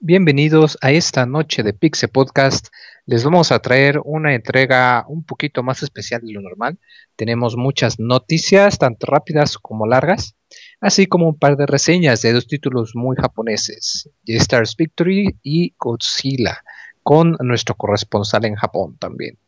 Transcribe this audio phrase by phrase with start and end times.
[0.00, 2.68] Bienvenidos a esta noche de Pixe Podcast.
[3.04, 6.78] Les vamos a traer una entrega un poquito más especial de lo normal.
[7.16, 10.36] Tenemos muchas noticias, tanto rápidas como largas,
[10.80, 16.62] así como un par de reseñas de dos títulos muy japoneses, Stars Victory y Godzilla,
[17.08, 19.38] con nuestro corresponsal en Japón también.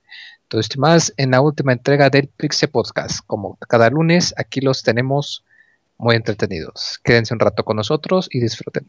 [0.49, 3.21] Todo más en la última entrega del Pixe Podcast.
[3.27, 5.45] Como cada lunes, aquí los tenemos
[5.99, 6.99] muy entretenidos.
[7.05, 8.89] Quédense un rato con nosotros y disfruten.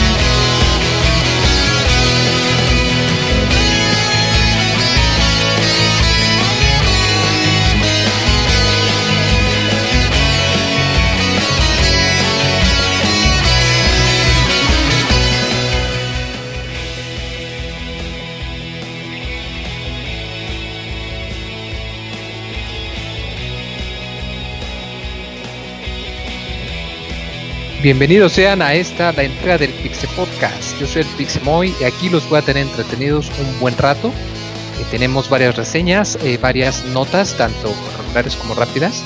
[27.81, 30.79] Bienvenidos sean a esta, la entrega del Pixe Podcast.
[30.79, 34.09] Yo soy el Pixemoy y aquí los voy a tener entretenidos un buen rato.
[34.09, 39.01] Eh, tenemos varias reseñas, eh, varias notas, tanto regulares como rápidas.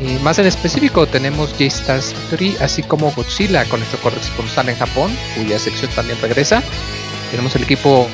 [0.00, 2.14] Eh, más en específico tenemos J-Stars
[2.60, 6.62] así como Godzilla con nuestro corresponsal en Japón, cuya sección también regresa.
[7.32, 8.08] Tenemos el equipo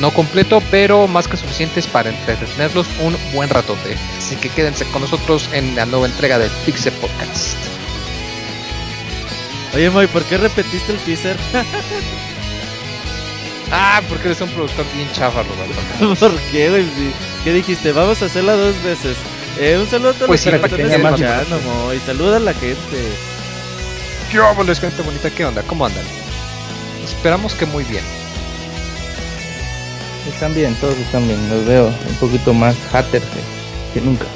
[0.00, 3.96] no completo, pero más que suficientes para entretenerlos un buen ratote.
[4.18, 7.79] Así que quédense con nosotros en la nueva entrega del Pixe Podcast.
[9.74, 11.36] Oye, Moy, ¿por qué repetiste el teaser?
[13.70, 16.14] ah, porque eres un productor bien chafa, Roberto.
[16.20, 16.86] ¿Por qué, güey?
[17.44, 17.92] ¿Qué dijiste?
[17.92, 19.16] Vamos a hacerla dos veces.
[19.58, 22.00] Eh, un saludo a todos pues los sí, que están escuchando, Moy.
[22.04, 23.12] Saluda a la gente.
[24.30, 25.30] ¿Qué onda, gente bonita?
[25.30, 25.62] ¿Qué onda?
[25.62, 26.04] ¿Cómo andan?
[27.04, 28.04] Esperamos que muy bien.
[30.28, 31.48] Están bien, todos están bien.
[31.48, 33.22] Los veo un poquito más hater
[33.94, 34.26] que, nunca.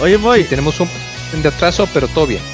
[0.00, 0.44] Oye, Moy.
[0.44, 0.88] tenemos un
[1.40, 2.51] de atraso, pero todo bien.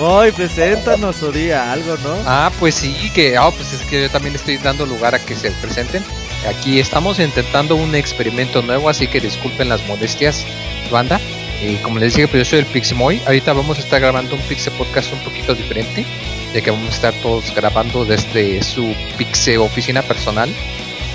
[0.00, 2.16] Voy, preséntanos o día algo, ¿no?
[2.24, 5.36] Ah, pues sí, que ah, pues es que yo también estoy dando lugar a que
[5.36, 6.02] se presenten.
[6.48, 10.46] Aquí estamos intentando un experimento nuevo, así que disculpen las molestias,
[10.90, 11.20] banda.
[11.62, 13.20] Y como les dije, pues yo soy el Pixemoy.
[13.26, 16.06] Ahorita vamos a estar grabando un Pixe Podcast un poquito diferente,
[16.54, 20.48] de que vamos a estar todos grabando desde su Pixe oficina personal.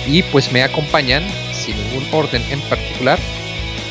[0.05, 3.17] Y pues me acompañan, sin ningún orden en particular,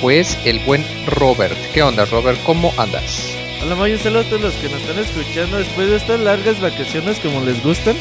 [0.01, 1.59] pues el buen Robert.
[1.73, 2.41] ¿Qué onda, Robert?
[2.45, 3.44] ¿Cómo andas?
[3.63, 7.19] Hola Mayo, saludos a todos los que nos están escuchando después de estas largas vacaciones
[7.21, 7.97] como les gustan.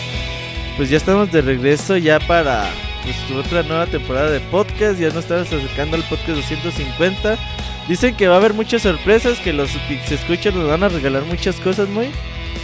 [0.75, 2.69] Pues ya estamos de regreso ya para
[3.03, 4.99] pues, otra nueva temporada de podcast.
[4.99, 7.37] Ya nos estamos acercando al podcast 250.
[7.87, 9.69] Dicen que va a haber muchas sorpresas, que los
[10.05, 12.07] se escuchan nos van a regalar muchas cosas, muy.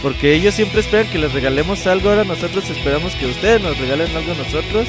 [0.02, 2.10] Porque ellos siempre esperan que les regalemos algo.
[2.10, 4.86] Ahora nosotros esperamos que ustedes nos regalen algo a nosotros.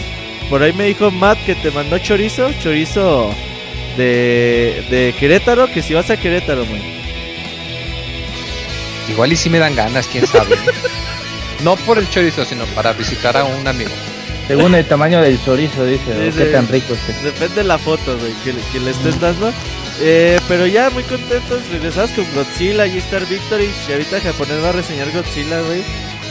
[0.50, 3.34] Por ahí me dijo Matt que te mandó chorizo, chorizo
[3.98, 6.66] de, de Querétaro, que si vas a Querétaro.
[9.12, 10.58] Igual y si me dan ganas, quién sabe.
[11.64, 13.92] no por el chorizo, sino para visitar a un amigo.
[14.48, 17.14] Según el tamaño del chorizo, dice, qué tan rico este.
[17.24, 19.52] Depende de la foto, güey, que, le estés dando.
[20.00, 23.70] Eh, pero ya muy contentos, regresamos con Godzilla y Star Victory.
[23.88, 25.84] Y ahorita japonés va a reseñar Godzilla, güey.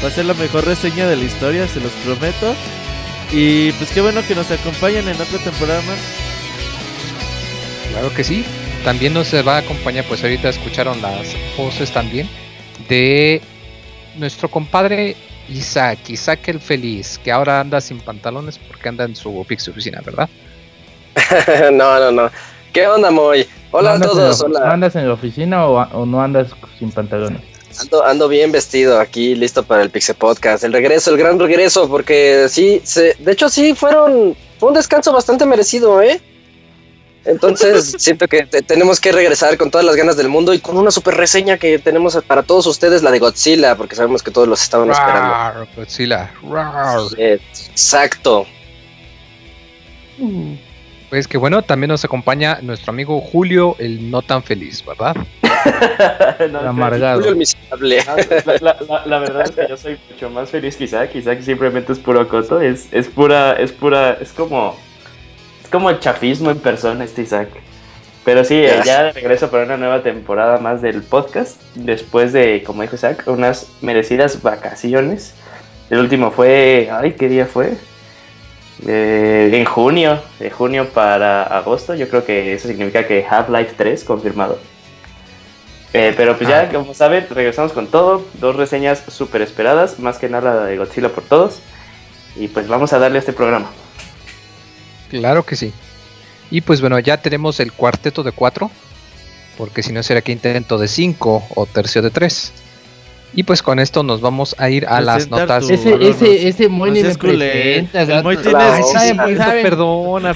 [0.03, 2.55] Va a ser la mejor reseña de la historia, se los prometo.
[3.31, 5.99] Y pues qué bueno que nos acompañen en otra temporada más.
[7.91, 8.45] Claro que sí.
[8.85, 12.29] También nos va a acompañar, pues ahorita escucharon las voces también
[12.89, 13.41] de
[14.17, 15.17] nuestro compadre
[15.49, 20.01] Isaac, Isaac el feliz, que ahora anda sin pantalones porque anda en su fix oficina,
[20.05, 20.29] ¿verdad?
[21.73, 22.31] no, no, no.
[22.73, 23.47] ¿Qué onda, Moy?
[23.73, 24.71] Hola a todos, hola.
[24.71, 26.49] ¿Andas en la oficina o, no andas
[26.79, 27.41] sin pantalones?
[27.81, 30.65] Ando, ando bien vestido aquí, listo para el Pixel Podcast.
[30.65, 35.13] El regreso, el gran regreso, porque sí, se, de hecho sí fueron, fue un descanso
[35.13, 36.21] bastante merecido, ¿eh?
[37.25, 40.91] Entonces siento que tenemos que regresar con todas las ganas del mundo y con una
[40.91, 44.63] super reseña que tenemos para todos ustedes, la de Godzilla, porque sabemos que todos los
[44.63, 45.67] estaban esperando.
[45.77, 46.31] Godzilla.
[47.19, 48.47] Exacto.
[51.09, 55.17] Pues que bueno, también nos acompaña nuestro amigo Julio, el no tan feliz, ¿verdad?
[56.51, 57.17] No, Amargado.
[57.17, 58.03] Julio el miserable.
[58.07, 61.15] La, la- la- la verdad es que yo soy mucho más feliz que Isaac.
[61.15, 62.61] Isaac simplemente es puro coto.
[62.63, 64.75] Es, es pura, es pura, es como,
[65.71, 67.49] como chafismo en persona este Isaac.
[68.25, 68.83] Pero sí, Ya.
[68.85, 71.61] ya de regreso para una nueva temporada más del podcast.
[71.75, 75.35] Después de, como dijo Isaac, unas merecidas vacaciones.
[75.89, 77.73] El último fue, ay, ¿qué día fue?
[78.87, 81.95] Eh, en junio, de junio para agosto.
[81.95, 84.59] Yo creo que eso significa que Half-Life 3 confirmado.
[85.93, 86.69] Eh, pero pues ya, Ah.
[86.73, 88.25] como saben, regresamos con todo.
[88.35, 91.61] Dos reseñas súper esperadas, más que nada la de Godzilla por todos.
[92.37, 93.71] Y pues vamos a darle a este programa.
[95.11, 95.73] Claro que sí.
[96.51, 98.71] Y pues bueno, ya tenemos el cuarteto de cuatro,
[99.59, 102.53] porque si no será que intento de cinco o tercio de tres.
[103.33, 105.65] Y pues con esto nos vamos a ir a las notas.
[105.65, 108.03] tu- Ese, no, no, ese, ese Moy no ni me presenta.
[108.03, 108.23] El.
[108.25, 109.13] Moy tiene- Claro, Ay, sí, ¿saben?
[109.13, 109.63] sí, Pues, ¿saben?
[109.63, 110.35] perdona.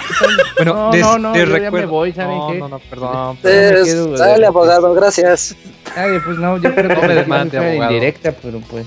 [0.56, 1.88] Bueno, No, les, no, no, yo ya me recuerdo.
[1.88, 2.58] voy, ¿saben no, qué?
[2.60, 3.38] no, no, perdón.
[3.42, 5.56] Pero me Es- quedo- Dale, abogado, gracias.
[5.96, 7.92] Ay, pues no, yo creo que No me demande, abogado.
[7.92, 8.86] indirecta, pero pues.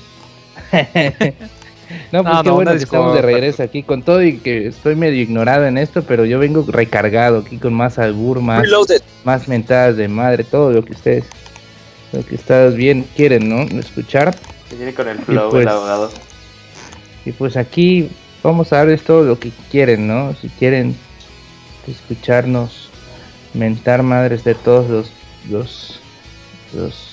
[2.11, 4.67] no, pues No, qué no, bueno que estamos de regreso aquí con todo y que
[4.67, 9.01] estoy medio ignorado en esto, pero yo vengo recargado aquí con más albur, más, Reloaded.
[9.23, 11.25] más mentadas de madre, todo lo que ustedes,
[12.11, 13.61] lo que ustedes bien quieren, ¿no?
[13.79, 14.35] Escuchar.
[14.69, 16.11] Que viene con el flow pues, el abogado.
[17.25, 18.09] Y pues aquí
[18.43, 20.33] vamos a darles todo lo que quieren, ¿no?
[20.35, 20.95] Si quieren
[21.87, 22.89] escucharnos
[23.53, 25.11] mentar madres de todos los,
[25.49, 25.99] los,
[26.73, 27.07] los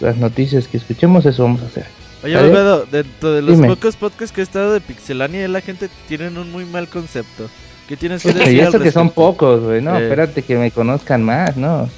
[0.00, 1.86] las noticias que escuchemos, eso vamos a hacer.
[2.22, 3.68] Oye, abogado, dentro de los Dime.
[3.68, 7.48] pocos podcasts que he estado de Pixelania, la gente tienen un muy mal concepto.
[7.88, 8.52] ¿Qué tienes que decir?
[8.56, 10.02] y al eso que son pocos, güey, no, Eh.
[10.02, 11.88] espérate que me conozcan más, ¿no?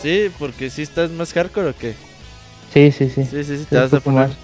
[0.00, 1.94] Sí, porque si estás más hardcore o qué.
[2.72, 3.24] Sí, sí, sí.
[3.24, 4.28] Sí, sí, sí, te vas a poner.
[4.28, 4.36] más.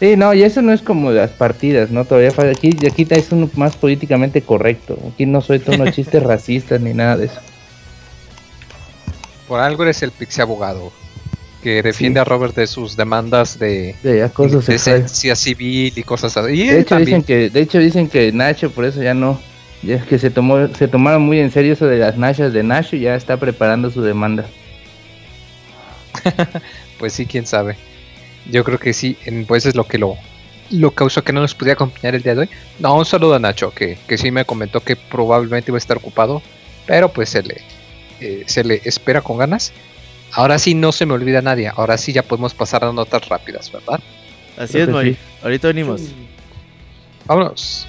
[0.00, 2.04] Sí, no, y eso no es como las partidas, ¿no?
[2.04, 2.52] Todavía falta.
[2.52, 4.98] Aquí, aquí es uno más políticamente correcto.
[5.12, 7.40] Aquí no soy tono chistes racistas ni nada de eso.
[9.46, 10.92] Por algo eres el pixie abogado
[11.62, 15.02] que defiende a Robert de sus demandas de De acoso sexual.
[15.02, 16.52] decencia civil y cosas así.
[16.52, 17.20] Y De hecho también.
[17.20, 19.40] dicen que, de hecho dicen que Nacho por eso ya no,
[19.82, 22.62] ya es que se tomó, se tomaron muy en serio eso de las nachas de
[22.62, 24.46] Nacho y ya está preparando su demanda.
[26.98, 27.76] Pues sí, quién sabe.
[28.50, 29.16] Yo creo que sí,
[29.48, 30.16] pues es lo que lo,
[30.70, 32.50] lo causó que no nos pudiera acompañar el día de hoy.
[32.78, 35.96] No, un saludo a Nacho, que, que sí me comentó que probablemente iba a estar
[35.96, 36.42] ocupado,
[36.86, 37.62] pero pues se le,
[38.20, 39.72] eh, se le espera con ganas.
[40.32, 43.70] Ahora sí no se me olvida nadie, ahora sí ya podemos pasar a notas rápidas,
[43.72, 44.00] ¿verdad?
[44.56, 45.22] Así Creo es, sí.
[45.42, 46.02] Ahorita venimos.
[47.26, 47.86] Vámonos.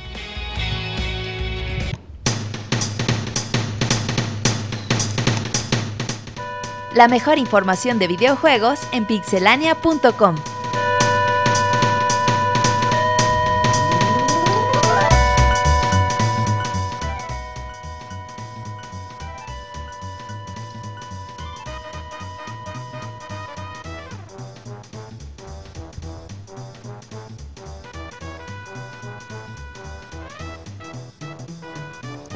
[6.95, 10.35] La mejor información de videojuegos en pixelania.com.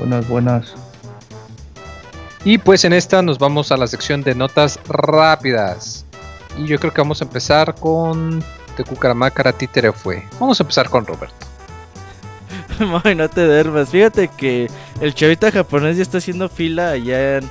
[0.05, 0.75] Buenas, buenas.
[2.43, 6.05] Y pues en esta nos vamos a la sección de notas rápidas.
[6.59, 8.39] Y yo creo que vamos a empezar con
[8.77, 10.23] de Cucaramácara Títere fue.
[10.39, 11.47] Vamos a empezar con Roberto.
[12.81, 13.89] Moy, no te duermas.
[13.89, 14.69] Fíjate que
[15.01, 17.49] el chavita japonés ya está haciendo fila allá en,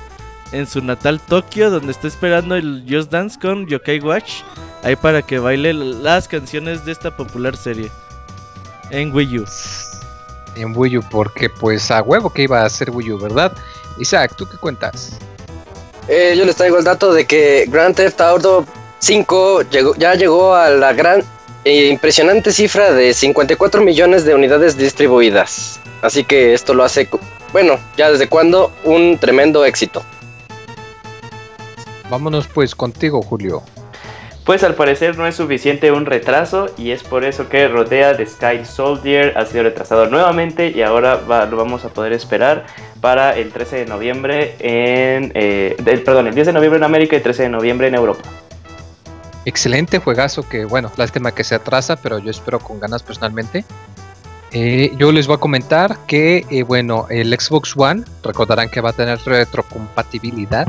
[0.53, 4.43] en su natal Tokio, donde está esperando el Just Dance con Yokai Watch.
[4.81, 7.91] Ahí para que baile las canciones de esta popular serie.
[8.91, 9.45] En Wii U.
[10.55, 13.51] En Wii U, porque pues a huevo que iba a ser Wii U, ¿verdad?
[13.97, 15.17] Isaac, ¿tú qué cuentas?
[16.07, 18.65] Eh, yo les traigo el dato de que Grand Theft Auto
[18.99, 21.23] 5 llegó, ya llegó a la gran
[21.63, 25.79] e impresionante cifra de 54 millones de unidades distribuidas.
[26.03, 27.09] Así que esto lo hace,
[27.51, 30.03] bueno, ya desde cuando, un tremendo éxito.
[32.09, 33.63] Vámonos pues contigo, Julio.
[34.45, 38.27] Pues al parecer no es suficiente un retraso y es por eso que Rodea de
[38.27, 42.67] Sky Soldier ha sido retrasado nuevamente y ahora lo vamos a poder esperar
[43.01, 45.31] para el 13 de noviembre en...
[45.33, 45.75] eh,
[46.05, 48.21] perdón, el 10 de noviembre en América y el 13 de noviembre en Europa.
[49.45, 53.65] Excelente juegazo que, bueno, lástima que se atrasa, pero yo espero con ganas personalmente.
[54.51, 58.91] Eh, yo les voy a comentar que, eh, bueno, el Xbox One, recordarán que va
[58.91, 60.67] a tener retrocompatibilidad.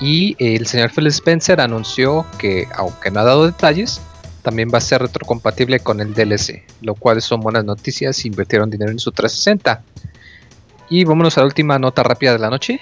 [0.00, 4.00] Y el señor Phil Spencer anunció que, aunque no ha dado detalles,
[4.42, 8.24] también va a ser retrocompatible con el DLC, lo cual son buenas noticias.
[8.24, 9.82] Invirtieron dinero en su 360.
[10.90, 12.80] Y vámonos a la última nota rápida de la noche.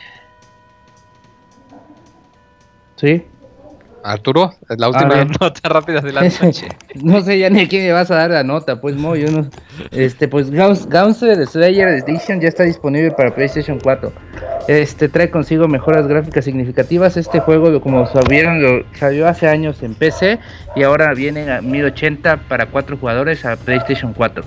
[2.96, 3.24] Sí.
[4.08, 6.68] Arturo, la última nota rápida de la noche.
[7.02, 9.30] no sé ya ni a quién me vas a dar la nota, pues Mo, yo
[9.30, 9.48] no.
[9.90, 14.12] Este, pues Gauss- Gauntlet Slayer Edition ya está disponible para PlayStation 4.
[14.68, 17.16] Este trae consigo mejoras gráficas significativas.
[17.16, 20.38] Este juego, como sabieron, lo salió hace años en PC
[20.76, 24.44] y ahora viene a 1080 para 4 jugadores a PlayStation 4.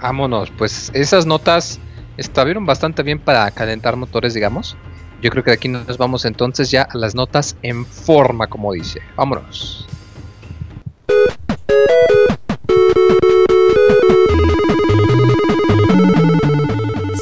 [0.00, 1.78] Vámonos, pues esas notas
[2.16, 4.76] estuvieron bastante bien para calentar motores, digamos.
[5.22, 8.72] Yo creo que de aquí nos vamos entonces ya a las notas en forma, como
[8.72, 9.00] dice.
[9.16, 9.86] Vámonos.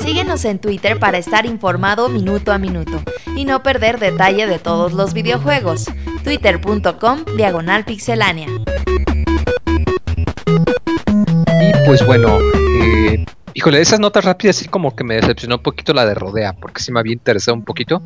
[0.01, 3.03] Síguenos en Twitter para estar informado minuto a minuto
[3.37, 5.85] y no perder detalle de todos los videojuegos.
[6.25, 8.49] Twitter.com Diagonal Pixelánea.
[10.47, 12.39] Y pues bueno,
[12.81, 16.15] eh, híjole, de esas notas rápidas sí como que me decepcionó un poquito la de
[16.15, 18.03] Rodea, porque sí me había interesado un poquito.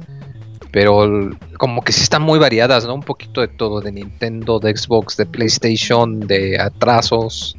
[0.71, 2.95] Pero como que sí están muy variadas, ¿no?
[2.95, 7.57] Un poquito de todo, de Nintendo, de Xbox, de PlayStation, de atrasos.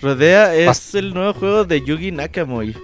[0.00, 2.74] Rodea es el nuevo juego de Yugi Nakamori.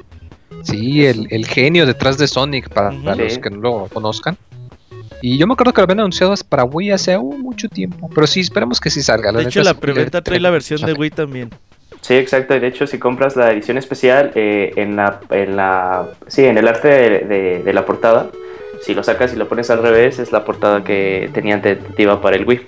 [0.64, 4.36] Sí, el, el genio detrás de Sonic, para, los que no lo conozcan.
[5.22, 8.10] Y yo me acuerdo que lo habían anunciado para Wii hace uh, mucho tiempo.
[8.14, 9.32] Pero sí, esperemos que sí salga.
[9.32, 10.92] De hecho, la preventa trae la versión de.
[10.92, 11.50] Wii también.
[12.04, 12.54] Sí, exacto.
[12.54, 16.58] y De hecho, si compras la edición especial eh, en la, en la, sí, en
[16.58, 18.26] el arte de, de- de la portada,
[18.82, 22.36] si lo sacas y lo pones al revés, es la portada que tenían tentativa para
[22.36, 22.60] el Wii.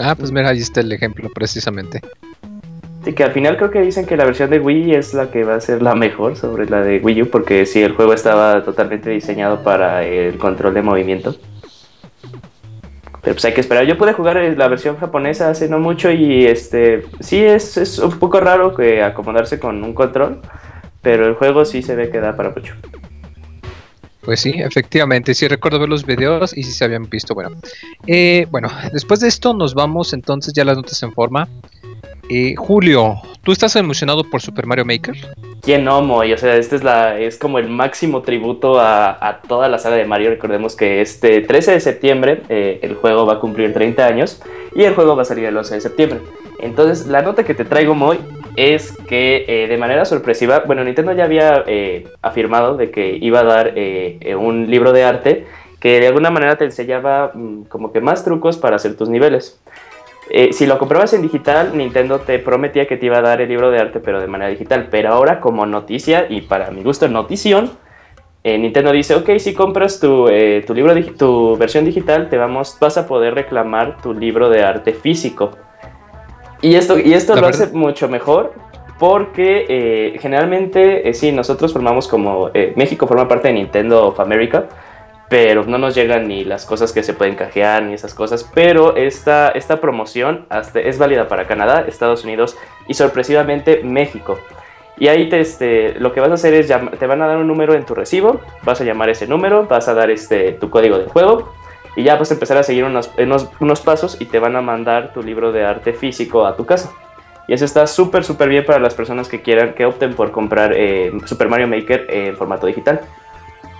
[0.00, 2.00] Ah, pues mira, ahí está el ejemplo precisamente.
[3.04, 5.42] Sí, que al final creo que dicen que la versión de Wii es la que
[5.42, 8.62] va a ser la mejor sobre la de Wii U, porque sí, el juego estaba
[8.64, 11.34] totalmente diseñado para el control de movimiento.
[13.24, 13.86] Pero pues hay que esperar.
[13.86, 17.98] Yo pude jugar eh, la versión japonesa hace no mucho y este sí es, es
[17.98, 20.42] un poco raro que acomodarse con un control,
[21.00, 22.74] pero el juego sí se ve que da para mucho.
[24.20, 27.34] Pues sí, efectivamente, sí recuerdo ver los videos y sí se habían visto.
[27.34, 27.50] Bueno,
[28.06, 31.48] Eh, bueno, después de esto nos vamos entonces ya las notas en forma.
[32.30, 35.14] Eh, Julio, ¿tú estás emocionado por Super Mario Maker?
[35.60, 36.32] ¿Quién no, Moy?
[36.32, 40.04] O sea, este es, la, es como el máximo tributo a, toda la saga de
[40.04, 40.30] Mario.
[40.30, 44.42] Recordemos que este 13 de septiembre eh, el juego va a cumplir 30 años
[44.74, 46.20] y el juego va a salir el 11 de septiembre.
[46.60, 48.18] Entonces, la nota que te traigo, Moy,
[48.56, 51.64] es que eh, de manera sorpresiva, bueno, Nintendo ya había
[52.22, 53.74] afirmado de que iba a dar
[54.38, 55.46] un libro de arte
[55.84, 59.60] que de alguna manera te enseñaba mm, como que más trucos para hacer tus niveles.
[60.30, 63.48] Eh, si lo comprabas en digital, Nintendo te prometía que te iba a dar el
[63.48, 64.88] libro de arte, pero de manera digital.
[64.90, 67.70] Pero ahora, como noticia, y para mi gusto, notición,
[68.42, 72.36] eh, Nintendo dice, ok, si compras tu, eh, tu, libro digi- tu versión digital, te
[72.38, 75.52] vamos, vas a poder reclamar tu libro de arte físico.
[76.62, 78.54] Y esto, y esto La lo verdad- hace mucho mejor
[78.98, 84.20] porque eh, generalmente, eh, sí, nosotros formamos como, eh, México forma parte de Nintendo of
[84.20, 84.66] America,
[85.34, 88.48] pero no nos llegan ni las cosas que se pueden canjear ni esas cosas.
[88.54, 94.38] Pero esta, esta promoción es válida para Canadá, Estados Unidos y sorpresivamente México.
[94.96, 97.48] Y ahí te, este, lo que vas a hacer es, te van a dar un
[97.48, 100.98] número en tu recibo, vas a llamar ese número, vas a dar este, tu código
[100.98, 101.52] de juego
[101.96, 104.60] y ya vas a empezar a seguir unos, unos, unos pasos y te van a
[104.60, 106.92] mandar tu libro de arte físico a tu casa.
[107.48, 110.74] Y eso está súper, súper bien para las personas que quieran, que opten por comprar
[110.76, 113.00] eh, Super Mario Maker en formato digital.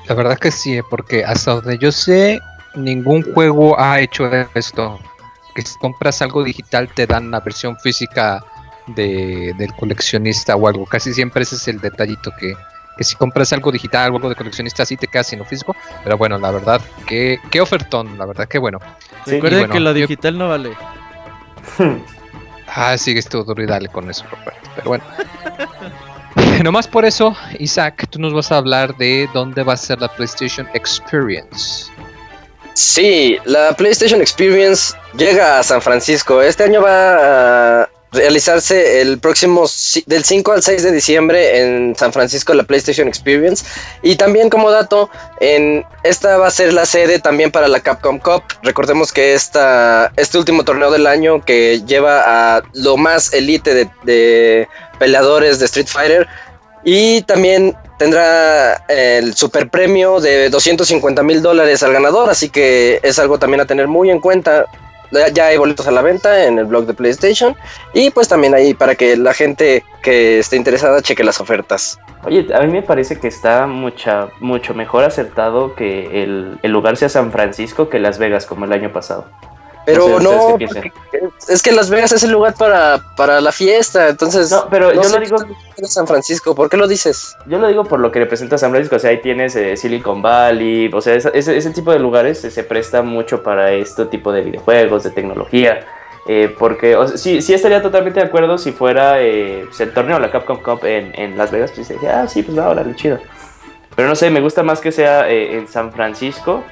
[0.06, 2.40] La verdad que sí, porque hasta donde yo sé,
[2.74, 4.98] ningún juego ha hecho esto.
[5.54, 8.44] Que si compras algo digital te dan la versión física
[8.88, 10.84] de, del coleccionista o algo.
[10.84, 12.54] Casi siempre ese es el detallito que,
[12.98, 15.74] que si compras algo digital o algo de coleccionista sí te quedas sin lo físico.
[16.02, 18.78] Pero bueno, la verdad, que qué ofertón, la verdad que bueno.
[19.24, 20.72] Sí, Recuerden bueno, que lo yo- digital no vale.
[22.76, 24.68] Ah, sigues tú duro y dale con eso, Roberto.
[24.74, 25.04] Pero bueno.
[26.62, 30.08] Nomás por eso, Isaac, tú nos vas a hablar de dónde va a ser la
[30.08, 31.90] PlayStation Experience.
[32.74, 36.42] Sí, la PlayStation Experience llega a San Francisco.
[36.42, 39.66] Este año va a realizarse el próximo
[40.06, 43.64] del 5 al 6 de diciembre en San Francisco la PlayStation Experience.
[44.02, 48.18] Y también como dato, en esta va a ser la sede también para la Capcom
[48.18, 48.42] Cup.
[48.62, 52.22] Recordemos que esta, este último torneo del año que lleva
[52.56, 54.68] a lo más elite de, de
[54.98, 56.28] peleadores de Street Fighter.
[56.84, 63.18] Y también tendrá el super premio de 250 mil dólares al ganador, así que es
[63.18, 64.66] algo también a tener muy en cuenta.
[65.10, 67.54] Ya- Ya hay boletos a la venta en el blog de PlayStation
[67.92, 71.98] y pues también ahí para que la gente que esté interesada cheque las ofertas.
[72.24, 76.96] Oye, a mí me parece que está mucha, mucho mejor acertado que el, el lugar
[76.96, 79.26] sea San Francisco que Las Vegas como el año pasado.
[79.86, 80.92] Pero No sé, ¿ustedes no, qué
[81.48, 84.50] es que Las Vegas es el lugar para, para la fiesta, entonces...
[84.50, 85.36] No, pero yo sé lo digo-
[85.84, 87.36] San Francisco, ¿por qué lo dices?
[87.46, 90.22] Yo lo digo por lo que representa San Francisco, o sea, ahí tienes eh, Silicon
[90.22, 94.32] Valley, o sea, ese, ese- ese tipo de lugares se presta mucho para este tipo
[94.32, 95.80] de videojuegos, de tecnología,
[96.26, 99.92] eh, porque o sea, sí, sí estaría totalmente de acuerdo si fuera eh, pues, el
[99.92, 102.94] torneo, la Capcom Cup en, en Las Vegas, pues dije, ah, sí, pues va, órale,
[102.96, 103.18] chido.
[103.94, 106.64] Pero no sé, me gusta más que sea eh, en San Francisco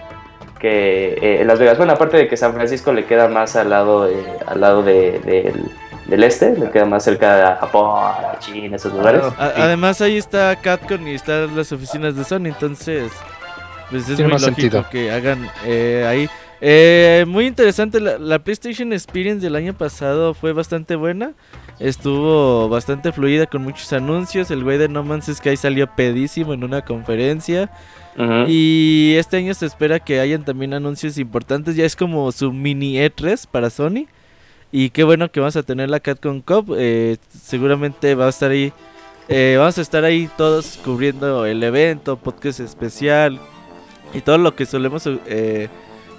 [0.62, 1.76] que eh, en Las Vegas.
[1.76, 4.14] Bueno, aparte de que San Francisco le queda más al lado, eh,
[4.46, 5.70] al lado de- del,
[6.06, 9.22] del este, le queda más cerca a Japón, a China, esos lugares.
[9.36, 13.12] A- además ahí está Capcom y están las oficinas de Sony, entonces
[13.90, 14.86] pues es Tiene muy más lógico sentido.
[14.90, 16.30] que hagan eh, ahí.
[16.64, 21.32] Eh, muy interesante, la, la PlayStation Experience del año pasado fue bastante buena.
[21.80, 24.50] Estuvo bastante fluida con muchos anuncios.
[24.52, 27.68] El güey de No Man's Sky salió pedísimo en una conferencia.
[28.46, 31.76] Y este año se espera que hayan también anuncios importantes.
[31.76, 34.06] Ya es como su mini E3 para Sony.
[34.70, 36.74] Y qué bueno que vamos a tener la Capcom Cup.
[36.78, 38.72] eh, seguramente va a estar ahí.
[39.28, 43.38] eh, vamos a estar ahí todos cubriendo el evento, podcast especial
[44.14, 45.68] y todo lo que solemos eh,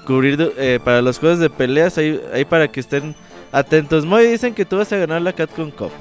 [0.05, 1.97] cubrir eh, para los juegos de peleas.
[1.97, 3.15] Ahí, ahí para que estén
[3.51, 4.05] atentos.
[4.05, 5.91] Muy dicen que tú vas a ganar la Capcom Cup.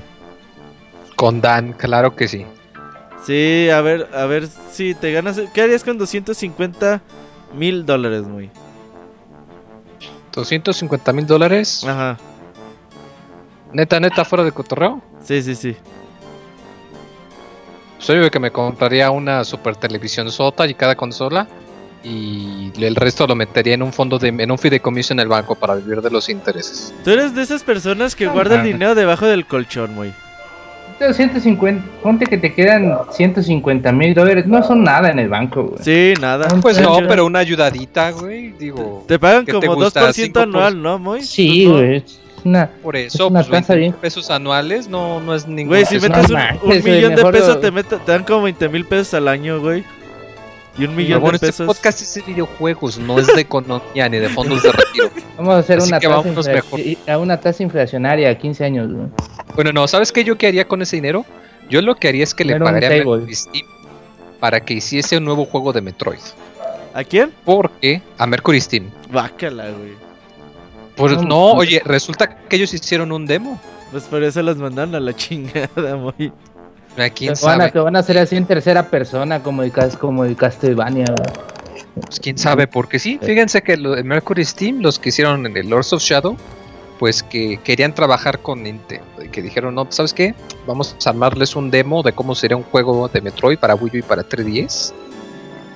[1.17, 2.47] Con Dan, claro que sí.
[3.25, 5.41] Sí, a ver, a ver si te ganas.
[5.55, 7.01] ¿Qué harías con 250
[7.55, 8.51] mil dólares, muy?
[10.33, 11.85] 250 mil dólares.
[11.85, 12.19] Ajá.
[13.73, 15.01] Neta, neta, fuera de cotorreo.
[15.23, 15.77] Sí, sí, sí.
[17.99, 21.47] Soy yo que me compraría una super televisión sota y cada consola.
[22.05, 25.55] Y el resto lo metería en un fondo de en un fideicomiso en el banco
[25.55, 26.93] para vivir de los intereses.
[27.05, 28.73] Tú eres de esas personas que guardan mames.
[28.73, 30.13] dinero debajo del colchón, muy.
[31.03, 35.65] Entonces, 150, ponte que te quedan 150 mil dólares, no son nada en el banco,
[35.65, 35.83] güey.
[35.83, 36.47] Sí, nada.
[36.61, 38.53] Pues no, pero una ayudadita, güey.
[38.53, 40.01] Digo, Te pagan ¿qué te como gusta?
[40.09, 41.23] 2% ¿Cinco por- anual, ¿no, muy?
[41.25, 42.05] Sí, Pues güey.
[42.45, 43.93] una- por eso, una pues tasa 20 bien.
[44.01, 47.49] pesos anuales no, no es ningún Güey, si metes no un, un millón de pesos,
[47.57, 49.83] lo- te, mete- te dan como 20 mil pesos al año, güey.
[50.79, 51.67] Y un millón Bueno, de este pesos.
[51.67, 55.11] podcast es de videojuegos, no es de economía ni de fondos de retiro.
[55.37, 56.81] Vamos a hacer Así una tasa, mejor.
[57.09, 59.07] a una tasa inflacionaria a 15 años, güey.
[59.55, 61.27] Bueno, no, ¿sabes qué yo qué haría con ese dinero?
[61.69, 62.93] Yo lo que haría es que le pagaría a.
[62.93, 63.67] Mercury Steam
[64.41, 66.19] para que hiciese un nuevo juego de Metroid.
[66.95, 67.33] ¿A quién?
[67.45, 68.91] Porque a Mercury Steam.
[69.11, 69.93] Bácala, güey.
[70.97, 73.61] Pues No, no, oye, resulta que ellos hicieron un demo.
[73.91, 76.33] Pues por eso las mandaron a la chingada, muy.
[76.97, 79.97] ¿A quién Te van, a, te van a hacer así en tercera persona, como cas-
[79.97, 81.07] como el Castlevania.
[81.95, 85.57] Pues quién sabe, porque sí, fíjense que lo de Mercury Steam, los que hicieron en
[85.57, 86.37] el Lords of Shadow,
[86.99, 90.35] pues que querían trabajar con Nintendo y que dijeron, no, ¿sabes qué?
[90.67, 93.99] Vamos a armarles un demo de cómo sería un juego de Metroid para Wii U
[93.99, 94.93] y para 3DS.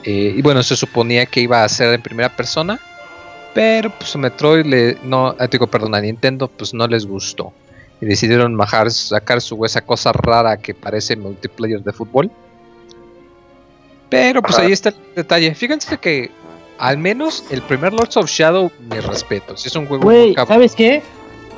[0.05, 2.79] Eh, y bueno, se suponía que iba a ser en primera persona,
[3.55, 7.53] pero pues a Metroid le, no, ah, digo, perdón, a Nintendo pues no les gustó.
[8.01, 12.31] Y decidieron bajar, sacar su esa cosa rara que parece multiplayer de fútbol.
[14.09, 14.67] Pero pues Ajá.
[14.67, 15.55] ahí está el detalle.
[15.55, 16.31] Fíjense que
[16.79, 19.57] al menos el primer Lords of Shadow, me respeto.
[19.57, 20.35] Si es un juego Güey.
[20.35, 21.03] ¿sabes qué?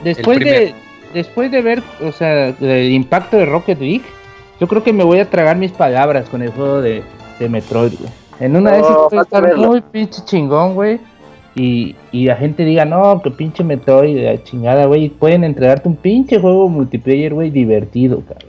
[0.04, 0.74] Después de,
[1.12, 4.04] después de ver, o sea, el impacto de Rocket League,
[4.60, 7.02] yo creo que me voy a tragar mis palabras con el juego de,
[7.38, 8.10] de Metroid, güey.
[8.40, 9.66] En una de esas No, puede estar verlo.
[9.66, 11.00] muy pinche chingón, güey.
[11.58, 15.08] Y, y la gente diga, no, que pinche Metroid, la chingada, güey.
[15.08, 18.48] Pueden entregarte un pinche juego multiplayer, güey, divertido, cabrón.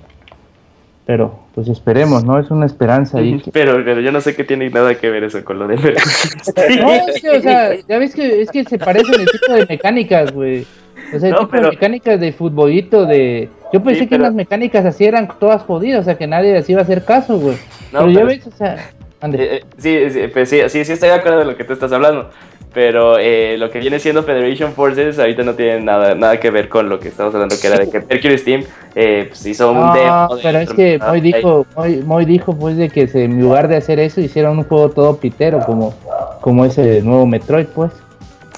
[1.06, 2.38] Pero, pues esperemos, ¿no?
[2.40, 3.40] Es una esperanza ahí.
[3.40, 5.76] que- Pero, pero yo no sé qué tiene nada que ver eso con lo de
[6.80, 9.66] No, es que, o sea, ya ves que es que se parecen el tipo de
[9.66, 10.68] mecánicas, güey.
[11.16, 13.50] O sea, el No, tipo pero- de mecánicas de futbolito, de...
[13.74, 16.70] Yo pensé Sí, que las mecánicas así eran todas jodidas, o sea, que nadie les
[16.70, 17.56] iba a hacer caso, güey.
[17.92, 18.76] No, pero ya pero- ves, o sea...
[19.22, 21.74] Eh, eh, sí, sí, pues sí, sí, sí estoy de acuerdo de lo que tú
[21.74, 22.30] estás hablando.
[22.72, 26.70] Pero eh, lo que viene siendo Federation Forces ahorita no tiene nada, nada que ver
[26.70, 29.80] con lo que estamos hablando, que era de que Mercury Steam eh, pues hizo un
[29.80, 30.36] No, demo.
[30.36, 33.68] de pero es que Moy dijo, Moy, Moy dijo pues de que se- en lugar
[33.70, 35.96] de hacer eso hicieron un juego todo pitero como,
[36.42, 37.92] como ese nuevo Metroid, pues.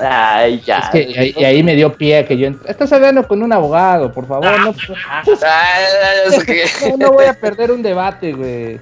[0.03, 0.79] Ay, ya.
[0.79, 2.49] Es que y ahí, y ahí me dio pie a que yo...
[2.67, 4.73] Estás hablando con un abogado, por favor, no,
[6.45, 8.79] que- no, no voy a perder un debate, güey.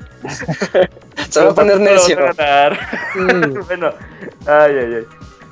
[1.29, 2.17] Se va a poner necio.
[3.13, 3.19] Sí,
[3.67, 3.91] bueno,
[4.47, 5.05] ay, ay, ay.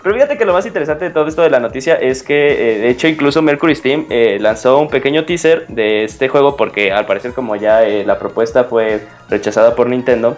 [0.03, 2.79] Pero fíjate que lo más interesante de todo esto de la noticia es que, eh,
[2.79, 7.05] de hecho, incluso Mercury Steam eh, lanzó un pequeño teaser de este juego porque al
[7.05, 10.37] parecer como ya eh, la propuesta fue rechazada por Nintendo,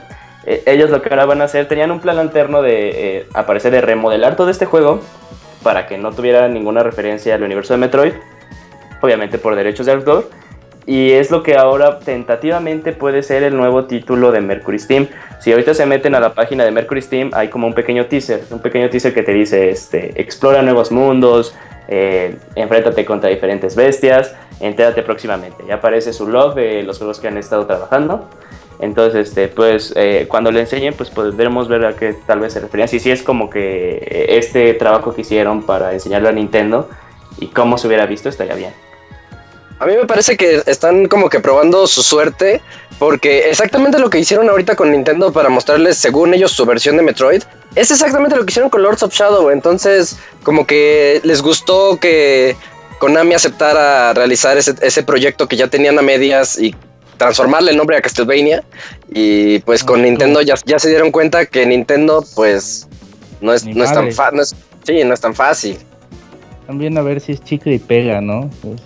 [0.65, 3.71] ellos lo que ahora van a hacer, tenían un plan alterno de, eh, al parecer,
[3.71, 5.01] de remodelar todo este juego
[5.63, 8.13] para que no tuviera ninguna referencia al universo de Metroid,
[9.01, 10.29] obviamente por derechos de autor.
[10.89, 15.07] Y es lo que ahora tentativamente puede ser el nuevo título de Mercury Steam.
[15.39, 18.41] Si ahorita se meten a la página de Mercury Steam, hay como un pequeño teaser,
[18.49, 21.53] un pequeño teaser que te dice, este, explora nuevos mundos,
[21.89, 22.39] eh,
[23.05, 25.63] contra diferentes bestias, entérate próximamente.
[25.67, 28.27] Ya aparece su log de los juegos que han estado trabajando.
[28.79, 32.61] Entonces, este, pues eh, cuando le enseñen, pues podremos ver a qué tal vez se
[32.61, 32.87] referían.
[32.87, 36.89] Si sí es como que eh, este trabajo que hicieron para enseñarle a Nintendo
[37.39, 38.88] y cómo se hubiera visto, estaría bien.
[39.79, 42.61] A mí me parece que están como que probando su suerte,
[42.97, 47.03] porque exactamente lo que hicieron ahorita con Nintendo para mostrarles, según ellos, su versión de
[47.03, 47.43] Metroid,
[47.75, 49.49] es exactamente lo que hicieron con Lords of Shadow.
[49.51, 52.57] Entonces, como que les gustó que
[52.99, 56.75] Konami aceptara realizar ese, ese proyecto que ya tenían a medias y
[57.15, 58.63] transformarle el nombre a Castlevania.
[59.07, 62.87] Y pues con Nintendo ya, ya se dieron cuenta que Nintendo, pues,
[63.39, 64.57] no es, no es tan fácil.
[64.83, 65.77] sí, no es tan fácil.
[66.67, 68.49] También a ver si es chicle y pega, ¿no?
[68.61, 68.81] Pues,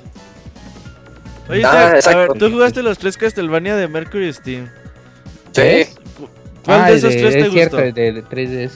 [1.53, 4.69] Oye, Ah, a ver, tú jugaste los tres Castlevania de Mercury Steam.
[5.51, 5.85] Sí.
[6.65, 7.87] ¿Cuál Ah, de esos tres es te cierto, gustó?
[7.87, 8.71] el de, de 3DS.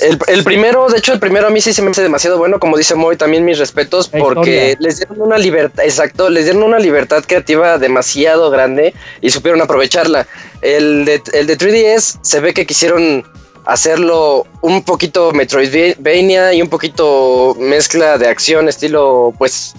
[0.00, 2.58] El, el primero, de hecho, el primero a mí sí se me hace demasiado bueno,
[2.58, 4.76] como dice Moy, también mis respetos, La porque historia.
[4.80, 10.26] les dieron una libertad, exacto, les dieron una libertad creativa demasiado grande y supieron aprovecharla.
[10.60, 13.24] El de, el de 3DS se ve que quisieron
[13.64, 19.74] hacerlo un poquito Metroidvania y un poquito mezcla de acción, estilo, pues,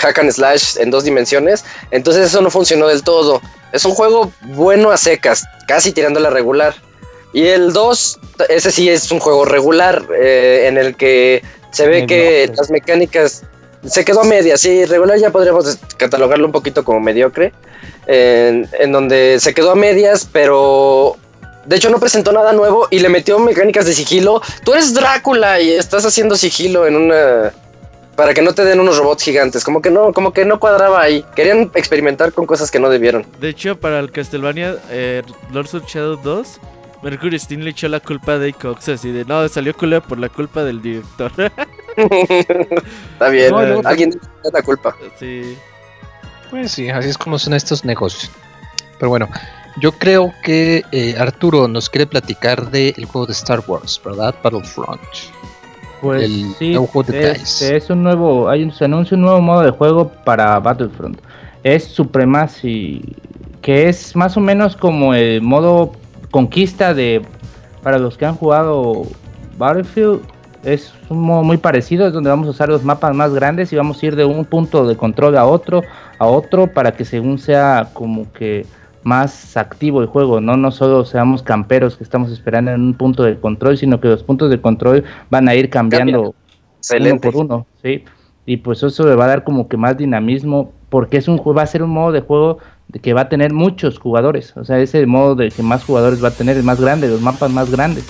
[0.00, 1.64] hack and slash en dos dimensiones.
[1.90, 3.40] Entonces eso no funcionó del todo.
[3.72, 6.74] Es un juego bueno a secas, casi tirando la regular.
[7.32, 12.04] Y el 2, ese sí es un juego regular, eh, en el que se ve
[12.06, 13.44] que las mecánicas
[13.86, 17.52] se quedó a media, sí, regular ya podríamos catalogarlo un poquito como mediocre,
[18.06, 21.16] en, en donde se quedó a medias, pero
[21.66, 24.42] de hecho no presentó nada nuevo y le metió mecánicas de sigilo.
[24.64, 27.52] Tú eres Drácula y estás haciendo sigilo en una
[28.20, 31.00] para que no te den unos robots gigantes, como que no, como que no cuadraba
[31.00, 31.24] ahí.
[31.34, 33.24] Querían experimentar con cosas que no debieron.
[33.40, 36.60] De hecho, para el Castlevania eh, Lords of Shadow 2,
[37.02, 40.18] Mercury Steam le echó la culpa a Dave Cox, así de, no, salió culero por
[40.18, 41.32] la culpa del director.
[41.96, 44.94] Está bien, No, luego- alguien tiene la culpa.
[45.18, 45.56] sí.
[46.50, 48.30] Pues sí, así es como son estos negocios.
[48.98, 49.30] Pero bueno,
[49.80, 54.34] yo creo que eh, Arturo nos quiere platicar del juego de Star Wars, ¿verdad?
[54.42, 55.00] Battlefront.
[56.00, 59.40] Pues El sí, nuevo juego de es, un nuevo, hay un, se anuncia un nuevo
[59.40, 61.18] modo de juego para Battlefront.
[61.62, 63.16] Es Supremacy,
[63.60, 65.92] que es más o menos como el modo
[66.30, 67.22] conquista de,
[67.82, 69.02] para los que han jugado
[69.58, 70.20] Battlefield,
[70.64, 73.76] es un modo muy parecido, es donde vamos a usar los mapas más grandes y
[73.76, 75.82] vamos a ir de un punto de control a otro,
[76.18, 78.66] a otro, para que según sea como que
[79.02, 83.22] más activo el juego, no no solo seamos camperos que estamos esperando en un punto
[83.22, 86.34] de control, sino que los puntos de control van a ir cambiando
[86.98, 88.04] uno por uno, sí.
[88.46, 91.62] Y pues eso le va a dar como que más dinamismo, porque es un va
[91.62, 92.58] a ser un modo de juego
[92.88, 96.22] de que va a tener muchos jugadores, o sea, ese modo de que más jugadores
[96.22, 98.06] va a tener, el más grande, los mapas más grandes.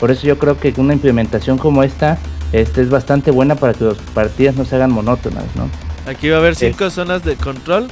[0.00, 2.18] Por eso yo creo que una implementación como esta
[2.52, 5.68] este es bastante buena para que las partidas no se hagan monótonas, ¿no?
[6.06, 7.88] Aquí va a haber cinco zonas de control.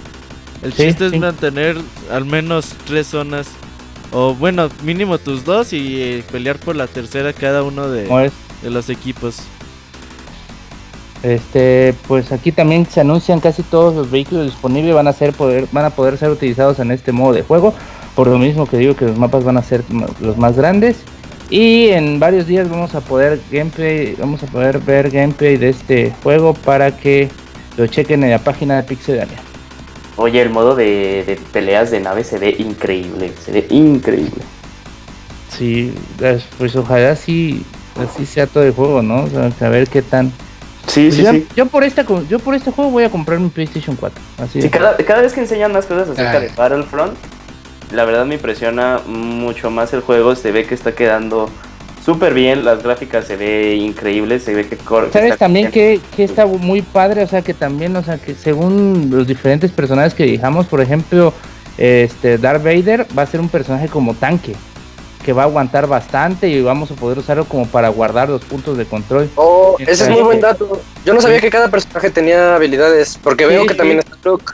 [0.62, 1.76] El Sí, chiste es mantener
[2.10, 3.48] al menos tres zonas.
[4.12, 8.08] O bueno, mínimo tus dos y eh, pelear por la tercera cada uno de,
[8.62, 9.36] de los equipos.
[11.22, 15.66] Este, pues aquí también se anuncian casi todos los vehículos disponibles van a ser poder,
[15.70, 17.74] van a poder ser utilizados en este modo de juego.
[18.14, 19.84] Por lo mismo que digo que los mapas van a ser
[20.20, 20.96] los más grandes.
[21.50, 26.12] Y en varios días vamos a poder gameplay, vamos a poder ver gameplay de este
[26.22, 27.28] juego para que
[27.76, 29.38] lo chequen en la página de Pixelania.
[30.16, 34.42] Oye, el modo de, de peleas de nave se ve increíble, se ve increíble.
[35.56, 35.94] Sí,
[36.58, 37.64] pues ojalá sí
[37.96, 39.24] así sea todo el juego, ¿no?
[39.24, 40.32] O sea, a ver qué tan.
[40.86, 41.46] Sí, Pues sí, yo, sí.
[41.56, 44.20] yo por esta yo por este juego voy a comprar mi PlayStation 4.
[44.38, 46.48] Así Sí, cada, cada vez que enseñan más cosas acerca Ay.
[46.48, 47.14] de Battlefront,
[47.92, 50.34] la verdad me impresiona mucho más el juego.
[50.34, 51.48] Se ve que está quedando
[52.04, 55.10] súper bien, las gráficas se ve increíble, se ve que corre.
[55.12, 57.22] ¿Sabes también que, que está muy padre?
[57.22, 61.32] O sea, que también, o sea, que según los diferentes personajes que dijamos, por ejemplo,
[61.78, 64.54] este Darth Vader va a ser un personaje como tanque,
[65.24, 68.76] que va a aguantar bastante y vamos a poder usarlo como para guardar los puntos
[68.78, 69.28] de control.
[69.36, 70.80] Oh, ese es muy buen dato.
[71.04, 73.76] Yo no sabía que cada personaje tenía habilidades, porque Sí, veo que sí.
[73.78, 74.44] también está Luke.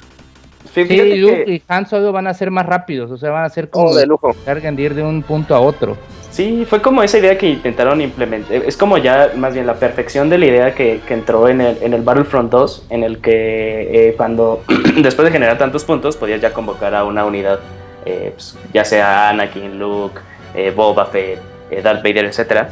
[0.74, 3.48] Sí, Luke que- y Han Solo van a ser más rápidos, o sea, van a
[3.48, 4.34] ser como Oh, de lujo.
[4.44, 5.96] cargan de ir de un punto a otro.
[6.36, 8.56] Sí, fue como esa idea que intentaron implementar.
[8.56, 11.94] Es como ya más bien la perfección de la idea que, entró en el, en
[11.94, 14.62] el Battlefront 2, en el que eh, cuando
[14.98, 17.60] después de generar tantos puntos podías ya convocar a una unidad,
[18.04, 20.20] eh, pues, ya sea Anakin, Luke,
[20.54, 22.68] eh, Boba Fett, eh, Darth Vader, etcétera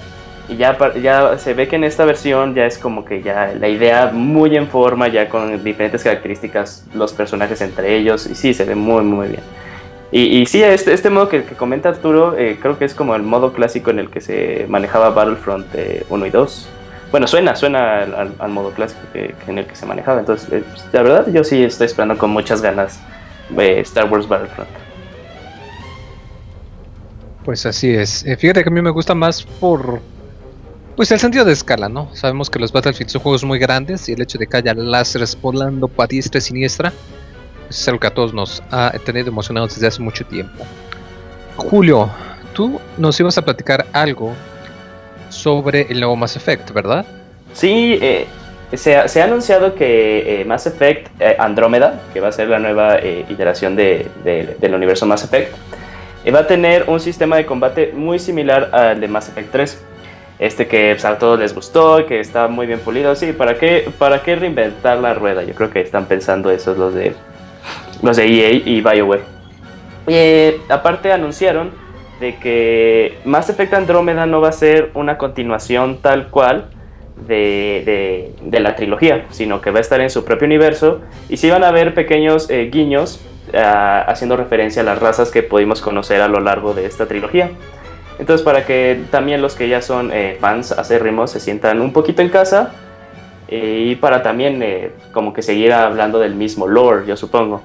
[0.47, 3.69] Y ya, ya se ve que en esta versión ya es como que ya la
[3.69, 8.67] idea muy en forma, ya con diferentes características, los personajes entre ellos, y sí, se
[8.67, 9.43] ve muy, muy bien.
[10.15, 13.17] Y, y sí, este, este modo que, que comenta Arturo, eh, creo que es como
[13.17, 16.69] el modo clásico en el que se manejaba Battlefront eh, 1 y 2.
[17.11, 18.05] Bueno, suena, suena
[18.39, 20.21] al, modo clásico que, en el que se manejaba.
[20.21, 23.01] Entonces, eh, pues, la verdad, yo sí estoy esperando con muchas ganas
[23.59, 24.71] eh, Star Wars Battlefront.
[27.45, 28.25] Pues así es.
[28.39, 30.01] Fíjate que a mí me gusta más por
[30.95, 32.09] pues el sentido de escala, ¿no?
[32.15, 35.37] Sabemos que los Battlefield son juegos muy grandes y el hecho de que haya láseres
[35.41, 36.93] volando para diestra y siniestra
[37.69, 40.65] es algo que a todos nos ha tenido emocionados desde hace mucho tiempo.
[41.57, 42.11] Julio,
[42.53, 44.33] tú nos ibas a platicar algo
[45.29, 47.05] sobre el nuevo Mass Effect, ¿verdad?
[47.53, 48.27] Sí, eh,
[48.75, 52.97] se, ha, anunciado que eh, Mass Effect eh, Andrómeda, que va a ser la nueva
[52.97, 55.55] eh, iteración de- de- del universo Mass Effect,
[56.35, 59.83] va a tener un sistema de combate muy similar al de Mass Effect 3.
[60.39, 63.15] Este que pues, a todos les gustó, que está muy bien pulido.
[63.15, 65.45] Sí, ¿para qué, ¿para qué reinventar la rueda?
[65.45, 67.15] Yo creo que están pensando esos los de,
[68.05, 69.23] los de EA y BioWare.
[70.69, 71.71] Aparte anunciaron
[72.21, 76.67] de que Mass Effect Andrómeda no va a ser una continuación tal cual
[77.27, 81.37] de, de- de la trilogía, sino que va a estar en su propio universo y
[81.37, 83.21] sí van a haber pequeños eh, guiños
[83.55, 87.51] ah, haciendo referencia a las razas que pudimos conocer a lo largo de esta trilogía.
[88.19, 92.23] Entonces para que también los que ya son eh, fans acérrimos se sientan un poquito
[92.23, 92.73] en casa
[93.49, 97.63] eh, y para también eh, como que seguir hablando del mismo lore, yo supongo.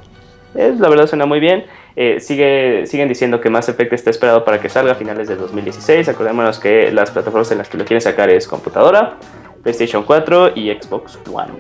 [0.56, 1.66] Eh, la verdad suena muy bien.
[1.96, 5.36] Eh, sigue, siguen diciendo que Mass Effect está esperado para que salga a finales de
[5.36, 6.08] 2016.
[6.10, 9.18] Acordémonos que las plataformas en las que lo quieren sacar es computadora,
[9.64, 11.52] PlayStation 4 y Xbox One.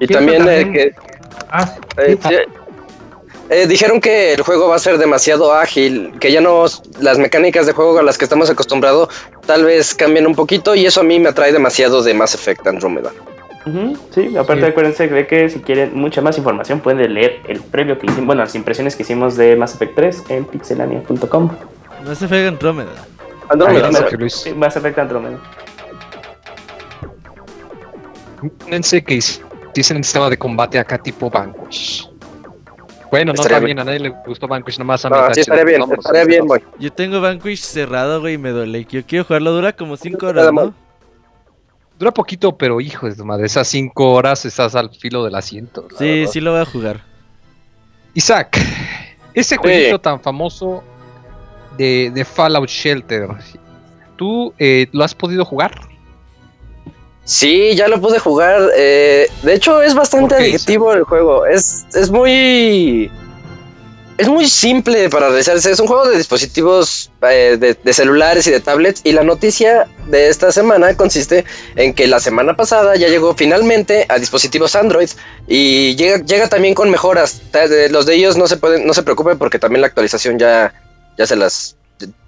[0.00, 0.94] Y también, eh, también- que
[1.50, 2.28] Ah, eh, sí.
[2.28, 2.34] sí,
[3.50, 6.64] eh, dijeron que el juego va a ser demasiado ágil, que ya no
[7.00, 9.08] las mecánicas de juego a las que estamos acostumbrados
[9.46, 12.66] tal vez cambien un poquito y eso a mí me atrae demasiado de Mass Effect
[12.66, 13.12] Andromeda.
[14.10, 14.68] Sí, aparte Sí.
[14.70, 18.42] acuérdense de que si quieren mucha más información pueden leer el previo que hicimos, bueno,
[18.42, 21.50] las impresiones que hicimos de Mass Effect 3 en pixelania.com.
[22.14, 22.90] Se fue Andrómeda.
[23.48, 23.90] Andrómeda.
[24.28, 25.38] Sí, Mass Effect Andromeda.
[28.66, 29.20] Fíjense que
[29.74, 32.10] dicen el sistema de combate acá tipo Vanquish.
[33.10, 33.78] Bueno, no Estaría está bien.
[33.78, 35.16] a nadie le gustó Vanquish, nomás a mí.
[35.34, 36.62] Sí, estaría bien, estaría bien, boy.
[36.78, 38.84] Yo tengo Vanquish cerrado, güey, y me duele.
[38.90, 40.66] Yo quiero jugarlo, dura como 5 Nada horas, mal.
[40.66, 40.83] ¿no?
[41.98, 45.86] Dura poquito, pero hijo de tu madre, esas 5 horas estás al filo del asiento.
[45.98, 46.32] Sí, verdad.
[46.32, 47.00] sí lo voy a jugar.
[48.14, 48.58] Isaac,
[49.34, 50.82] ese jueguito tan famoso
[51.76, 53.28] de, de Fallout Shelter,
[54.16, 55.72] ¿tú eh, lo has podido jugar?
[57.24, 58.60] Sí, ya lo pude jugar.
[58.76, 61.46] eh, de hecho, es bastante ¿Por qué, adictivo el juego.
[61.46, 63.10] Es, es muy.
[64.16, 65.70] Es muy simple para realizarse.
[65.72, 69.00] Es un juego de dispositivos eh, de, de celulares y de tablets.
[69.02, 74.06] Y la noticia de esta semana consiste en que la semana pasada ya llegó finalmente
[74.08, 75.08] a dispositivos Android.
[75.48, 77.42] Y llega, también con mejoras.
[77.90, 80.72] Los de ellos no se pueden, no se preocupen porque también la actualización ya,
[81.18, 81.76] ya se las.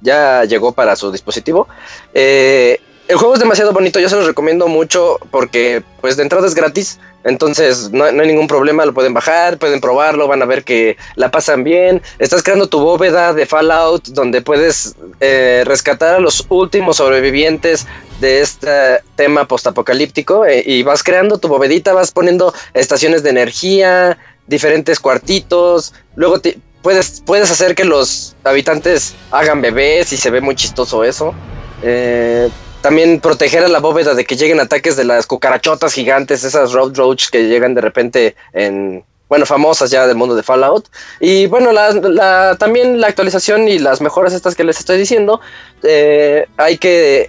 [0.00, 1.68] ya llegó para su dispositivo.
[2.14, 6.46] Eh, el juego es demasiado bonito, yo se los recomiendo mucho porque pues de entrada
[6.46, 10.46] es gratis, entonces no, no hay ningún problema, lo pueden bajar, pueden probarlo, van a
[10.46, 12.02] ver que la pasan bien.
[12.18, 17.86] Estás creando tu bóveda de Fallout donde puedes eh, rescatar a los últimos sobrevivientes
[18.20, 24.18] de este tema postapocalíptico eh, y vas creando tu bóvedita, vas poniendo estaciones de energía,
[24.46, 26.40] diferentes cuartitos, luego
[26.82, 31.34] puedes, puedes hacer que los habitantes hagan bebés y se ve muy chistoso eso.
[31.82, 32.48] Eh,
[32.86, 36.94] también proteger a la bóveda de que lleguen ataques de las cucarachotas gigantes, esas road
[36.94, 40.86] roach que llegan de repente en, bueno, famosas ya del mundo de Fallout.
[41.18, 45.40] Y bueno, la, también la actualización y las mejoras estas que les estoy diciendo,
[45.82, 47.28] eh, hay que...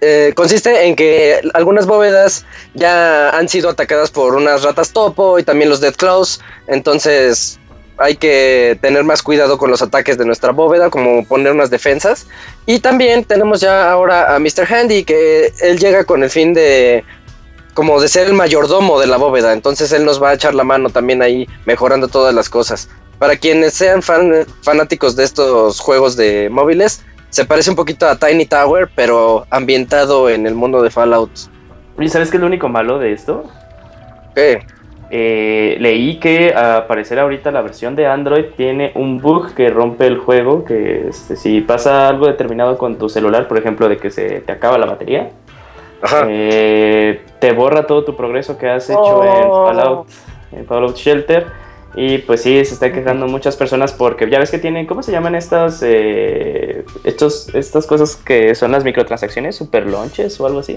[0.00, 5.42] eh, consiste en que algunas bóvedas ya han sido atacadas por unas ratas topo y
[5.42, 7.58] también los Dead Claws, entonces
[7.98, 12.26] hay que tener más cuidado con los ataques de nuestra bóveda, como poner unas defensas.
[12.66, 14.66] Y también tenemos ya ahora a Mr.
[14.70, 17.04] Handy, que él llega con el fin de
[17.74, 19.52] como de ser el mayordomo de la bóveda.
[19.52, 22.88] Entonces él nos va a echar la mano también ahí, mejorando todas las cosas.
[23.18, 28.16] Para quienes sean fan- fanáticos de estos juegos de móviles, se parece un poquito a
[28.18, 31.30] Tiny Tower, pero ambientado en el mundo de Fallout.
[31.98, 33.44] ¿Y sabes qué es lo único malo de esto?
[34.34, 34.60] ¿Qué?
[35.10, 40.06] Eh, leí que al parecer ahorita la versión de Android tiene un bug que rompe
[40.06, 44.10] el juego, que este, si pasa algo determinado con tu celular, por ejemplo, de que
[44.10, 45.30] se te acaba la batería,
[46.28, 49.66] eh, te borra todo tu progreso que has hecho en Oh.
[49.66, 50.08] Fallout,
[50.52, 51.46] en Fallout Shelter.
[51.98, 55.12] Y pues sí, se están quejando muchas personas porque ya ves que tienen, ¿cómo se
[55.12, 55.82] llaman estas?
[55.82, 60.76] Eh, estos, estas cosas que son las microtransacciones, super launches o algo así.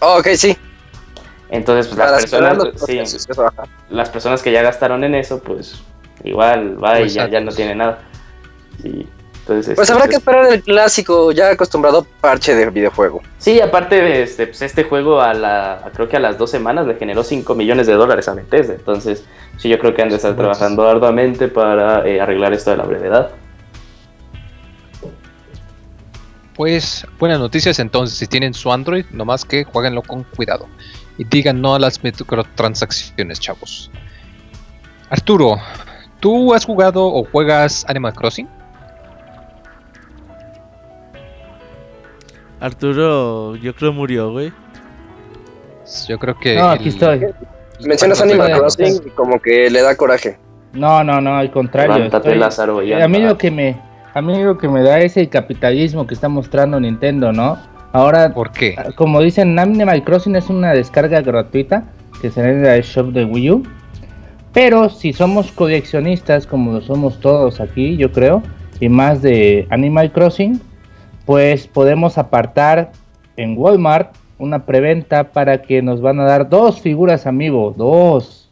[0.00, 0.56] Oh, ok, sí.
[1.52, 2.98] Entonces, pues las personas, sí,
[3.38, 3.64] ajá.
[3.90, 5.82] las personas que ya gastaron en eso, pues
[6.24, 7.98] igual va y Pues, ya, ya no tiene nada.
[8.80, 9.06] Sí,
[9.40, 13.20] entonces, Pues este, habrá que pues, esperar el clásico, ya acostumbrado parche de videojuego.
[13.36, 16.50] Sí, aparte de este, pues este juego, a la, a- creo que a las dos
[16.50, 18.72] semanas le generó 5 millones de dólares a Bethesda.
[18.72, 19.22] Entonces,
[19.58, 22.84] sí, yo creo que han de estar trabajando arduamente para eh, arreglar esto de la
[22.84, 23.30] brevedad.
[26.54, 30.66] Pues buenas noticias entonces, si tienen su Android, nomás que jueguenlo con cuidado.
[31.18, 33.90] Y digan no a las microtransacciones, chavos.
[35.10, 35.56] Arturo,
[36.20, 38.48] ¿tú has jugado o juegas Animal Crossing?
[42.60, 44.52] Arturo, yo creo murió, güey.
[46.08, 46.54] Yo creo que...
[46.56, 47.26] No, aquí el- estoy.
[47.84, 50.38] Mencionas Bueno, Animal Crossing y como que le da coraje.
[50.72, 51.94] No, no, no, al contrario.
[51.94, 52.82] Levántate, estoy- Lázaro.
[52.82, 53.76] y a mí lo que me
[54.14, 57.58] a mí lo que me da es el capitalismo que está mostrando Nintendo, ¿no?
[57.92, 58.74] Ahora, ¿Por qué?
[58.96, 61.84] como dicen, Animal Crossing es una descarga gratuita
[62.20, 63.62] que se en el shop de Wii U.
[64.52, 68.42] Pero si somos coleccionistas, como lo somos todos aquí, yo creo,
[68.80, 70.60] y más de Animal Crossing,
[71.26, 72.92] pues podemos apartar
[73.36, 78.50] en Walmart una preventa para que nos van a dar dos figuras amigo, dos,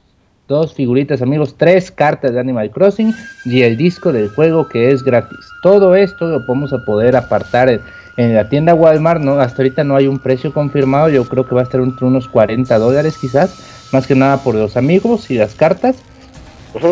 [0.48, 5.02] dos figuritas amigos, tres cartas de Animal Crossing y el disco del juego que es
[5.02, 5.38] gratis.
[5.62, 7.80] Todo esto lo podemos a poder apartar
[8.16, 11.54] en, la tienda Walmart, no, hasta ahorita no hay un precio confirmado, yo creo que
[11.54, 13.54] va a estar entre unos 40 dólares quizás,
[13.92, 15.96] más que nada por los amigos y las cartas.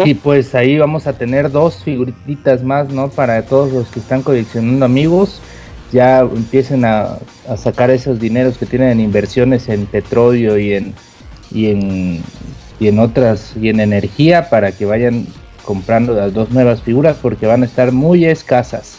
[0.05, 3.11] Y pues ahí vamos a tener dos figuritas más, ¿no?
[3.11, 5.41] Para todos los que están coleccionando amigos.
[5.93, 10.95] Ya empiecen a, a sacar esos dineros que tienen en inversiones en petróleo y en,
[11.53, 12.25] y en
[12.81, 15.27] y en otras y en energía para que vayan
[15.65, 18.99] comprando las dos nuevas figuras porque van a estar muy escasas.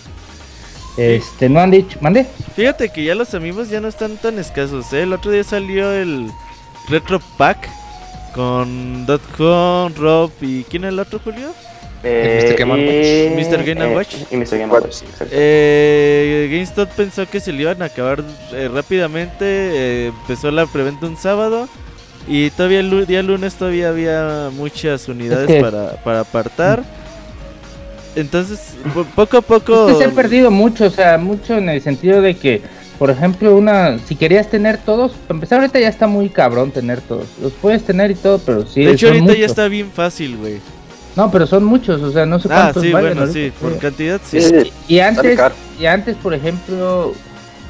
[1.00, 2.26] Este, no han dicho, mande.
[2.56, 5.04] Fíjate que ya los amigos ya no están tan escasos, ¿eh?
[5.04, 6.30] El otro día salió el
[6.90, 7.70] Retro Pack
[8.34, 9.06] con
[9.38, 10.64] .com, Rob y...
[10.64, 11.52] ¿Quién es el otro, Julio?
[12.04, 12.58] Eh, Mr.
[12.58, 13.52] Game y- Watch.
[13.52, 13.66] Mr.
[13.66, 14.16] Game eh, Watch.
[14.32, 14.58] Y Mr.
[14.60, 15.34] Game Watch, sí, exacto.
[15.38, 19.36] Eh, GameStop pensó que se le iban a acabar eh, rápidamente.
[19.42, 21.68] eh, empezó la preventa un sábado.
[22.28, 26.84] Y todavía el día lunes todavía había muchas unidades que- para, para apartar.
[28.20, 29.90] Entonces, po- poco a poco...
[29.90, 32.62] Es que se ha perdido mucho, o sea, mucho en el sentido de que,
[32.98, 37.02] por ejemplo, una, si querías tener todos, para empezar ahorita ya está muy cabrón tener
[37.02, 37.26] todos.
[37.42, 38.84] Los puedes tener y todo, pero sí.
[38.84, 40.58] de hecho, ahorita ya está bien fácil, güey.
[41.16, 43.78] No, pero son muchos, o sea, no sé Ah, cuántos sí, vayan bueno, sí, por
[43.80, 44.40] cantidad sí.
[44.88, 45.40] Y antes,
[45.80, 47.14] y antes, por ejemplo,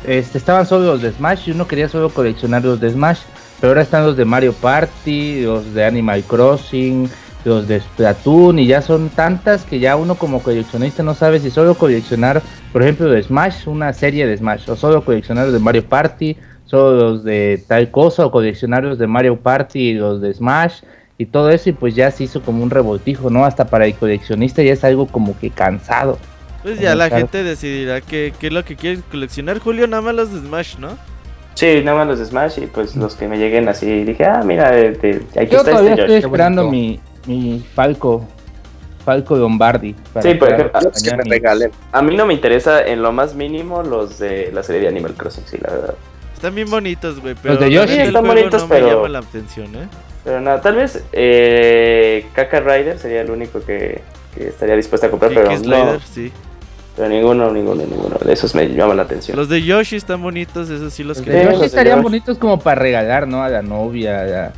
[0.06, 3.20] este, estaban solo los de Smash y uno quería solo coleccionar los de Smash,
[3.60, 7.10] pero ahora están los de Mario Party, los de Animal Crossing,
[7.46, 11.50] los de Splatoon y ya son tantas que ya uno como coleccionista no sabe si
[11.52, 12.42] solo coleccionar,
[12.74, 16.36] por ejemplo, de Smash, una serie de Smash, o solo coleccionar los de Mario Party,
[16.66, 20.82] solo los de tal cosa, o coleccionar los de Mario Party y los de Smash
[21.18, 23.46] y todo eso y pues ya se hizo como un revoltijo, ¿no?
[23.46, 26.18] Hasta para el coleccionista ya es algo como que cansado.
[26.64, 29.60] Pues ya la gente decidirá qué, qué es lo que quiere coleccionar.
[29.60, 30.98] Julio, nada más los de Smash, ¿no?
[31.56, 34.04] Sí, nada más los de Smash y pues los que me lleguen así.
[34.04, 38.26] Dije, ah, mira, eh, te- aquí Yo está todavía este estoy esperando mi, mi Falco,
[39.06, 39.94] Falco Lombardi.
[40.14, 41.72] para Sí, por ejemplo, pues, que me regalen.
[41.92, 45.14] A mí no me interesa en lo más mínimo los de la serie de Animal
[45.14, 45.96] Crossing, sí, la verdad.
[46.34, 47.36] Están bien bonitos, güey.
[47.42, 49.88] Pero de la Yoshi están bonitos, no me pero- llama la atención, ¿eh?
[50.24, 54.02] Pero nada, tal vez eh, Kaka Rider sería el único que,
[54.36, 56.32] que estaría dispuesto a comprar, pero no, Slider, sí.
[56.96, 59.38] pero ninguno, ninguno, ninguno de esos me llama la atención.
[59.38, 61.32] Los de Yoshi están bonitos, esos sí los Los que.
[61.32, 62.04] de Yoshi los de estarían Yoshi.
[62.04, 63.42] bonitos como para regalar, ¿no?
[63.44, 64.54] A la novia, a la,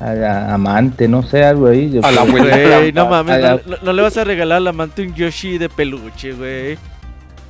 [0.00, 1.90] a la amante, no sé, algo ahí.
[1.90, 2.22] yo A la.
[2.24, 5.14] Güey, no mames, A la- no, no- no le vas a regalar al amante un
[5.14, 6.78] Yoshi de peluche, güey.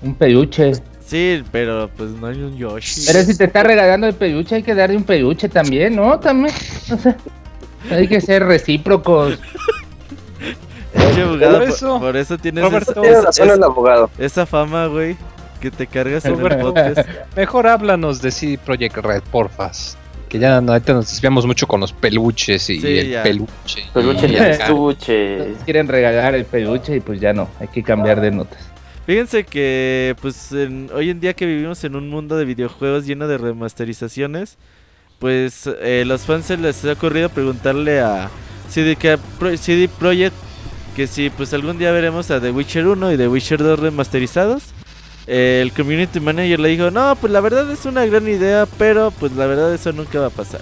[0.03, 0.73] Un peluche.
[1.05, 3.03] Sí, pero pues no hay un Yoshi.
[3.07, 6.19] Pero si te está regalando el peluche, hay que darle un peluche también, ¿no?
[6.21, 6.55] También,
[6.93, 7.17] o sea,
[7.91, 9.39] hay que ser recíprocos.
[11.23, 14.11] Abogado, Por eso, por eso tienes Roberto, esa, Tiene es- razón es- el abogado.
[14.19, 15.17] esa fama, güey.
[15.61, 17.07] Que te cargas podcast.
[17.37, 19.99] Mejor háblanos de CD Projekt Red, porfas.
[20.31, 23.23] Que ya no, ahorita nos desviamos mucho con los peluches y Sí, el ya.
[23.25, 23.85] peluche.
[23.93, 25.55] Peluche y estuche.
[25.65, 28.61] Quieren regalar el peluche y pues ya no, hay que cambiar de notas.
[29.07, 33.27] Fíjense que pues en- hoy en día que vivimos en un mundo de videojuegos lleno
[33.27, 34.57] de remasterizaciones,
[35.19, 38.31] pues eh, los fans se les ha ocurrido preguntarle a
[38.69, 38.97] CD,
[39.57, 40.37] CD Projekt
[40.95, 44.63] que si pues algún día veremos a The Witcher 1 y The Witcher 2 remasterizados.
[45.33, 49.31] El community manager le dijo, no, pues la verdad es una gran idea, pero pues
[49.33, 50.61] la verdad eso nunca va a pasar.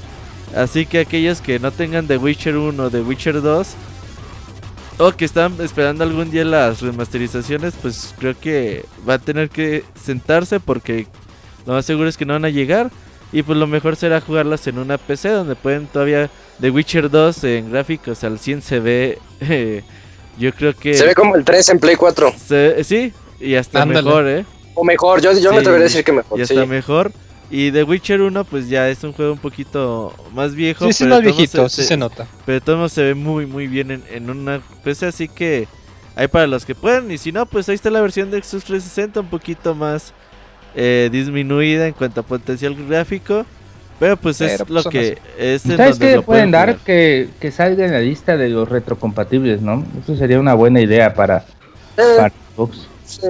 [0.54, 3.68] Así que aquellos que no tengan The Witcher 1 o The Witcher 2,
[4.98, 9.84] o que están esperando algún día las remasterizaciones, pues creo que va a tener que
[10.02, 11.06] sentarse porque
[11.66, 12.90] lo más seguro es que no van a llegar.
[13.32, 16.28] Y pues lo mejor será jugarlas en una PC donde pueden todavía
[16.60, 19.18] The Witcher 2 en gráficos al 100 se ve.
[19.40, 19.82] eh,
[20.38, 20.94] yo creo que.
[20.94, 22.34] Se ve como el 3 en Play 4.
[22.46, 24.02] se- sí, y hasta Ándale.
[24.02, 24.44] mejor, ¿eh?
[24.80, 26.38] O mejor, yo, yo me Sí, atrevería a decir que mejor.
[26.40, 26.54] Y sí.
[26.54, 27.10] hasta mejor.
[27.50, 30.86] Y The Witcher 1, pues ya es un juego un poquito más viejo.
[30.86, 32.26] Sí, sí, pero más viejito, se- sí se nota.
[32.46, 35.06] Pero modos se ve muy, muy bien en, en una PC.
[35.06, 35.66] Así que
[36.14, 37.10] hay para los que puedan.
[37.10, 40.12] Y si no, pues ahí está la versión de Xbox 360 un poquito más
[40.76, 43.44] eh, disminuida en cuanto a potencial gráfico.
[43.98, 46.68] Pero pues es Pero, pues, lo que es en ¿Sabes donde qué lo pueden dar?
[46.68, 46.84] jugar.
[46.84, 49.84] Que, que salga en la lista de los retrocompatibles, ¿no?
[50.00, 51.44] Eso sería una buena idea para,
[51.96, 52.86] Eh, para Xbox.
[53.04, 53.26] sí.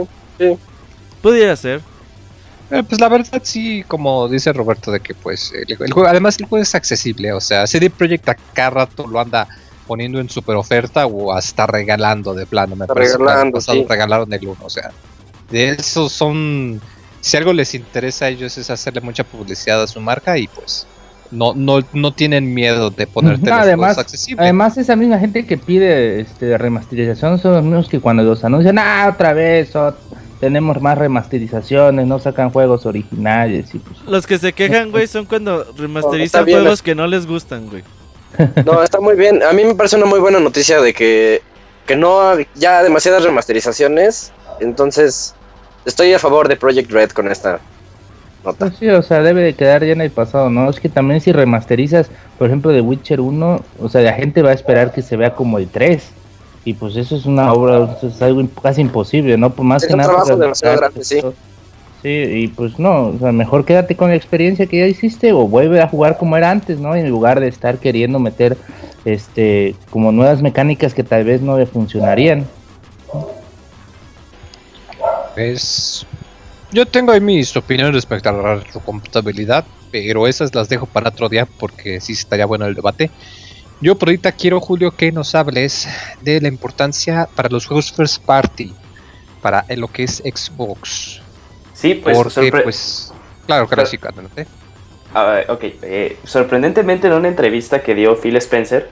[1.23, 1.81] Pudiera ser.
[2.71, 6.37] Eh, pues la verdad sí, como dice Roberto, de que pues el, el juego, además
[6.39, 9.49] el juego es accesible, o sea, CD Projekt a cada rato lo anda
[9.87, 13.87] poniendo en super oferta o hasta regalando de plano, me Está parece regalando, pasado sí.
[13.89, 14.91] regalaron el 1, o sea,
[15.51, 16.79] de esos son,
[17.23, 20.87] si algo les interesa a ellos es hacerle mucha publicidad a su marca y pues
[21.31, 24.43] no, no, no tienen miedo de ponerte No, los además- juegos accesibles.
[24.43, 28.79] Además, esa misma gente que pide este, remasterización son los mismos que cuando los anuncian,
[28.79, 29.95] ah, otra vez, ot-
[30.41, 33.75] tenemos más remasterizaciones, no sacan juegos originales.
[33.75, 37.69] Y pues, Los que se quejan, güey, son cuando remasterizan juegos que no les gustan,
[37.69, 37.83] güey.
[38.65, 39.43] No, está muy bien.
[39.43, 41.43] A mí me parece una muy buena noticia de que,
[41.87, 44.33] que no ya demasiadas remasterizaciones.
[44.61, 45.35] Entonces,
[45.85, 47.59] estoy a favor de Project Red con esta
[48.45, 48.67] nota.
[48.67, 50.69] pues sí, o sea, debe de quedar ya en el pasado, ¿no?
[50.71, 54.51] Es que también si remasterizas, por ejemplo, de Witcher 1, o sea, la gente va
[54.51, 56.03] a esperar que se vea como el 3.
[56.69, 59.49] Y pues eso es una obra, es algo casi imposible, ¿no?
[59.49, 60.11] Por más Es que un nada.
[60.11, 61.19] trabajo demasiado grande, sí.
[62.03, 65.49] Sí, y pues no, o sea, mejor quédate con la experiencia que ya hiciste o
[65.49, 66.95] vuelve a jugar como era antes, ¿no?
[66.95, 68.59] En lugar de estar queriendo meter
[69.07, 72.47] este como nuevas mecánicas que tal vez no le funcionarían.
[75.37, 76.07] Es...
[76.71, 81.31] Yo tengo ahí mis opiniones respecto a la retrocompatibilidad, pero esas las dejo para otro
[81.31, 83.11] día porque sí estaría bueno el debate.
[83.81, 85.89] Yo por ahorita quiero, Julio, que nos hables
[86.21, 88.75] de la importancia para los juegos first party,
[89.41, 91.21] para lo que es Xbox.
[91.75, 93.13] Sí, pues, porque, pues,
[93.47, 94.47] claro, claro, sí, adelante.
[95.15, 98.91] Ah, ok, eh, sorprendentemente en una entrevista que dio Phil Spencer,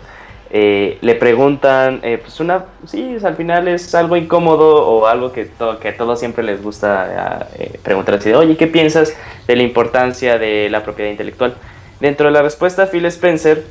[0.50, 5.46] eh, le preguntan, eh, pues una, sí, al final es algo incómodo o algo que,
[5.46, 9.12] to- que a todos siempre les gusta eh, preguntar así de, oye, ¿qué piensas
[9.48, 11.56] de la importancia de la propiedad intelectual?
[11.98, 13.64] Dentro de la respuesta, Phil Spencer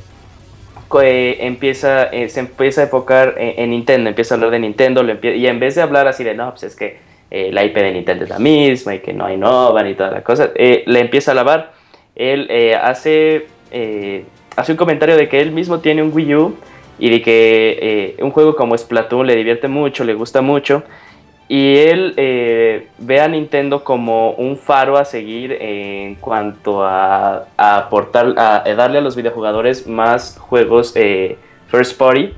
[1.02, 5.02] eh, empieza, eh, se empieza a enfocar en, en Nintendo, empieza a hablar de Nintendo,
[5.02, 6.98] lo empie- y en vez de hablar así de, no, pues es que
[7.30, 10.22] eh, la IP de Nintendo es la misma y que no innovan y toda la
[10.22, 11.72] cosa, eh, le empieza a alabar.
[12.14, 14.24] Él eh, hace, eh,
[14.56, 16.56] hace un comentario de que él mismo tiene un Wii U
[16.98, 17.78] y de que
[18.18, 20.82] eh, un juego como Splatoon le divierte mucho, le gusta mucho.
[21.48, 28.34] Y él eh, ve a Nintendo como un faro a seguir en cuanto a, aportar,
[28.36, 31.38] a, darle a los videojugadores más juegos eh,
[31.68, 32.32] first party.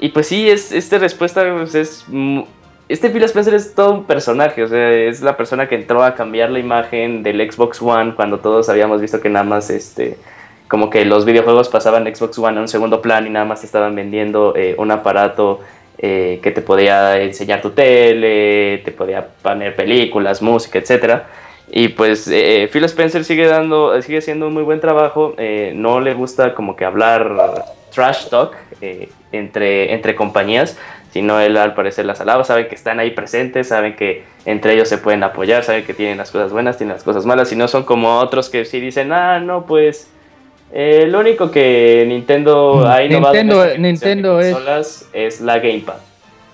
[0.00, 2.06] Y pues sí, es, esta respuesta pues, es...
[2.88, 6.16] Este Phil Spencer es todo un personaje, o sea, es la persona que entró a
[6.16, 10.18] cambiar la imagen del Xbox One cuando todos habíamos visto que nada más, este,
[10.66, 13.94] como que los videojuegos pasaban Xbox One a un segundo plan y nada más estaban
[13.94, 15.60] vendiendo eh, un aparato
[16.02, 21.28] eh, que te podía enseñar tu tele, te podía poner películas, música, etcétera.
[21.70, 25.34] Y pues eh, Phil Spencer sigue dando, sigue haciendo un muy buen trabajo.
[25.36, 28.56] eh, no le gusta como que hablar trash talk
[29.30, 30.78] entre, entre compañías,
[31.12, 34.88] sino él al parecer las alaba, saben que están ahí presentes, saben que entre ellos
[34.88, 37.68] se pueden apoyar, saben que tienen las cosas buenas, tienen las cosas malas, y no
[37.68, 40.08] son como otros que sí dicen, ah, no, pues
[40.72, 45.58] eh, lo único que Nintendo ha innovado en Nintendo- de Nintendo es- consolas es la
[45.58, 45.94] Gamepad.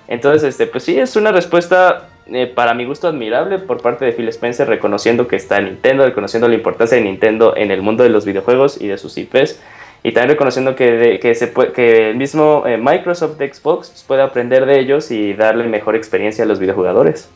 [0.09, 4.13] Entonces, este, pues sí, es una respuesta eh, para mi gusto admirable por parte de
[4.13, 8.09] Phil Spencer, reconociendo que está Nintendo, reconociendo la importancia de Nintendo en el mundo de
[8.09, 9.61] los videojuegos y de sus IPs,
[10.03, 14.05] y también reconociendo que, de- que, se puede, que el mismo eh, Microsoft de Xbox
[14.07, 17.29] puede aprender de ellos y darle mejor experiencia a los videojugadores.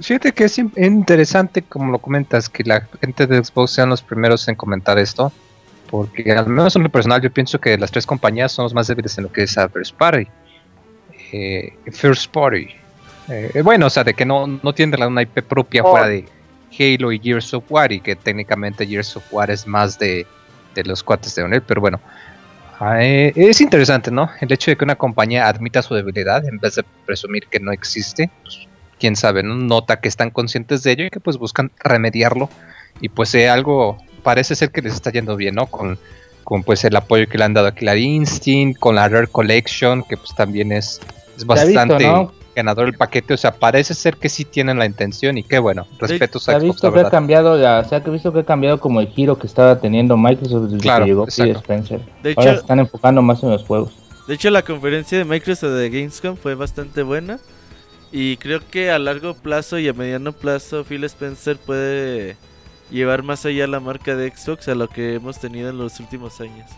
[0.00, 4.02] Fíjate que es in- interesante, como lo comentas, que la gente de Xbox sean los
[4.02, 5.32] primeros en comentar esto.
[5.90, 8.86] Porque al menos en lo personal yo pienso que las tres compañías son los más
[8.86, 10.26] débiles en lo que es First Party.
[11.32, 12.68] Eh, first Party.
[13.28, 15.90] Eh, bueno, o sea, de que no, no tienen una IP propia Oh.
[15.92, 16.24] fuera de
[16.78, 17.92] Halo y Gears of War.
[17.92, 20.26] Y que técnicamente Gears of War es más de,
[20.74, 21.62] de los cuates de Onel.
[21.62, 22.00] Pero bueno,
[22.80, 24.30] ah, eh, es interesante, ¿no?
[24.40, 27.72] El hecho de que una compañía admita su debilidad en vez de presumir que no
[27.72, 28.30] existe.
[28.42, 28.66] Pues,
[28.98, 29.54] quién sabe, ¿no?
[29.56, 32.48] nota que están conscientes de ello y que pues buscan remediarlo.
[33.00, 35.66] Y pues eh, algo parece ser que les está yendo bien, ¿no?
[35.66, 35.98] Con,
[36.44, 40.02] con pues el apoyo que le han dado a Killer Instinct, con la Rare Collection,
[40.02, 41.00] que pues también es,
[41.36, 42.32] es visto, bastante ¿no?
[42.54, 45.88] ganador el paquete, o sea, parece ser que sí tienen la intención y qué bueno,
[45.98, 48.38] respetos Se a ha Xbox, visto la que ha cambiado la, se ha visto que
[48.40, 51.58] ha cambiado como el giro que estaba teniendo Microsoft desde Claro, que llegó Phil exacto.
[51.60, 52.00] Spencer.
[52.22, 53.92] De Ahora hecho- se están enfocando más en los juegos.
[54.28, 57.40] De hecho, la conferencia de Microsoft de Gamescom fue bastante buena.
[58.16, 62.36] Y creo que a largo plazo y a mediano plazo Phil Spencer puede
[62.88, 66.40] llevar más allá la marca de Xbox a lo que hemos tenido en los últimos
[66.40, 66.70] años.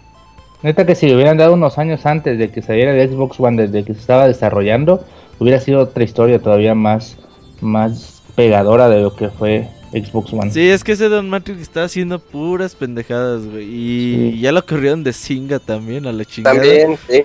[0.63, 3.67] Neta que si le hubieran dado unos años antes de que saliera el Xbox One,
[3.67, 5.05] desde que se estaba desarrollando,
[5.39, 7.19] hubiera sido otra historia todavía más,
[7.61, 10.51] más pegadora de lo que fue Xbox One.
[10.51, 13.67] Sí, es que ese Don Matrix está haciendo puras pendejadas, güey.
[13.67, 14.41] Y Sí.
[14.41, 16.57] ya lo corrieron de Singa también, a la chingada.
[16.57, 17.25] También, sí.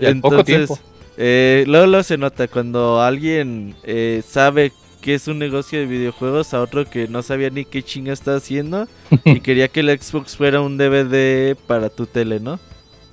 [0.00, 0.76] Y al poco tiempo.
[1.16, 6.54] Eh, luego, luego se nota cuando alguien eh, sabe que es un negocio de videojuegos
[6.54, 8.88] a otro que no sabía ni qué chinga está haciendo
[9.24, 12.58] y quería que el Xbox fuera un DVD para tu tele, ¿no?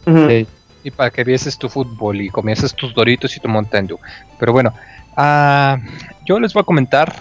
[0.05, 0.47] Sí.
[0.83, 3.99] y para que vieses tu fútbol y comieses tus doritos y tu Mountain Dew.
[4.39, 4.73] Pero bueno,
[5.15, 5.77] ah,
[6.25, 7.13] yo les voy a comentar.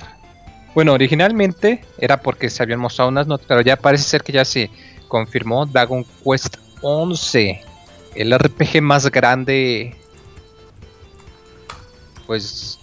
[0.75, 4.45] Bueno, originalmente era porque se habían mostrado unas notas, pero ya parece ser que ya
[4.45, 4.71] se
[5.09, 7.61] confirmó Dragon Quest 11,
[8.15, 9.97] el RPG más grande.
[12.31, 12.79] Pues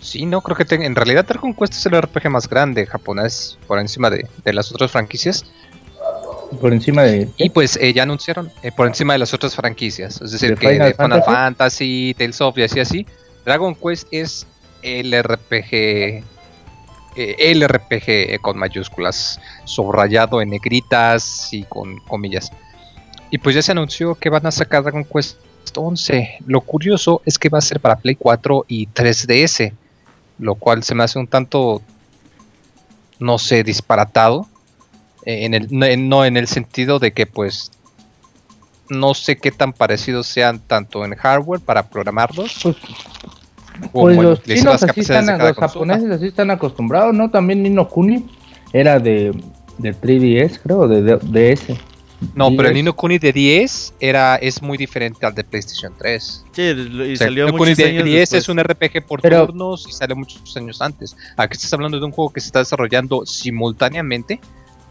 [0.00, 0.86] sí, no creo que tenga.
[0.86, 4.72] En realidad, Dragon Quest es el RPG más grande japonés por encima de, de las
[4.72, 5.44] otras franquicias.
[6.58, 7.28] Por encima de...
[7.36, 10.22] Y pues eh, ya anunciaron eh, por encima de las otras franquicias.
[10.22, 11.34] Es decir, ¿De que Final de Final Fantasy?
[11.34, 13.06] Fantasy, Tales of y así así.
[13.44, 14.46] Dragon Quest es
[14.80, 15.74] el RPG.
[15.74, 16.22] eh,
[17.16, 19.38] el RPG con mayúsculas.
[19.66, 22.50] Subrayado en negritas y con comillas.
[23.30, 25.36] Y pues ya se anunció que van a sacar Dragon Quest
[25.76, 26.38] 11.
[26.46, 29.72] Lo curioso es que va a ser para Play 4 y 3DS.
[30.38, 31.82] Lo cual se me hace un tanto.
[33.18, 34.46] No sé, disparatado.
[35.26, 37.70] Eh, en el, no, en- no en el sentido de que pues
[38.88, 42.76] no sé qué tan parecidos sean tanto en hardware para programarlos Pues,
[43.92, 45.68] pues los chinos así están, los consola.
[45.94, 47.30] japoneses así están acostumbrados, ¿no?
[47.30, 48.26] También Nino Kuni
[48.72, 49.32] era de,
[49.78, 51.16] de 3DS, creo, de, de
[51.54, 51.78] DS.
[52.34, 52.84] No, pero el 10.
[52.84, 56.44] Nino Kuni de 10 era, es muy diferente al de PlayStation 3.
[56.52, 58.42] Sí, y O sea, salió el Nino Kuni de años 10 después.
[58.42, 61.16] es un RPG por Pero- turnos y sale muchos años antes.
[61.36, 64.40] Aquí estás hablando de un juego que se está desarrollando simultáneamente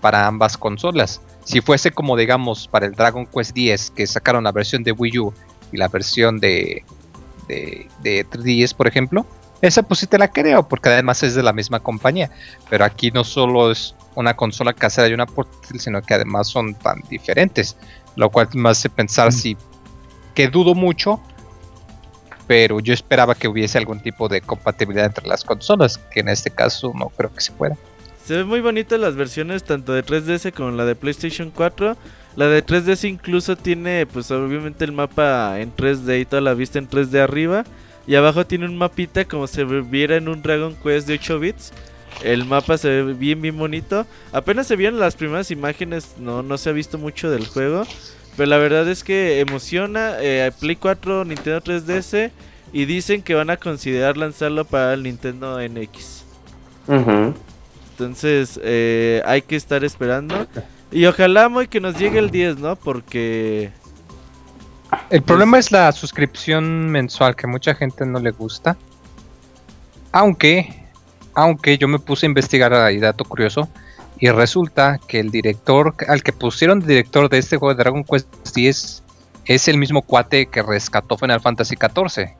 [0.02, 1.22] para ambas consolas.
[1.44, 5.20] Si fuese como digamos para el Dragon Quest 10 que sacaron la versión de Wii
[5.20, 5.34] U
[5.72, 6.84] y la versión de,
[7.48, 9.26] de, de 3DS por ejemplo,
[9.62, 12.32] esa pues sí te la creo porque además es de la misma compañía.
[12.70, 16.74] Pero aquí no solo es una consola casera y una portátil, sino que además son
[16.76, 17.76] tan diferentes.
[18.16, 19.56] Lo cual me hace pensar si
[20.36, 21.22] que dudo mucho
[22.50, 26.50] pero yo esperaba que hubiese algún tipo de compatibilidad entre las consolas, que en este
[26.50, 27.78] caso no creo que se pueda.
[28.26, 31.96] Se ven muy bonitas las versiones tanto de 3DS como la de PlayStation 4.
[32.36, 36.80] La de 3DS incluso tiene pues obviamente el mapa en 3D y toda la vista
[36.80, 37.66] en 3D arriba.
[38.08, 41.72] Y abajo tiene un mapita como si viera en un Dragon Quest de 8 bits.
[42.24, 44.06] El mapa se ve bien bien bonito.
[44.32, 47.84] Apenas se vieron las primeras imágenes, no, no se ha visto mucho del juego.
[48.36, 52.32] Pero la verdad es que emociona eh, Play 4, Nintendo 3DS.
[52.72, 56.24] Y dicen que van a considerar lanzarlo para el Nintendo NX.
[57.92, 60.48] Entonces eh, hay que estar esperando.
[60.92, 62.76] Y ojalá muy que nos llegue el 10, ¿no?
[62.76, 63.72] Porque...
[65.10, 68.78] El problema es la suscripción mensual, que mucha gente no le gusta.
[70.12, 70.79] Aunque,
[71.34, 73.70] aunque yo me puse a investigar ahí, dato curioso,
[74.20, 78.04] y resulta que el director, al que pusieron de director de este juego de Dragon
[78.04, 79.04] Quest 10,
[79.46, 82.36] es el mismo cuate que rescató Final Fantasy XIV.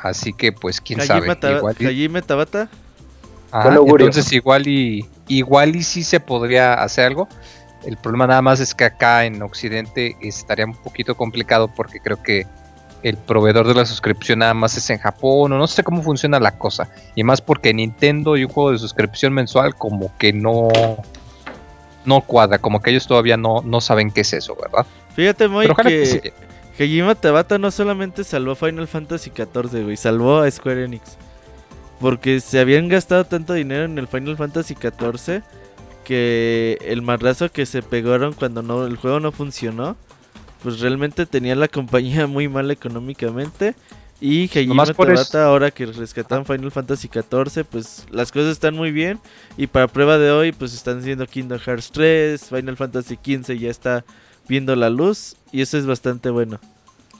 [0.00, 1.26] Así que, pues, quién sabe.
[1.36, 2.68] Taba- Igual y- Tabata.
[3.52, 3.68] Ajá,
[4.06, 7.28] entonces igual y igual y sí se podría hacer algo.
[7.84, 12.20] El problema nada más es que acá en Occidente estaría un poquito complicado porque creo
[12.22, 12.46] que
[13.02, 16.40] el proveedor de la suscripción nada más es en Japón o no sé cómo funciona
[16.40, 16.88] la cosa.
[17.14, 20.68] Y más porque Nintendo y un juego de suscripción mensual como que no
[22.04, 24.86] no cuadra, como que ellos todavía no, no saben qué es eso, ¿verdad?
[25.14, 26.32] Fíjate, muy que
[26.76, 31.16] que Tabata no solamente salvó Final Fantasy XIV, güey, salvó a Square Enix.
[32.00, 35.42] Porque se habían gastado tanto dinero en el Final Fantasy XIV
[36.04, 39.96] que el marrazo que se pegaron cuando no, el juego no funcionó,
[40.66, 43.76] pues realmente tenía la compañía muy mal económicamente.
[44.20, 48.90] Y Hajime Tabata, eso- ahora que rescatan Final Fantasy XIV, pues las cosas están muy
[48.90, 49.20] bien.
[49.56, 53.70] Y para prueba de hoy, pues están haciendo Kingdom Hearts 3, Final Fantasy XV ya
[53.70, 54.04] está
[54.48, 55.36] viendo la luz.
[55.52, 56.58] Y eso es bastante bueno.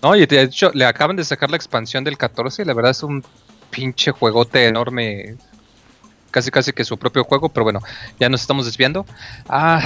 [0.03, 2.90] No, y de hecho le acaban de sacar la expansión del 14 y la verdad
[2.90, 3.22] es un
[3.70, 5.36] pinche juegote enorme.
[6.32, 7.80] casi casi que su propio juego, pero bueno,
[8.18, 9.07] ya nos estamos desviando.
[9.49, 9.80] Ah,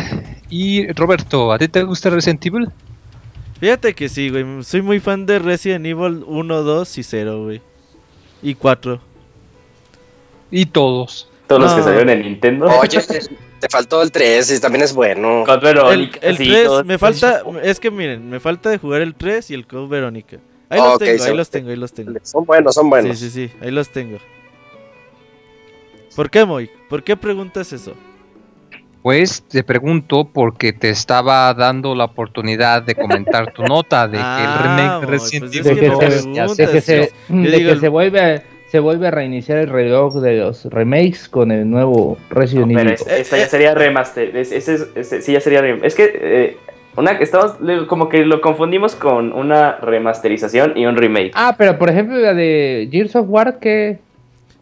[0.48, 2.68] y Roberto, ¿a ti te gusta Resident Evil?
[3.60, 4.62] Fíjate que sí, güey.
[4.64, 7.60] Soy muy fan de Resident Evil 1, 2 y 0, güey.
[8.42, 9.00] Y 4.
[10.50, 11.28] Y todos.
[11.46, 11.84] Todos los que No.
[11.84, 12.66] salieron en Nintendo.
[12.66, 13.00] Oye,
[13.60, 15.42] te faltó el 3 y también es bueno.
[15.44, 17.42] Code El, Verónica, el sí, 3, todos- me falta.
[17.62, 20.38] Es que miren, me falta de jugar el 3 y el Code Verónica.
[20.70, 22.12] Ahí los Ok, tengo, ahí los tengo, ahí los tengo.
[22.22, 23.18] Son buenos, son buenos.
[23.18, 24.18] Sí, sí, sí, ahí los tengo.
[26.16, 26.70] ¿Por qué, Moy?
[26.88, 27.94] ¿Por qué preguntas eso?
[29.02, 34.22] Pues te pregunto porque te estaba dando la oportunidad de comentar tu nota de que
[34.22, 37.36] Ah, el remake de pues es que de, no que se, de que se, yo
[37.50, 41.50] de digo- que se vuelve se vuelve a reiniciar el reloj de los remakes con
[41.50, 42.92] el nuevo Resident No, pero Evil.
[42.94, 44.36] es- esta ya sería remaster.
[44.36, 46.56] Es, ese es- ese- sí, ya sería rem- Es que eh,
[46.96, 47.54] una, estamos
[47.88, 51.32] como que lo confundimos con una remasterización y un remake.
[51.34, 53.98] Ah, pero por ejemplo la de Gears of War que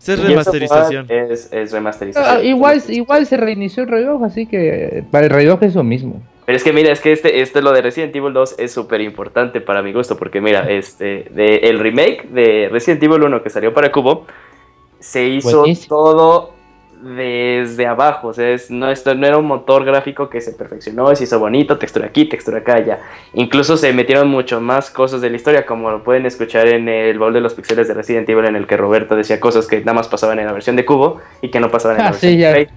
[0.00, 1.06] Esa es remasterización.
[1.08, 2.36] Es, es remasterización.
[2.38, 6.22] Ah, igual igual se reinició el reloj, así que para el reloj es lo mismo.
[6.46, 9.02] Pero es que mira, es que este, este lo de Resident Evil 2 es súper
[9.02, 13.50] importante para mi gusto, porque mira, este, de, el remake de Resident Evil 1 que
[13.50, 14.26] salió para Cubo,
[14.98, 15.88] se hizo Buenísimo.
[15.88, 16.57] todo
[17.02, 21.14] desde abajo, o sea, es- no, esto no era un motor gráfico que se perfeccionó,
[21.14, 22.98] se hizo bonito, textura aquí, textura acá, ya.
[23.34, 27.18] Incluso se metieron mucho más cosas de la historia, como lo pueden escuchar en el
[27.18, 29.94] baúl de los pixeles de Resident Evil, en el que Roberto decía cosas que nada
[29.94, 32.32] más pasaban en la versión de Cubo y que no pasaban en la Ah, versión
[32.32, 32.50] sí, de.
[32.52, 32.68] Play.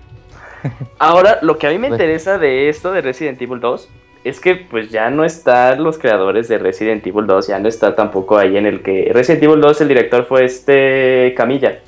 [1.00, 3.90] Ahora, lo que a mí me Pues- interesa de esto de Resident Evil 2
[4.24, 7.96] es que pues ya no están los creadores de Resident Evil 2, ya no está
[7.96, 11.80] tampoco ahí en el que Resident Evil 2 el director fue este Camilla,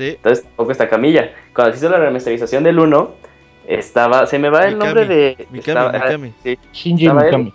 [0.00, 0.08] Sí.
[0.16, 1.32] entonces tampoco está Camilla.
[1.54, 3.10] Cuando se hizo la remasterización del 1
[3.68, 6.32] estaba se me va el Mikami, nombre de Mikami, estaba- ah, Mikami.
[6.42, 7.08] sí, Shinji.
[7.08, 7.52] Mikami.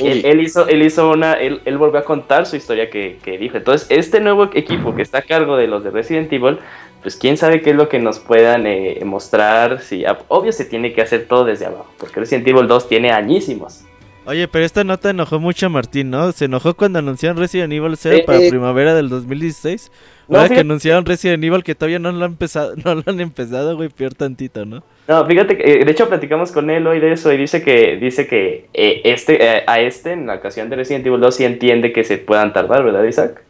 [0.00, 3.38] él, él hizo, él hizo una, él, él volvió a contar su historia que, que
[3.38, 3.56] dijo.
[3.56, 6.58] Entonces, este nuevo equipo que está a cargo de los de Resident Evil,
[7.00, 9.80] pues quién sabe qué es lo que nos puedan eh, mostrar.
[9.80, 13.84] Si, obvio se tiene que hacer todo desde abajo, porque Resident Evil 2 tiene añísimos.
[14.28, 16.30] Oye, pero esta nota enojó mucho a Martín, ¿no?
[16.32, 18.50] Se enojó cuando anunciaron Resident Evil 0 Eh, para eh.
[18.50, 19.90] primavera del 2016.
[20.28, 23.02] No, Ahora que fíjate- anunciaron Resident Evil que todavía no lo han empezado, no lo
[23.06, 24.82] han empezado, güey, peor tantito, ¿no?
[25.08, 27.96] No, fíjate que, eh, de hecho platicamos con él hoy de eso y dice que,
[27.96, 31.44] dice que eh, este, eh, a este, en la ocasión de Resident Evil 2, sí
[31.44, 33.42] entiende que se puedan tardar, ¿verdad, Isaac?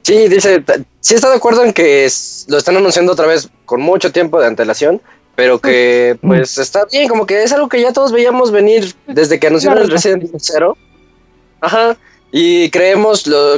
[0.00, 0.62] Sí, dice,
[1.00, 4.40] sí está de acuerdo en que es- lo están anunciando otra vez con mucho tiempo
[4.40, 5.02] de antelación,
[5.34, 9.38] pero que pues está bien, como que es algo que ya todos veíamos venir desde
[9.38, 10.76] que anunciaron el Resident Evil 0.
[11.60, 11.96] Ajá,
[12.32, 13.56] y creemos, lo,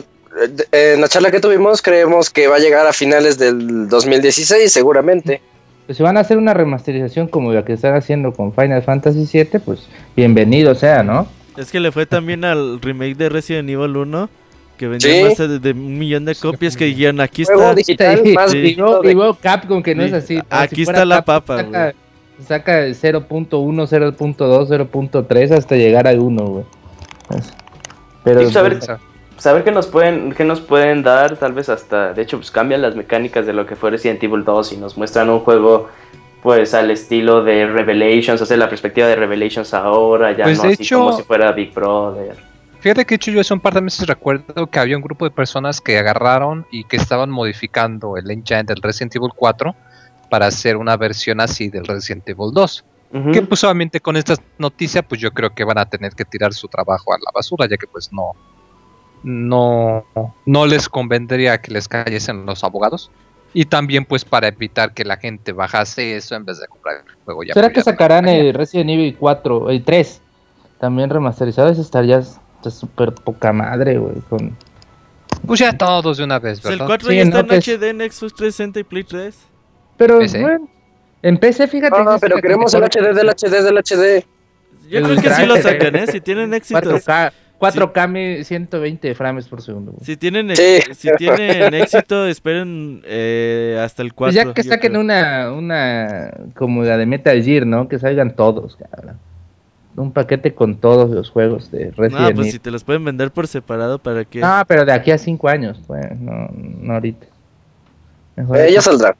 [0.72, 5.40] en la charla que tuvimos, creemos que va a llegar a finales del 2016 seguramente.
[5.86, 9.28] Pues si van a hacer una remasterización como la que están haciendo con Final Fantasy
[9.32, 11.26] VII, pues bienvenido sea, ¿no?
[11.56, 14.30] Es que le fue también al remake de Resident Evil 1
[14.82, 15.22] que vendía Sí.
[15.24, 17.72] más de, de un millón de copias que dijeron aquí está.
[17.74, 18.58] digital Sí, más sí.
[18.58, 20.08] Y visto luego, de- y luego Capcom, que no Sí.
[20.08, 20.38] es así.
[20.50, 21.94] Aquí Si está la Capcom, papa, Saca,
[22.46, 26.64] saca el 0.1, 0.2, 0.3 hasta llegar al 1, güey.
[28.24, 28.88] Pero Sí, pues,
[29.38, 32.82] saber qué nos pueden qué nos pueden dar tal vez hasta de hecho pues cambian
[32.82, 35.88] las mecánicas de lo que fue Resident Evil 2 y nos muestran un juego
[36.42, 40.70] pues al estilo de Revelations o sea la perspectiva de Revelations ahora ya Pues, no
[40.70, 42.36] así hecho- como si fuera Big Brother
[42.82, 45.30] Fíjate que hecho yo hace un par de meses recuerdo que había un grupo de
[45.30, 49.72] personas que agarraron y que estaban modificando el engine del Resident Evil 4
[50.28, 52.84] para hacer una versión así del Resident Evil 2.
[53.14, 53.30] Ujú.
[53.30, 56.52] Que pues obviamente con esta noticia pues yo creo que van a tener que tirar
[56.54, 58.32] su trabajo a la basura ya que pues no
[59.22, 60.04] no
[60.44, 63.12] no les convendría que les cayesen los abogados
[63.54, 67.14] y también pues para evitar que la gente bajase eso en vez de comprar el
[67.24, 70.20] juego ya ¿Será que sacarán el Resident Evil 4, el 3?
[70.80, 72.20] También remasterizado, ese estaría
[72.68, 74.14] está súper poca madre, güey.
[74.28, 74.56] Con...
[75.46, 76.86] pues ya todos de una vez Pues el ¿verdad?
[76.86, 79.38] 4 Sí, ya está no, en HD en Xbox 360 y Play 3.
[79.96, 80.40] Pero PC.
[80.40, 80.68] bueno,
[81.22, 82.02] en PC, fíjate.
[82.02, 84.24] No, que pero es queremos el HD del HD del HD.
[84.88, 86.06] Yo El creo que sí lo sacan, ¿eh?
[86.06, 86.80] Si tienen éxito.
[86.80, 89.92] 4K, 4K mi- 120 frames por segundo.
[89.92, 90.04] güey.
[90.04, 90.80] Si tienen, Sí.
[90.92, 94.32] si tienen éxito, esperen eh, hasta el 4.
[94.34, 95.00] Pues ya que saquen creo.
[95.02, 97.88] una, una como la de Metal Gear, ¿no?
[97.88, 99.18] Que salgan todos, cabrón.
[99.94, 102.52] Un paquete con todos los juegos de Resident No, pues Evil.
[102.52, 104.40] si te los pueden vender por separado para que...
[104.40, 107.26] No, pero de aquí a 5 años, pues, no, no ahorita.
[108.36, 109.14] Mejor Eh, ya saldrá.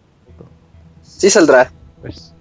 [1.02, 1.70] Sí saldrá.
[2.00, 2.32] Pues,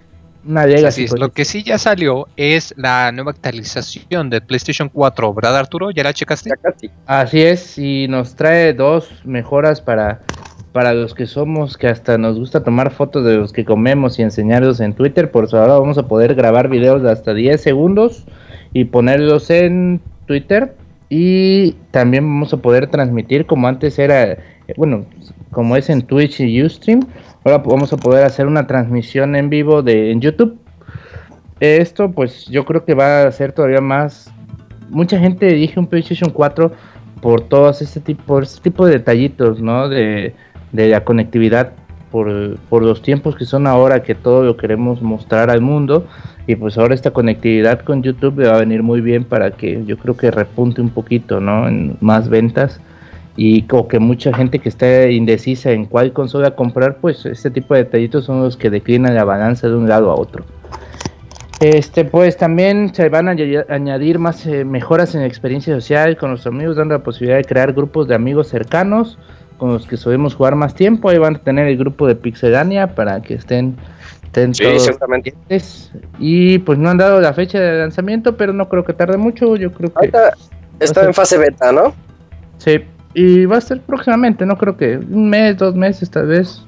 [0.43, 1.19] es, pues.
[1.19, 5.91] Lo que sí ya salió es la nueva actualización de PlayStation 4, ¿verdad Arturo?
[5.91, 6.49] ¿Ya la checaste?
[6.49, 6.89] Ya casi.
[7.05, 10.21] Así es, y nos trae dos mejoras para,
[10.71, 14.21] para los que somos, que hasta nos gusta tomar fotos de los que comemos y
[14.21, 15.31] enseñarlos en Twitter.
[15.31, 18.25] Por eso ahora vamos a poder grabar videos de hasta 10 segundos
[18.73, 20.75] y ponerlos en Twitter
[21.09, 24.39] Y también vamos a poder transmitir como antes era, eh,
[24.77, 25.05] bueno,
[25.51, 27.01] como es en Twitch y Ustream,
[27.43, 30.57] ahora vamos a poder hacer una transmisión en vivo de en YouTube.
[31.59, 34.33] Esto pues yo creo que va a ser todavía más...
[34.89, 36.71] Mucha gente dije un PlayStation 4
[37.21, 39.87] por todos este tipo, este tipo de detallitos, ¿no?
[39.89, 40.33] De,
[40.71, 41.73] de la conectividad
[42.11, 46.07] por, por, los tiempos que son ahora que todo lo queremos mostrar al mundo.
[46.47, 49.97] Y pues ahora esta conectividad con YouTube va a venir muy bien para que yo
[49.97, 52.81] creo que repunte un poquito no en más ventas.
[53.37, 57.73] Y como que mucha gente que está indecisa en cuál consola comprar pues este tipo
[57.73, 60.43] de detallitos son los que declinan la balanza de un lado a otro.
[61.61, 63.35] Este pues también se van a
[63.69, 67.45] añadir más eh, mejoras en la experiencia social con los amigos dando la posibilidad de
[67.45, 69.19] crear grupos de amigos cercanos
[69.61, 71.07] con los que solemos jugar más tiempo.
[71.07, 73.77] Ahí van a tener el grupo de Pixelania para que estén,
[74.23, 75.91] estén Sí, todos pendientes.
[76.17, 79.55] Y pues no han dado la fecha de lanzamiento, pero no creo que tarde mucho.
[79.57, 80.33] Yo creo que Ahorita
[80.79, 81.93] está en fase beta, ¿no?
[82.57, 82.83] sí.
[83.13, 86.63] Y va a ser próximamente, no creo que un mes, dos meses tal vez.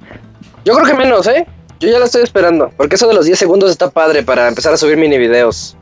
[0.66, 1.48] Yo creo que menos, ¿eh?
[1.80, 2.70] Yo ya la estoy esperando.
[2.78, 5.76] Porque eso de los 10 segundos está padre para empezar a subir mini videos.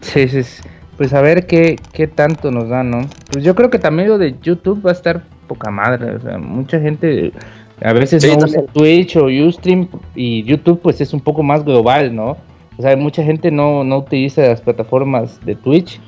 [0.00, 0.62] Sí, sí, sí.
[0.96, 3.08] Pues a ver qué, qué tanto nos da, ¿no?
[3.30, 6.16] Pues yo creo que también lo de YouTube va a estar poca madre.
[6.16, 7.32] O sea, mucha gente
[7.82, 8.62] a veces Sí, no usa.
[8.72, 12.36] Twitch o Ustream y YouTube pues es un poco más global, ¿no?
[12.78, 16.00] O sea, mucha gente no, no utiliza las plataformas de Twitch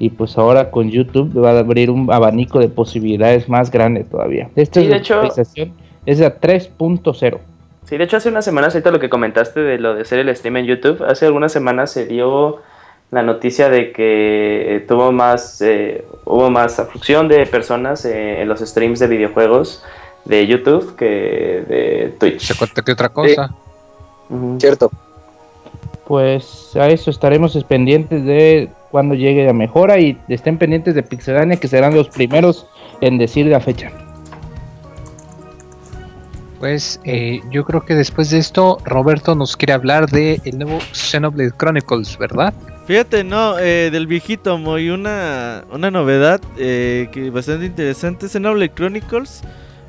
[0.00, 4.48] y pues ahora con YouTube va a abrir un abanico de posibilidades más grande todavía.
[4.56, 5.22] Esta Sí, de hecho-
[6.06, 7.38] es la 3.0.
[7.84, 10.34] Sí, de hecho hace unas semanas, ahorita lo que comentaste de lo de hacer el
[10.36, 12.58] stream en YouTube, hace algunas semanas se dio
[13.10, 18.48] la noticia de que eh, tuvo más, eh, hubo más afluxión de personas eh, en
[18.48, 19.82] los streams de videojuegos
[20.24, 22.40] de YouTube que de Twitch.
[22.40, 23.50] Se cuenta que otra cosa.
[24.58, 24.90] Cierto.
[26.06, 31.56] Pues a eso estaremos pendientes de cuando llegue la mejora y estén pendientes de Pixelania
[31.56, 32.66] que serán los primeros
[33.00, 33.90] en decir la fecha.
[36.58, 40.80] Pues eh, yo creo que después de esto, Roberto nos quiere hablar de el nuevo
[40.92, 42.52] Xenoblade Chronicles, ¿verdad?
[42.88, 48.30] Fíjate, no, eh, del viejito, muy una, una novedad eh, que bastante interesante.
[48.30, 49.42] Xenoblade Chronicles,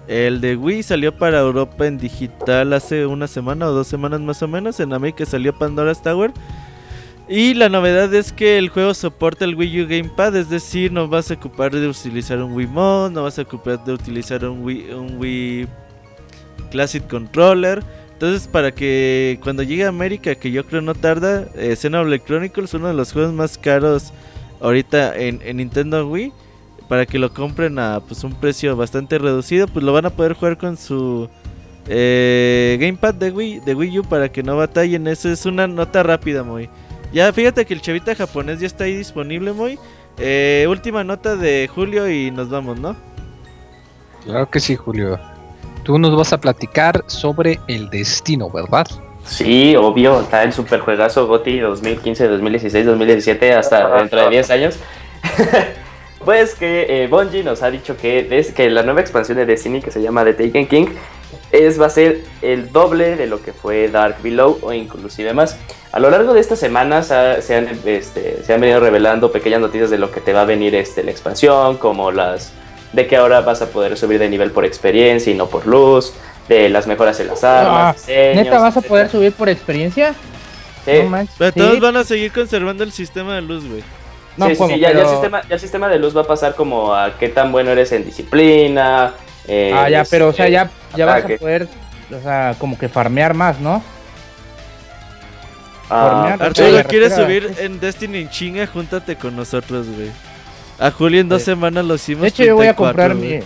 [0.10, 4.43] el de Wii salió para Europa en digital hace una semana o dos semanas más
[4.43, 4.82] o menos.
[4.82, 6.34] En América salió Pandora's Tower.
[7.30, 11.08] Y la novedad es que el juego soporta el Wii U Gamepad, es decir, no
[11.08, 14.62] vas a ocupar de utilizar un Wii Mod, no vas a ocupar de utilizar un
[14.62, 15.68] Wii, un Wii
[16.70, 17.82] Classic Controller.
[18.20, 22.74] Entonces, para que cuando llegue a América, que yo creo no tarda, eh, Xenoblade Chronicles,
[22.74, 24.11] uno de los juegos más caros
[24.59, 26.34] ahorita en, en Nintendo Wii,
[26.89, 30.34] para que lo compren a pues un precio bastante reducido, pues lo van a poder
[30.34, 31.30] jugar con su
[31.88, 35.07] eh, Gamepad de Wii, de Wii U para que no batallen.
[35.07, 36.70] Eso es una nota rápida, muy.
[37.13, 39.80] Ya fíjate que el chavita japonés ya está ahí disponible, muy.
[40.17, 42.97] Eh, última nota de Julio y nos vamos, ¿no?
[44.26, 45.17] Claro que sí, Julio.
[45.90, 48.86] Tú nos vas a platicar sobre el destino, ¿verdad?
[49.26, 54.76] Sí, obvio, está el super juegazo GOTY 2015, 2016, 2017, hasta dentro de 10 años.
[56.24, 59.82] pues que eh, Bungie nos ha dicho que, des- que la nueva expansión de Destiny,
[59.82, 60.86] que se llama The Taken King,
[61.52, 65.58] es, va a ser el doble de lo que fue Dark Below o inclusive más.
[65.92, 69.90] A lo largo de estas semanas se, han, este, se han venido revelando pequeñas noticias
[69.90, 72.54] de lo que te va a venir este, la expansión, como las
[72.94, 76.14] de que ahora vas a poder subir de nivel por experiencia y no por luz,
[76.48, 80.14] de las mejoras en las armas, diseños, Ah, ¿Neta vas a poder subir por experiencia?
[80.86, 80.92] Sí.
[81.04, 81.60] No manches, Pero sí.
[81.60, 83.84] todos van a seguir conservando el sistema de luz, güey.
[84.38, 86.56] No, sí, sí, ya, ya el sistema, ya el sistema de luz va a pasar
[86.56, 89.14] como a qué tan bueno eres en disciplina.
[89.48, 91.68] eh, Ah, ya, pero o sea, este, ya, ya vas a poder,
[92.18, 93.84] o sea, como que farmear más, ¿no?
[95.90, 96.38] ah.
[96.40, 98.68] Arturo, ¿quieres subir en Destiny en chinga?
[98.68, 100.10] Júntate con nosotros, güey.
[100.80, 102.21] A Julio en dos semanas lo hicimos.
[102.23, 103.39] De hecho, yo voy a 34, comprar güey.
[103.39, 103.43] mi...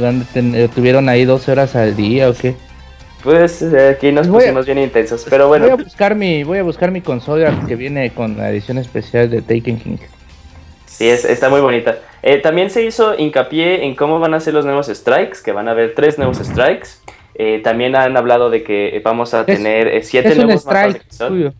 [0.00, 2.54] ¿Dónde ten- ¿Tuvieron ahí 12 horas al día o qué?
[3.22, 5.76] Pues eh, aquí nos Voy a- pusimos bien intensos, pero Voy a bueno.
[5.84, 9.78] buscar mi, voy a buscar mi consola que viene con la edición especial de Taken
[9.78, 9.96] King.
[10.86, 11.98] Sí, es- está muy bonita.
[12.22, 15.68] Eh, también se hizo hincapié en cómo van a ser los nuevos strikes, que van
[15.68, 16.88] a haber tres nuevos strikes.
[17.34, 20.94] Eh, también han hablado de que vamos a Es- tener siete Es un nuevos mapas
[20.94, 21.52] de.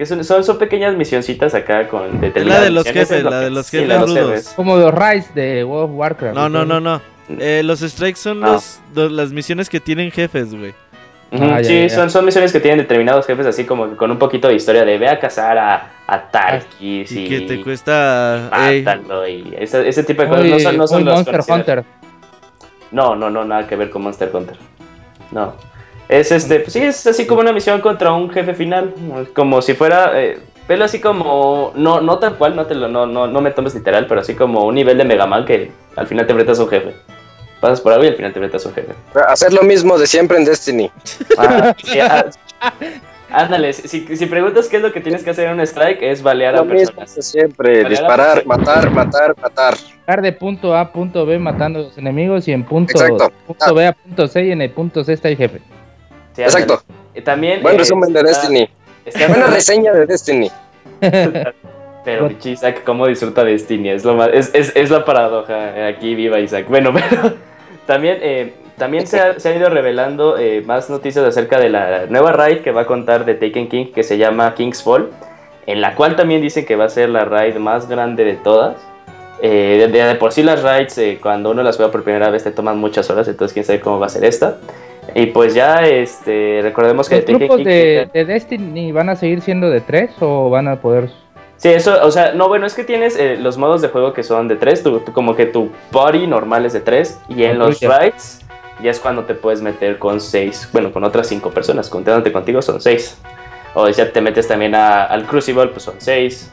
[0.00, 3.38] Que son, son, son pequeñas misioncitas acá con la determinadas de los jefes, lo la
[3.40, 4.30] que- de los sí, jefes la de los rudos.
[4.30, 4.48] jefes.
[4.56, 6.34] Como los Rise de World of Warcraft.
[6.34, 7.02] No, no, no, no.
[7.38, 10.72] Eh, los strikes son los, los- las misiones que tienen jefes, güey.
[11.32, 11.94] Ah, sí, ya, ya.
[11.94, 14.96] Son, son misiones que tienen determinados jefes, así como con un poquito de historia de
[14.96, 18.48] ve a cazar a, a Tarkis Y y, que te cuesta.
[18.50, 20.44] mátalo y ese, ese tipo de cosas.
[20.46, 21.58] No son, no son los Monster conocidos.
[21.58, 21.84] Hunter.
[22.90, 24.56] No, no, no, nada que ver con Monster Hunter.
[25.30, 25.54] No.
[26.10, 28.92] Es este, pues sí, es así como una misión contra un jefe final.
[29.34, 30.20] Como si fuera.
[30.20, 30.38] eh,
[30.68, 33.74] Velo así como, no, no tal cual, no, te lo, no, no, no me tomes
[33.74, 36.62] literal, pero así como un nivel de Mega Man que al final te enfrentas a
[36.62, 36.94] un jefe.
[37.60, 38.92] Pasas por algo y al final te enfrentas a un jefe.
[39.26, 40.88] Hacer lo mismo de siempre en Destiny.
[41.36, 42.24] Ah, sí, ah,
[43.32, 46.22] ándale, si, si preguntas qué es lo que tienes que hacer en un strike, es
[46.22, 47.16] balear Lo a mismo personas.
[47.16, 47.84] de siempre.
[47.88, 49.74] Disparar, matar, matar, matar.
[49.76, 53.32] Llegar de punto A a punto B matando a los enemigos y en punto, Exacto.
[53.46, 55.60] punto B a punto C y en el punto C está el jefe.
[56.44, 56.82] Exacto.
[57.24, 57.62] También.
[57.62, 58.68] Buen eh, resumen de está- Destiny.
[59.04, 60.50] está- Buena reseña de Destiny.
[62.04, 63.90] Pero Isaac, ¿cómo disfruta Destiny?
[63.90, 66.66] Es, lo más, es, es, es la paradoja aquí viva Isaac.
[66.68, 67.34] Bueno, pero
[67.86, 72.06] también, eh, también se, ha- se han ido revelando eh, más noticias acerca de la
[72.06, 75.10] nueva raid que va a contar de Taken King que se llama King's Fall,
[75.66, 78.76] en la cual también dicen que va a ser la raid más grande de todas.
[79.42, 82.44] Eh, de, de por sí las raids, eh, cuando uno las juega por primera vez,
[82.44, 84.56] te toman muchas horas, entonces quién sabe cómo va a ser esta.
[85.14, 89.70] Y pues ya, este, recordemos que ¿Los grupos de, de Destiny van a seguir siendo
[89.70, 91.10] de tres o van a poder...?
[91.56, 94.22] Sí, eso, o sea, no, bueno, es que tienes eh, los modos de juego que
[94.22, 94.82] son de 3,
[95.12, 98.40] como que tu body normal es de 3, y en los raids
[98.82, 102.62] ya es cuando te puedes meter con 6, bueno, con otras 5 personas, contándote contigo
[102.62, 103.18] son 6.
[103.74, 106.50] O ya te metes también a- al Crucible, pues son 6.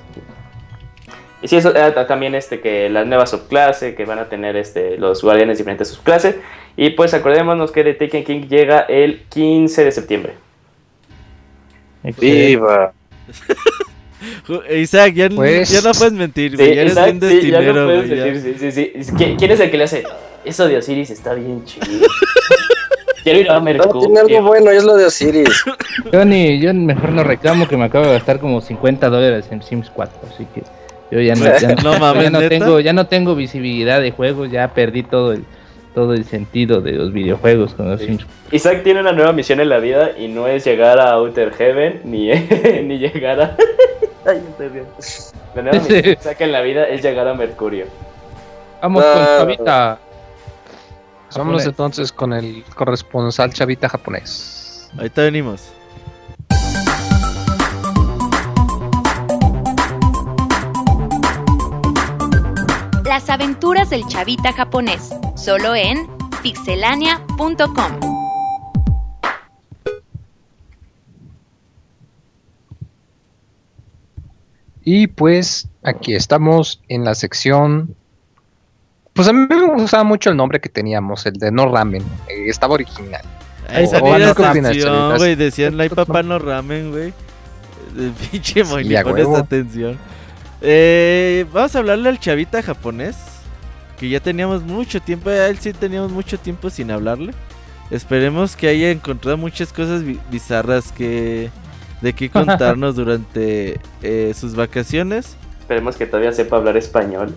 [1.41, 4.97] Y sí, eso ta- también este, que la nueva subclase, que van a tener este,
[4.97, 6.35] los guardianes diferentes subclases.
[6.75, 10.33] Y pues acordémonos que The Taken King llega el 15 de septiembre.
[12.19, 12.93] Viva.
[14.75, 17.27] Isaac, ya, Pues- ya no puedes mentir, Sí, ya eres Isaac, un sí, ya
[17.59, 18.17] destinero, no puedes güey.
[18.19, 18.25] ya.
[18.25, 19.11] decir, sí, sí, sí.
[19.13, 20.03] ¿Qui- ¿Quién es el que le hace?
[20.45, 21.85] Eso de Osiris está bien chido.
[23.23, 24.43] Quiero ir a No, tiene algo Mercurio.
[24.43, 25.49] bueno, y es lo de Osiris.
[26.13, 29.61] Yo, ni, yo mejor no reclamo que me acabo de gastar como 50 dólares en
[29.61, 30.63] Sims 4, así que
[31.11, 34.11] yo ya no, ya no- No mames, ya no tengo, ya no tengo visibilidad de
[34.11, 35.43] juegos, ya perdí todo el,
[35.95, 38.07] todo el sentido de los videojuegos con los Sí.
[38.07, 38.25] Sims.
[38.51, 42.01] Isaac tiene una nueva misión en la vida y no es llegar a Outer Heaven
[42.05, 42.27] ni,
[42.83, 43.57] ni llegar a.
[44.25, 44.85] Ay, estoy bien.
[45.55, 47.85] La nueva misión de Isaac en la vida es llegar a Mercurio.
[48.81, 49.37] Vamos con Ah.
[49.39, 49.99] Chavita.
[51.35, 54.89] Vámonos entonces con el corresponsal chavita japonés.
[54.97, 55.71] Ahorita venimos.
[63.07, 66.07] Las aventuras del chavita japonés, solo en
[66.43, 67.99] pixelania.com.
[74.83, 77.95] Y pues aquí estamos en la sección.
[79.13, 82.03] Pues a mí me gustaba mucho el nombre que teníamos, el de No Ramen.
[82.29, 83.21] eh, estaba original.
[83.69, 85.17] Ahí Oh, salía la ¿qué opinas, sección, Cholitas?
[85.19, 85.35] güey.
[85.35, 87.13] Decían, hay papá no ramen, güey.
[88.31, 89.37] Pinche Moy, Sí, ni a pones huevo.
[89.37, 89.97] atención.
[90.61, 93.15] Eh, vamos a hablarle al chavita japonés.
[93.99, 97.33] Que ya teníamos mucho tiempo, a él sí teníamos mucho tiempo sin hablarle.
[97.89, 101.49] Esperemos que haya encontrado muchas cosas bi- bizarras que
[102.01, 105.35] de qué contarnos durante eh, sus vacaciones.
[105.61, 107.33] Esperemos que todavía sepa hablar español.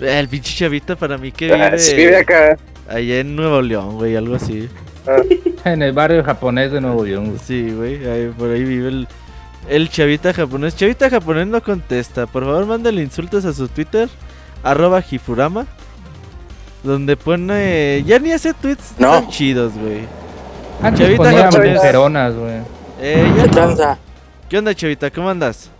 [0.00, 2.56] Eh, El pinche chavita para mí que Ah, sí, vive vive acá.
[2.88, 4.68] allá en Nuevo León, güey, algo así.
[5.66, 7.26] En el barrio japonés de Nuevo León.
[7.26, 7.38] güey.
[7.44, 9.08] Sí, güey, ahí- por ahí vive el,
[9.68, 10.76] el chavita japonés.
[10.76, 12.26] Chavita japonés no contesta.
[12.26, 14.08] Por favor, mándale insultos a su Twitter,
[14.62, 15.66] arroba Hifurama.
[16.82, 18.02] Donde pone...
[18.06, 19.10] Ya ni hace tweets No.
[19.12, 20.06] tan chidos, güey.
[20.82, 22.34] Antes Chavita ponía japonés.
[22.34, 22.56] güey.
[23.00, 23.52] Eh, ya ¿Qué no.
[23.54, 23.98] tranza?
[24.50, 25.10] ¿Qué onda, chavita?
[25.10, 25.70] ¿Cómo andas?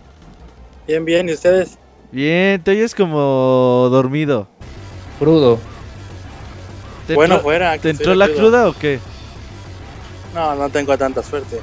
[0.87, 1.77] Bien, bien, ¿y ustedes?
[2.11, 4.47] Bien, te oyes como dormido.
[5.19, 5.59] Crudo.
[7.07, 7.77] ¿Te bueno, entró, fuera.
[7.77, 8.39] ¿te entró la crudo.
[8.39, 8.99] cruda o qué?
[10.33, 11.59] No, no tengo tanta suerte.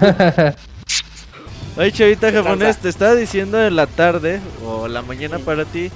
[1.76, 5.90] Ay, chavita ¿Qué japonés, te estaba diciendo en la tarde o la mañana para ti.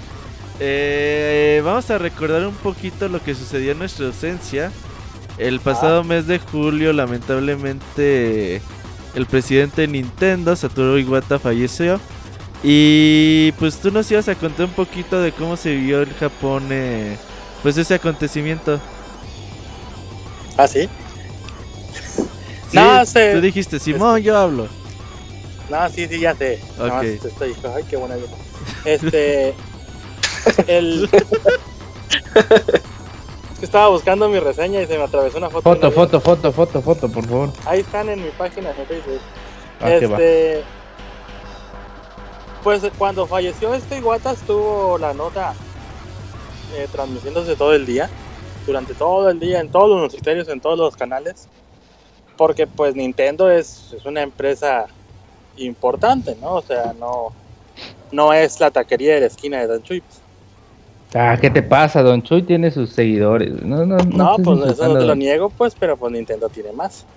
[0.58, 4.72] eh, vamos a recordar un poquito lo que sucedió en nuestra ausencia.
[5.36, 8.62] El pasado mes de julio, lamentablemente,
[9.14, 12.00] el presidente de Nintendo, Satoru Iwata, falleció.
[12.62, 16.68] Y pues tú nos ibas a contar un poquito de cómo se vivió en Japón,
[16.70, 17.18] eh,
[17.62, 18.80] pues ese acontecimiento.
[20.56, 20.88] ¿Ah, sí?
[22.70, 23.34] Sí, No, sé.
[23.34, 24.68] Tú dijiste, Simón, yo hablo.
[25.68, 26.60] No, sí, sí, ya sé.
[26.78, 27.20] Nada más Ok.
[27.20, 28.28] te estoy Ay, qué buena idea.
[28.84, 29.54] Este.
[30.66, 31.08] el.
[33.52, 35.62] Es que estaba buscando mi reseña y se me atravesó una foto.
[35.62, 37.52] Foto, foto, foto, foto, foto, por favor.
[37.64, 39.20] Ahí están en mi página de Facebook.
[39.80, 40.62] Ah, este.
[42.62, 45.54] Pues cuando falleció este Iwata estuvo la nota
[46.74, 48.10] eh, transmitiéndose todo el día.
[48.66, 51.48] Durante todo el día, en todos los noticiarios, en todos los canales.
[52.36, 54.86] Porque pues Nintendo es, es una empresa
[55.56, 56.54] importante, ¿no?
[56.54, 57.32] O sea, no,
[58.12, 60.02] no es la taquería de la esquina de Dan Chuy.
[61.14, 62.02] Ah, ¿qué te pasa?
[62.02, 63.50] Don Chuy tiene sus seguidores.
[63.62, 64.36] No, no, no.
[64.36, 67.06] No, pues eso no te lo Don- niego, pues, pero pues Nintendo tiene más.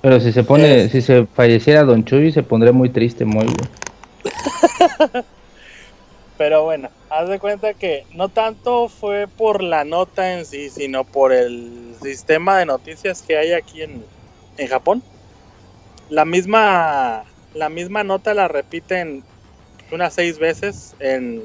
[0.00, 3.46] Pero si se pone, Es- si se falleciera Don Chuy, se pondría muy triste, muy
[3.46, 3.56] güey.
[6.38, 11.02] Pero bueno, haz de cuenta que no tanto fue por la nota en sí, sino
[11.02, 14.04] por el sistema de noticias que hay aquí en,
[14.56, 15.02] en Japón.
[16.08, 19.24] La misma, la misma nota la repiten
[19.90, 21.42] unas seis veces en,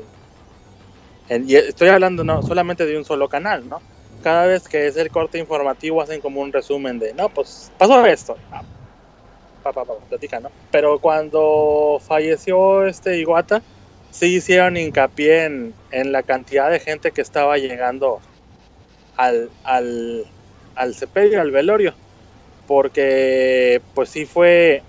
[1.29, 3.83] y estoy hablando no solamente de un solo canal, ¿no?
[4.21, 8.05] Cada vez que es el corte informativo hacen como un resumen de, no, pues pasó
[8.05, 8.37] esto.
[8.51, 8.63] Ah,
[9.63, 10.41] Pa, pa, pa, platica.
[10.71, 13.63] Pero cuando falleció este Iguata,
[14.09, 18.19] sí hicieron hincapié en, en la cantidad de gente que estaba llegando
[19.15, 20.25] al, al,
[20.75, 22.02] al sepelio, al velorio.
[22.73, 24.83] Porque pues sí fue,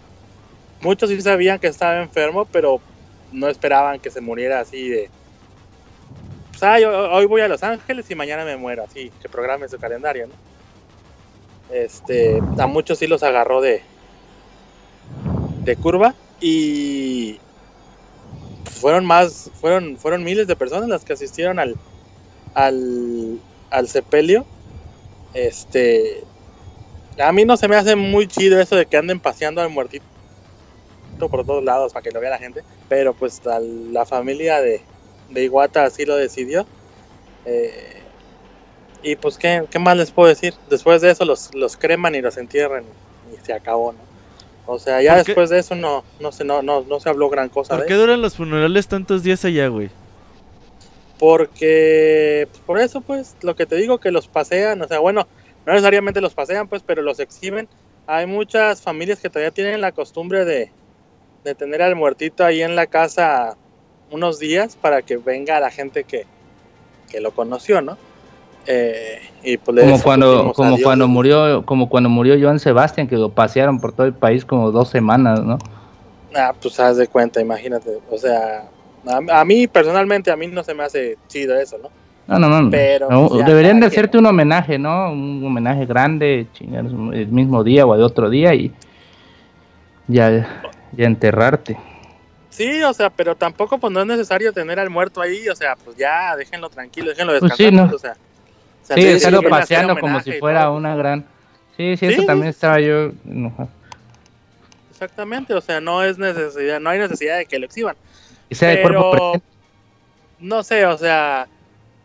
[0.81, 2.83] muchos sí sabían que estaba enfermo, pero
[3.31, 5.13] no esperaban que se muriera así de...
[6.51, 9.69] Pues, "Ah, yo- hoy voy a Los Ángeles y mañana me muero, así, que programe
[9.69, 10.39] su calendario, ¿no?
[11.69, 13.83] Este, a muchos sí los agarró de,
[15.65, 17.41] de curva y
[18.65, 21.79] fueron más, fueron, fueron miles de personas las que asistieron al,
[22.55, 24.47] al, al sepelio.
[25.33, 26.27] Este,
[27.19, 30.05] a mí no se me hace muy chido eso de que anden paseando al muertito
[31.29, 34.81] por todos lados para que lo vea la gente, pero pues la familia de,
[35.31, 36.67] de Iguata así lo decidió.
[37.47, 38.03] Eh,
[39.03, 42.23] y pues ¿qué, qué más les puedo decir, después de eso los, los creman y
[42.23, 42.85] los entierran
[43.33, 43.99] y se acabó, ¿no?
[44.67, 47.51] O sea, ya después de eso no, no se, no, no, no se habló gran
[47.51, 49.91] cosa ¿Por de qué duran los funerales tantos días allá, güey?
[51.19, 55.29] Porque pues, por eso pues lo que te digo que los pasean, o sea, bueno,
[55.67, 57.69] no necesariamente los pasean pues, pero los exhiben.
[58.07, 60.71] Hay muchas familias que todavía tienen la costumbre de,
[61.45, 63.57] de tener al muertito ahí en la casa
[64.11, 66.27] unos días para que venga la gente que,
[67.11, 67.97] que lo conoció, ¿no?
[68.67, 70.83] Eh, y pues Como cuando, como adiós.
[70.85, 74.71] cuando murió, como cuando murió Joan Sebastián, que lo pasearon por todo el país como
[74.71, 75.59] dos semanas, ¿no?
[76.35, 77.99] Ah, pues haz de cuenta, imagínate.
[78.11, 78.69] O sea,
[79.07, 81.91] a, a mí personalmente, a mí no se me hace chido eso, ¿no?
[82.27, 82.71] No, no, no.
[82.71, 85.13] Pero, No, pues, deberían de hacerte un homenaje, ¿no?
[85.13, 88.73] Un homenaje grande, chingar, el mismo día o el otro día y
[90.09, 90.31] ya,
[90.93, 91.77] ya enterrarte.
[92.51, 95.77] Sí, o sea, pero tampoco pues no es necesario tener al muerto ahí, o sea,
[95.77, 97.83] pues ya déjenlo tranquilo, déjenlo Pues descansar, sí, ¿no?
[97.91, 98.13] pues, o sea.
[98.13, 101.25] o sea, Sí, sí, estarlo hacer paseando como si fuera una gran...
[101.77, 102.27] Sí, sí, eso Sí.
[102.27, 103.69] también estaba yo enojado.
[104.91, 107.97] Exactamente, o sea, no es necesidad, no hay necesidad de que lo exhiban.
[108.49, 109.47] Y sea de cuerpo Pero presente.
[110.39, 111.49] no sé, o sea,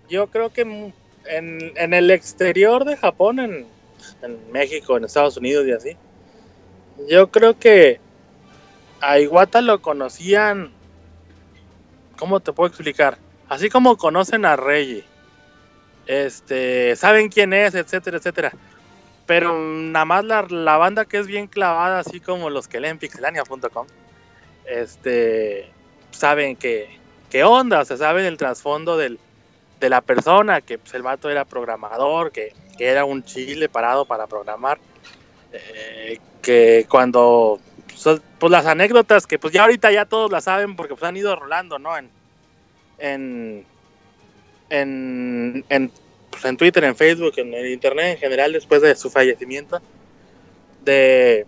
[0.10, 0.94] yo creo que en,
[1.26, 3.68] en el exterior de Japón, en,
[4.22, 5.98] en México, en Estados Unidos y así,
[7.08, 8.00] yo creo que
[9.02, 10.72] a Iwata lo conocían,
[12.18, 13.18] ¿cómo te puedo explicar?
[13.48, 15.06] Así como conocen a Reggie,
[16.06, 18.52] este, saben quién es, etcétera, etcétera.
[19.26, 22.98] Pero nada más la, la banda que es bien clavada, así como los que leen
[22.98, 23.88] pixelania.com,
[24.66, 25.72] este,
[26.12, 27.00] saben que,
[27.30, 29.20] qué onda, o sea, saben el trasfondo del,
[29.80, 34.26] de la persona, que pues, el vato era programador, que, era un chile parado para
[34.28, 34.80] programar,
[35.52, 40.78] eh, que cuando, pues, pues, las anécdotas que pues ya ahorita ya todos las saben
[40.78, 41.98] porque pues han ido rolando, ¿no?
[41.98, 42.10] En,
[43.00, 43.66] en,
[44.70, 45.92] en, en,
[46.32, 49.82] pues, en Twitter, en Facebook, en el Internet en general después de su fallecimiento,
[50.86, 51.46] de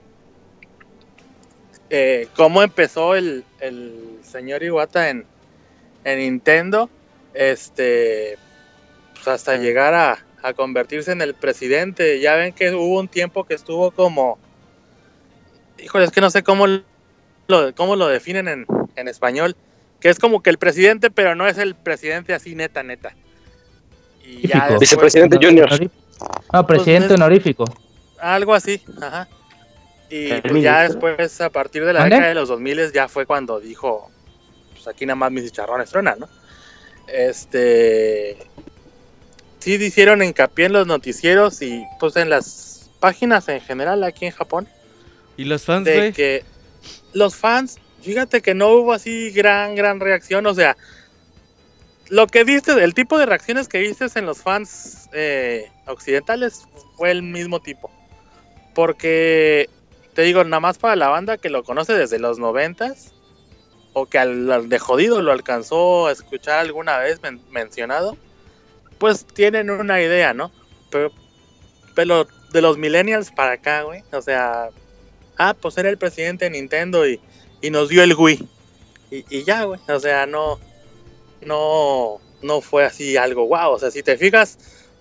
[1.90, 5.26] eh, cómo empezó el, el señor Iwata en,
[6.04, 6.90] en Nintendo,
[7.34, 8.38] este,
[9.14, 12.20] pues hasta llegar a, a convertirse en el presidente.
[12.20, 14.38] Ya ven que hubo un tiempo que estuvo como,
[15.80, 18.66] híjole, es que no sé cómo lo, cómo lo definen en,
[18.96, 19.56] en español,
[20.00, 23.16] que es como que el presidente, pero no es el presidente así neta, neta.
[24.24, 25.70] Y ya después- Vicepresidente Junior.
[26.54, 27.66] No, presidente Pues, es- honorífico.
[28.20, 29.28] algo así, ajá.
[30.10, 33.60] Y pues ya después, a partir de la década de los 2000 ya fue cuando
[33.62, 34.12] dijo,
[34.74, 36.28] pues aquí nada más mis chicharrones truenan, ¿no?
[37.14, 38.38] Este...
[39.60, 44.32] Sí hicieron hincapié en los noticieros y pues en las páginas en general aquí en
[44.32, 44.68] Japón,
[45.38, 46.14] ¿Y los fans, de güey?
[46.14, 46.44] que
[47.14, 50.78] los fans, fíjate que no hubo así gran, gran reacción, o sea,
[52.10, 57.12] lo que viste, el tipo de reacciones que viste en los fans eh, occidentales fue
[57.12, 57.90] el mismo tipo.
[58.74, 59.70] Porque,
[60.14, 63.14] te digo, nada más para la banda que lo conoce desde los noventas,
[63.94, 68.18] o que al, de jodido lo alcanzó a escuchar alguna vez men- mencionado,
[68.98, 70.52] pues tienen una idea, ¿no?
[70.90, 74.70] Pero, de los millennials para acá, güey, o sea,
[75.38, 77.20] ah, pues era el presidente de Nintendo y,
[77.70, 78.48] nos dio el Wii.
[79.12, 80.60] Y, ya, güey, o sea, no,
[81.42, 83.74] no, no fue así algo guau.
[83.74, 84.58] O sea, si te fijas,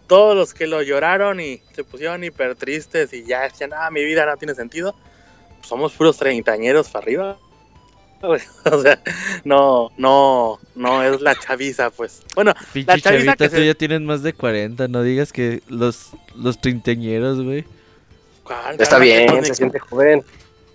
[0.07, 4.05] todos los que lo lloraron y se pusieron hiper tristes y ya decían, ah, mi
[4.05, 4.95] vida no tiene sentido,
[5.59, 7.39] pues somos puros treintañeros para arriba.
[8.71, 9.01] O sea,
[9.45, 12.23] no, no, no es la chaviza, pues.
[12.35, 15.33] Bueno, Pinche la chaviza chavita, que tú se- ya tienes más de 40, no digas
[15.33, 17.65] que los, los treintañeros, güey.
[18.79, 20.23] Está bien, se siente joven.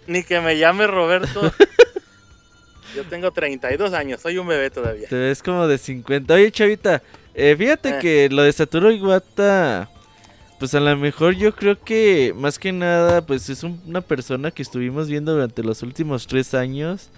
[0.08, 1.52] Ni que me llame Roberto.
[2.96, 5.08] Yo tengo 32 años, soy un bebé todavía.
[5.10, 6.34] Te ves como de 50.
[6.34, 7.02] Oye, chavita,
[7.34, 7.98] eh, fíjate Eh.
[8.00, 9.90] que lo de Satoru Iwata,
[10.60, 14.52] pues a lo mejor yo creo que más que nada, pues es un- una persona
[14.52, 17.10] que estuvimos viendo durante los últimos tres años.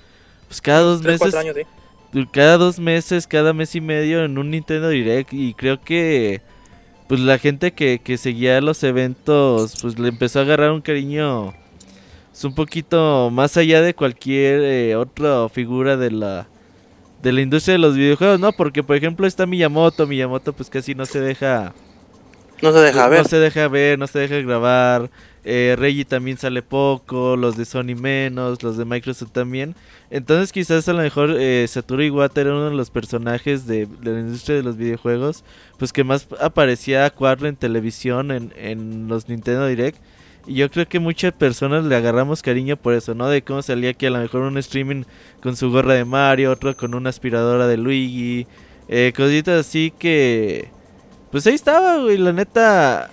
[0.47, 2.27] Pues cada dos Tres, meses, cuatro años, sí.
[2.31, 6.41] cada dos meses, cada mes y medio en un Nintendo Direct y creo que
[7.07, 11.53] pues la gente que, que seguía los eventos pues le empezó a agarrar un cariño
[12.33, 16.49] es un poquito más allá de cualquier eh, otra figura de la
[17.21, 18.53] de la industria de los videojuegos, ¿no?
[18.53, 21.73] Porque por ejemplo está Miyamoto, Miyamoto pues casi no se deja
[22.61, 25.09] No se deja no se deja ver, no se deja grabar.
[25.49, 29.75] Eh, Reggie también sale poco, los de Sony menos, los de Microsoft también.
[30.09, 34.19] Entonces quizás a lo mejor eh, Satoru Iwata era uno de los personajes de, la
[34.19, 35.45] industria de los videojuegos,
[35.79, 39.97] pues que más aparecía a cuadro en televisión, en, los Nintendo Direct.
[40.47, 43.29] Y yo creo que muchas personas le agarramos cariño por eso, ¿no?
[43.29, 45.05] De cómo salía aquí a lo mejor un streaming
[45.41, 48.47] con su gorra de Mario, otro con una aspiradora de Luigi,
[48.89, 50.67] eh, cositas así que...
[51.31, 53.11] Pues ahí estaba, güey, la neta...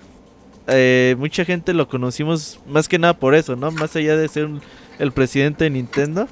[0.67, 3.71] eh, mucha gente lo conocimos más que nada por eso, ¿no?
[3.71, 4.63] Más allá de ser un-
[4.99, 6.29] el presidente de Nintendo.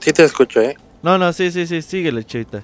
[0.00, 0.76] Sí te escucho, ¿eh?
[1.02, 2.62] No, no, sí, sí, sí, síguele, chavita.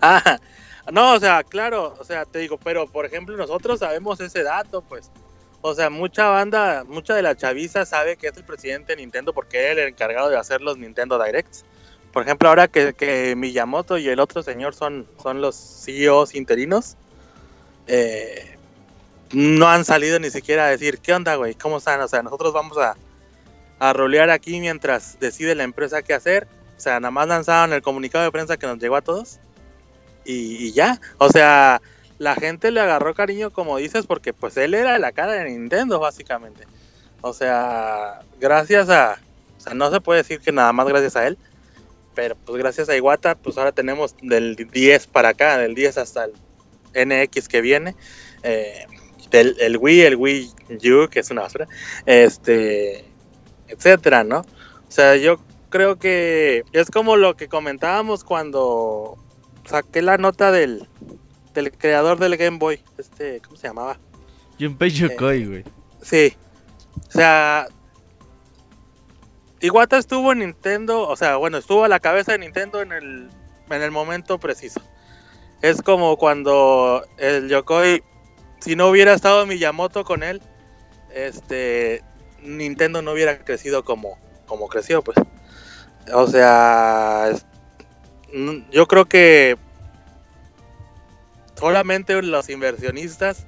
[0.00, 0.38] Ah,
[0.92, 4.82] no, o sea, claro, o sea, te digo, pero por ejemplo nosotros sabemos ese dato,
[4.82, 5.10] pues.
[5.60, 9.32] O sea, mucha banda, mucha de la chaviza sabe que es el presidente de Nintendo
[9.32, 11.64] porque él es el encargado de hacer los Nintendo Directs.
[12.12, 16.96] Por ejemplo, ahora que, que Miyamoto y el otro señor son, son los CEOs interinos,
[17.88, 18.56] eh,
[19.32, 21.54] no han salido ni siquiera a decir, ¿qué onda, güey?
[21.54, 22.00] ¿Cómo están?
[22.00, 22.96] O sea, nosotros vamos a,
[23.78, 26.46] a rolear aquí mientras decide la empresa qué hacer.
[26.76, 29.40] O sea, nada más lanzaron el comunicado de prensa que nos llegó a todos
[30.24, 31.00] y, y ya.
[31.18, 31.80] O sea,
[32.18, 35.98] la gente le agarró cariño, como dices, porque pues él era la cara de Nintendo,
[35.98, 36.66] básicamente.
[37.20, 39.18] O sea, gracias a...
[39.56, 41.36] O sea, no se puede decir que nada más gracias a él,
[42.14, 46.26] pero pues gracias a Iwata, pues ahora tenemos del 10 para acá, del 10 hasta
[46.26, 46.32] el
[46.94, 47.94] NX que viene,
[48.42, 48.86] eh,
[49.30, 51.68] el Wii, el Wii U, que es una basura,
[52.06, 53.04] este,
[53.68, 54.40] etcétera, ¿no?
[54.40, 59.18] O sea, yo creo que es como lo que comentábamos cuando
[59.64, 60.88] saqué la nota del,
[61.54, 63.98] del creador del Game Boy, este, ¿cómo se llamaba?
[64.58, 65.64] Junpei Yokoi, güey.
[66.02, 66.34] Sí.
[67.08, 67.68] O sea,
[69.60, 73.28] Iwata estuvo en Nintendo, o sea, bueno, estuvo a la cabeza de Nintendo en el,
[73.70, 74.80] en el momento preciso.
[75.60, 78.02] Es como cuando el Yokoi,
[78.60, 80.40] si no hubiera estado Miyamoto con él,
[81.12, 82.02] este,
[82.42, 85.18] Nintendo no hubiera crecido como, como creció, pues.
[86.14, 87.32] O sea,
[88.70, 89.56] yo creo que
[91.58, 93.46] solamente los inversionistas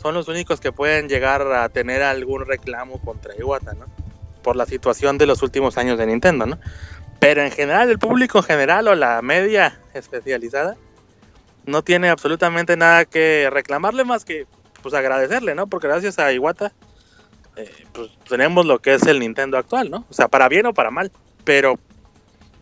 [0.00, 3.86] son los únicos que pueden llegar a tener algún reclamo contra Iwata, ¿no?
[4.42, 6.58] Por la situación de los últimos años de Nintendo, ¿no?
[7.18, 10.76] Pero en general, el público en general o la media especializada
[11.68, 14.46] no tiene absolutamente nada que reclamarle más que
[14.82, 15.66] pues agradecerle, ¿no?
[15.66, 16.72] Porque gracias a Iwata
[17.56, 20.06] eh, pues tenemos lo que es el Nintendo actual, ¿no?
[20.08, 21.10] O sea, para bien o para mal.
[21.44, 21.78] Pero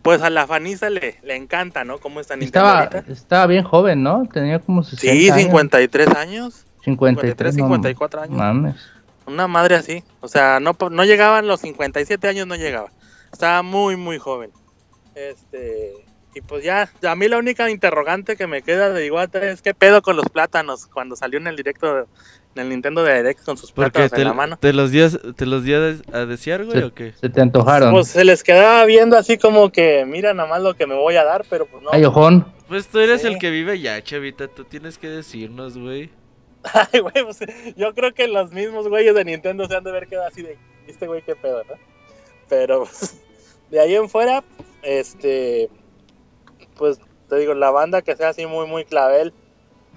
[0.01, 1.99] pues a la faniza le, le encanta, ¿no?
[1.99, 3.11] Cómo está Nintendo Estaba, ahorita.
[3.11, 4.27] estaba bien joven, ¿no?
[4.31, 5.41] Tenía como 60 Sí, años.
[5.43, 6.65] 53 años.
[6.83, 8.37] 53, 53, no 54 años.
[8.37, 8.75] Mames.
[9.25, 10.03] Una madre así.
[10.21, 12.89] O sea, no, no llegaban los 57 años, no llegaba.
[13.31, 14.51] Estaba muy, muy joven.
[15.13, 15.93] Este.
[16.37, 19.73] Y pues ya, a mí la única interrogante que me queda de Iwata es qué
[19.73, 22.01] pedo con los plátanos cuando salió en el directo,
[22.53, 24.57] en el Nintendo de Direct con sus plátanos te, en la mano.
[24.59, 27.13] te los dio, te los dio a des- a desear, güey, Se, o qué?
[27.19, 27.91] se te antojaron.
[27.91, 31.15] Pues se les quedaba viendo así como que, mira nada más lo que me voy
[31.15, 31.89] a dar, pero pues no.
[31.91, 32.45] Ay, ojón.
[32.67, 33.27] Pues tú eres Sí.
[33.27, 36.11] el que vive allá, chavita, tú tienes que decirnos, güey.
[36.93, 37.39] Ay, güey, pues,
[37.75, 40.55] yo creo que los mismos güeyes de Nintendo se han de ver quedado así de,
[40.85, 41.73] este güey qué pedo, ¿no?
[42.47, 43.19] Pero pues,
[43.71, 44.43] de ahí en fuera,
[44.83, 45.69] este,
[46.77, 46.99] pues
[47.29, 49.33] te digo, la banda que sea así muy, muy clavel,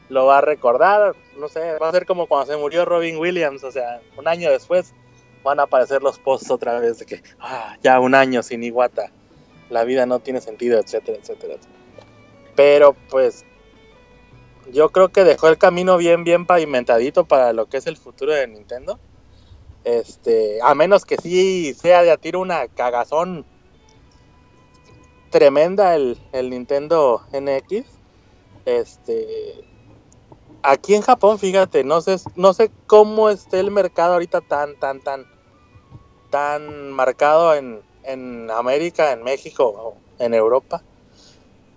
[0.09, 3.63] lo va a recordar, no sé, va a ser como cuando se murió Robin Williams,
[3.63, 4.93] o sea, un año después
[5.45, 9.11] van a aparecer los posts otra vez de que, ah, ya un año sin Iwata,
[9.71, 11.55] la vida no tiene sentido, etcétera, etcétera.
[12.57, 13.45] Pero pues
[14.73, 18.33] yo creo que dejó el camino bien, bien pavimentadito para lo que es el futuro
[18.33, 18.99] de Nintendo.
[19.85, 23.47] Este, a menos que sí sea de a tiro una cagazón
[25.31, 27.87] tremenda el, el Nintendo NX.
[28.67, 29.65] Este,
[30.63, 35.01] aquí en Japón, fíjate, no sé, no sé cómo esté el mercado ahorita tan, tan,
[35.01, 35.27] tan,
[36.31, 40.83] tan marcado en, en América, en México en Europa.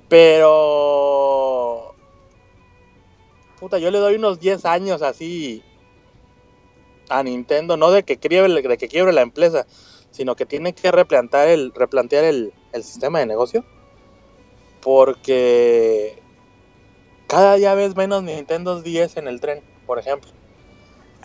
[0.10, 1.96] Pero,
[3.60, 5.64] puta, yo le doy unos 10 años así
[7.10, 9.66] a Nintendo, no de que quiebre, de que quiebre la empresa,
[10.14, 13.66] sino que tiene que replantear el, replantear el, el sistema de negocio.
[14.82, 16.22] Porque
[17.28, 20.30] cada día ves menos Nintendo 10 en el tren, por ejemplo.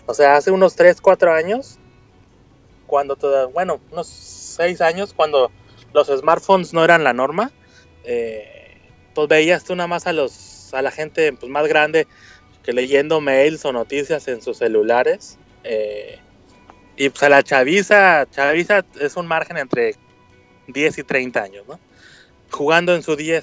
[0.06, 1.78] O sea, hace unos 3, 4 años,
[2.86, 3.16] cuando
[3.52, 5.50] bueno, unos 6 años, cuando
[5.92, 7.52] los smartphones no eran la norma,
[8.04, 8.80] eh,
[9.14, 12.06] pues veías tú nada más a los a la gente pues, más grande
[12.62, 15.38] que leyendo mails o noticias en sus celulares.
[15.64, 16.18] eh,
[16.98, 19.94] y pues a la chaviza, chaviza es un margen entre
[20.66, 21.78] 10 y 30 años, ¿no?
[22.50, 23.40] Jugando en su 10.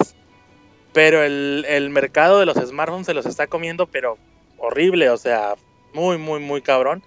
[0.92, 4.18] Pero el, el mercado de los smartphones se los está comiendo, pero
[4.58, 5.54] horrible, o sea,
[5.94, 7.02] muy, muy, muy cabrón.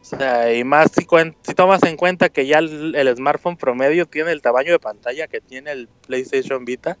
[0.00, 1.06] O sea, y más si,
[1.42, 5.40] si tomas en cuenta que ya el smartphone promedio tiene el tamaño de pantalla que
[5.40, 6.96] tiene el PlayStation Vita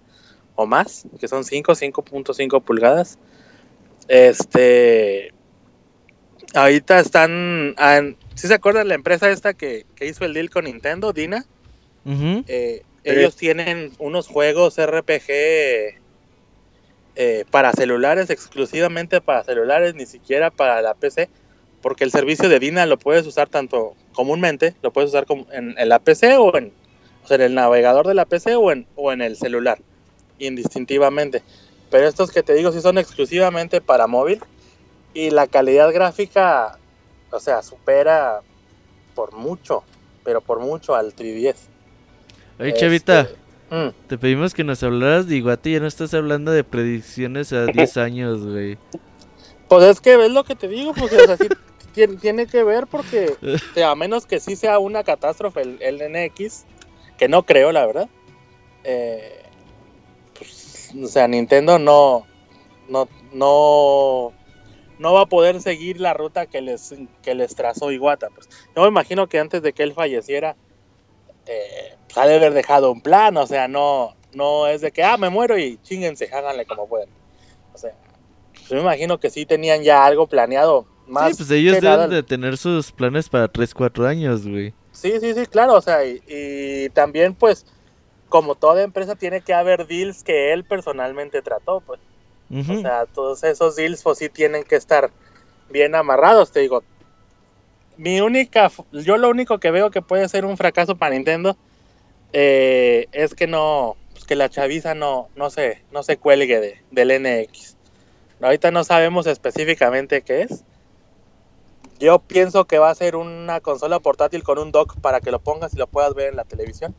[0.56, 3.16] o más, que son 5, 5.5 pulgadas.
[4.08, 5.32] Este.
[6.54, 7.76] Ahorita están.
[8.38, 11.44] Si se acuerdan la empresa esta que, que hizo el deal con Nintendo, Dina?
[12.46, 15.28] Eh, ellos tienen unos juegos RPG
[17.16, 21.28] eh, para celulares, exclusivamente para celulares, ni siquiera para la PC,
[21.82, 25.74] porque el servicio de Dina lo puedes usar tanto comúnmente, lo puedes usar como en,
[25.76, 26.72] en la PC o en,
[27.24, 29.80] o sea, en el navegador de la PC o en, o en el celular,
[30.38, 31.42] indistintivamente.
[31.90, 34.40] Pero estos que te digo sí son exclusivamente para móvil
[35.12, 36.78] y la calidad gráfica,
[37.30, 38.40] o sea, supera
[39.14, 39.82] por mucho,
[40.24, 41.56] pero por mucho al 3DS.
[42.60, 43.28] Oye, Este, Chavita,
[43.70, 43.88] mm.
[44.08, 47.96] te pedimos que nos hablaras de Iguate ya no estás hablando de predicciones a 10
[47.98, 48.78] años, güey.
[49.68, 51.48] Pues es que es lo que te digo, pues o sea, sí
[51.92, 53.34] tiene, tiene que ver porque
[53.84, 56.64] a menos que sí sea una catástrofe el, el NX,
[57.18, 58.08] que no creo la verdad.
[58.84, 59.42] eh,
[60.38, 62.24] pues, o sea, Nintendo no,
[62.88, 64.32] no, no,
[64.98, 68.28] no va a poder seguir la ruta que les, que les trazó Iwata.
[68.30, 68.48] Pues.
[68.74, 70.56] Yo me imagino que antes de que él falleciera,
[71.46, 75.02] eh, pues, ha de haber dejado un plan, o sea, no, no es de que,
[75.02, 77.08] ah, me muero y chinguense, háganle como puedan.
[77.72, 77.92] O sea,
[78.68, 80.86] yo me imagino que sí tenían ya algo planeado.
[81.06, 84.74] Más Sí, pues ellos deben de tener sus planes para 3, 4 años, güey.
[84.92, 87.64] Sí, sí, sí, claro, o sea, y, y también pues
[88.28, 92.00] como toda empresa tiene que haber deals que él personalmente trató, pues.
[92.50, 95.10] O sea, todos esos deals pues sí tienen que estar
[95.70, 96.82] bien amarrados, te digo.
[97.96, 101.56] Mi única, yo lo único que veo que puede ser un fracaso para Nintendo
[102.32, 106.82] eh, es que no, pues, que la chaviza no, no se, no se cuelgue de,
[106.90, 107.76] del NX.
[108.40, 110.64] Ahorita no sabemos específicamente qué es.
[111.98, 115.40] Yo pienso que va a ser una consola portátil con un dock para que lo
[115.40, 116.94] pongas y lo puedas ver en la televisión.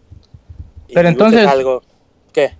[0.88, 1.81] Y Pero uses entonces- algo.
[2.34, 2.55] ¿Qué?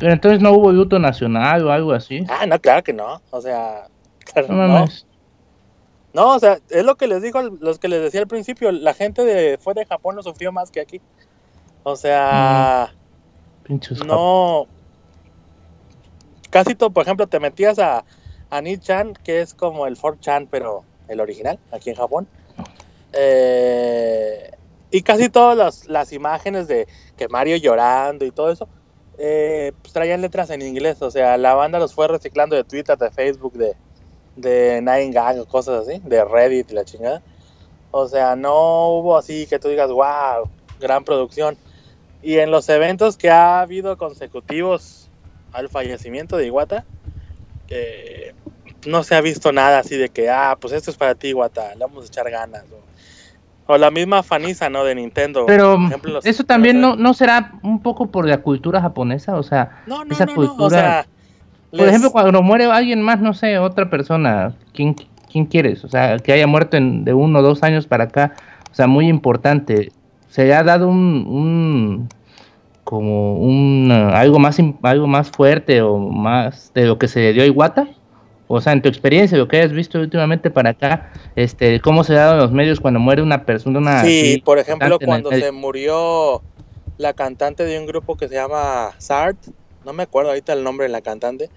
[0.00, 2.24] Pero entonces no hubo luto nacional o algo así.
[2.28, 3.20] Ah, no, claro que no.
[3.30, 3.86] O sea,
[4.32, 4.86] claro, No no.
[6.12, 8.94] No, o sea, es lo que les digo, los que les decía al principio, la
[8.94, 11.00] gente de fuera de Japón lo sufrió más que aquí.
[11.84, 12.92] O sea,
[13.62, 14.66] Pinches no.
[16.48, 18.04] Casi todo, por ejemplo, te metías a,
[18.48, 22.26] a Ni-chan, que es como el 4chan, pero el original, aquí en Japón.
[23.12, 24.50] Eh,
[24.90, 28.66] y casi todas las, las imágenes de que Mario llorando y todo eso,
[29.22, 31.02] eh, pues traían letras en inglés.
[31.02, 33.74] O sea, la banda los fue reciclando de Twitter, de Facebook, de,
[34.36, 37.22] de Nine Gag cosas así, de Reddit y la chingada.
[37.90, 40.48] O sea, no hubo así que tú digas, wow,
[40.80, 41.58] gran producción.
[42.22, 45.08] Y en los eventos que ha habido consecutivos
[45.52, 46.50] al fallecimiento de
[47.68, 48.34] eh,
[48.86, 51.74] no se ha visto nada así de que, ah, pues esto es para ti, Iwata,
[51.74, 52.64] le vamos a echar ganas.
[52.72, 52.89] O,
[53.72, 54.84] o la misma Fanisa, ¿no?
[54.84, 55.44] De Nintendo.
[55.46, 58.80] Pero por ejemplo, los- eso también los- no, no será un poco por la cultura
[58.80, 60.66] japonesa, o sea, No, no, esa no, cultura.
[60.66, 61.06] O sea,
[61.70, 64.96] por les- ejemplo, cuando muere alguien más, no sé, otra persona, ¿quién,
[65.30, 65.84] quién quieres?
[65.84, 68.32] O sea, que haya muerto en, de uno o dos años para acá,
[68.70, 69.92] o sea, muy importante.
[70.28, 72.08] Se le ha dado un, un
[72.84, 77.42] como un algo más algo más fuerte o más de lo que se le dio
[77.42, 77.86] a Iwata.
[78.52, 82.14] O sea, en tu experiencia, lo que hayas visto últimamente para acá, este, cómo se
[82.14, 84.02] dado en los medios cuando muere una persona.
[84.02, 86.42] Sí, así, por ejemplo, cuando se murió
[86.98, 89.38] la cantante de un grupo que se llama Sart,
[89.84, 91.48] no me acuerdo ahorita el nombre de la cantante,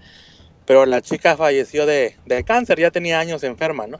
[0.66, 3.98] pero la chica falleció de, de cáncer, ya tenía años enferma, ¿no?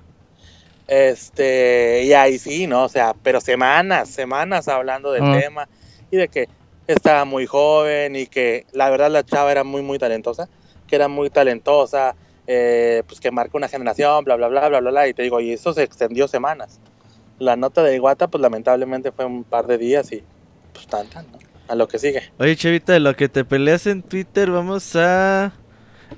[0.86, 2.84] Este, y ahí sí, ¿no?
[2.84, 5.68] O sea, pero semanas, semanas hablando del tema
[6.12, 6.48] y de que
[6.86, 10.48] estaba muy joven y que la verdad la chava era muy, muy talentosa,
[10.86, 12.14] que era muy talentosa,
[12.46, 15.40] eh, pues que marca una generación, bla, bla, bla, bla, bla, bla, y te digo,
[15.40, 16.80] y eso se extendió semanas.
[17.38, 20.22] La nota de Iguata, pues lamentablemente fue un par de días y
[20.72, 21.38] pues tan, tan, ¿no?
[21.66, 22.22] A lo que sigue.
[22.38, 25.52] Oye, Chavita, de lo que te peleas en Twitter, vamos a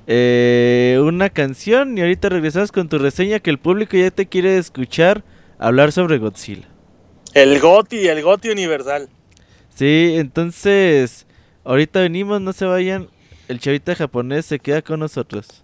[0.05, 4.57] eh, una canción y ahorita regresamos con tu reseña que el público ya te quiere
[4.57, 5.23] escuchar
[5.57, 6.67] hablar sobre Godzilla.
[7.33, 9.09] El Goti, el Goti universal.
[9.69, 11.27] Sí, entonces,
[11.63, 13.09] ahorita venimos, no se vayan.
[13.47, 15.63] El Chavita japonés se queda con nosotros.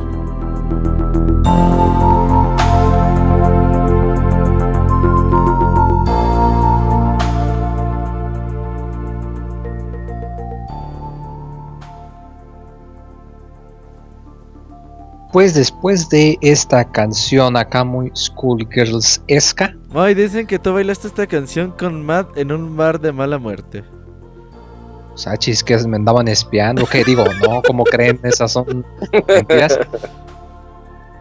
[15.31, 21.71] Pues después de esta canción acá muy schoolgirls-esca, Ay, dicen que tú bailaste esta canción
[21.71, 23.83] con Matt en un bar de mala muerte.
[25.13, 28.85] o sea, chis que me andaban espiando, que digo, no, como creen, esas son
[29.27, 29.79] mentiras.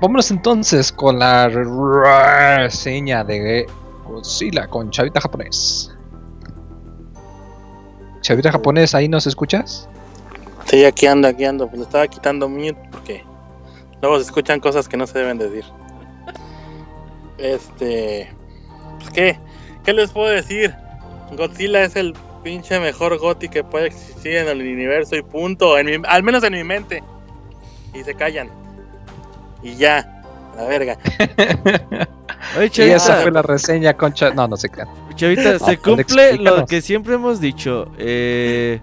[0.00, 3.66] Vámonos entonces con la reseña de
[4.06, 5.92] Godzilla con Chavita Japonés.
[8.22, 9.88] Chavita Japonés, ¿ahí nos escuchas?
[10.66, 11.66] Sí, aquí ando, aquí ando.
[11.66, 13.24] Pues le estaba quitando mute porque
[14.02, 15.64] luego se escuchan cosas que no se deben decir.
[17.38, 18.30] Este.
[18.98, 19.38] Pues, ¿qué?
[19.84, 20.74] ¿Qué les puedo decir?
[21.36, 25.78] Godzilla es el pinche mejor Goti que puede existir en el universo y punto.
[25.78, 27.02] En mi- al menos en mi mente.
[27.94, 28.50] Y se callan.
[29.62, 30.22] Y ya.
[30.56, 30.98] La verga.
[32.56, 34.88] Oye, Y Chavita, esa fue la reseña con Cha- No, no se crean.
[35.14, 37.90] Chavita, se cumple lo que siempre hemos dicho.
[37.98, 38.80] Eh,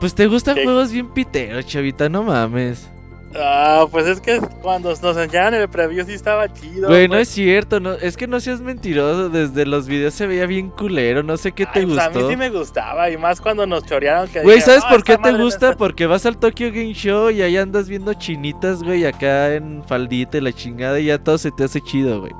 [0.00, 0.64] pues te gustan ¿Qué?
[0.64, 2.90] juegos bien piteros, Chavita, no mames.
[3.38, 6.88] Ah, pues es que cuando nos enseñaron el preview sí estaba chido.
[6.88, 7.22] Güey, no güey.
[7.22, 9.28] es cierto, no, es que no seas mentiroso.
[9.28, 12.22] Desde los videos se veía bien culero, no sé qué te Ay, pues a mí
[12.28, 13.10] sí me gustaba.
[13.10, 15.70] Y más cuando nos chorearon que Güey, ¿sabes "No, por qué te gusta?
[15.70, 15.76] está-".
[15.78, 20.38] Porque vas al Tokyo Game Show y ahí andas viendo chinitas, güey, acá en faldita
[20.38, 22.32] y la chingada y ya todo se te hace chido, güey.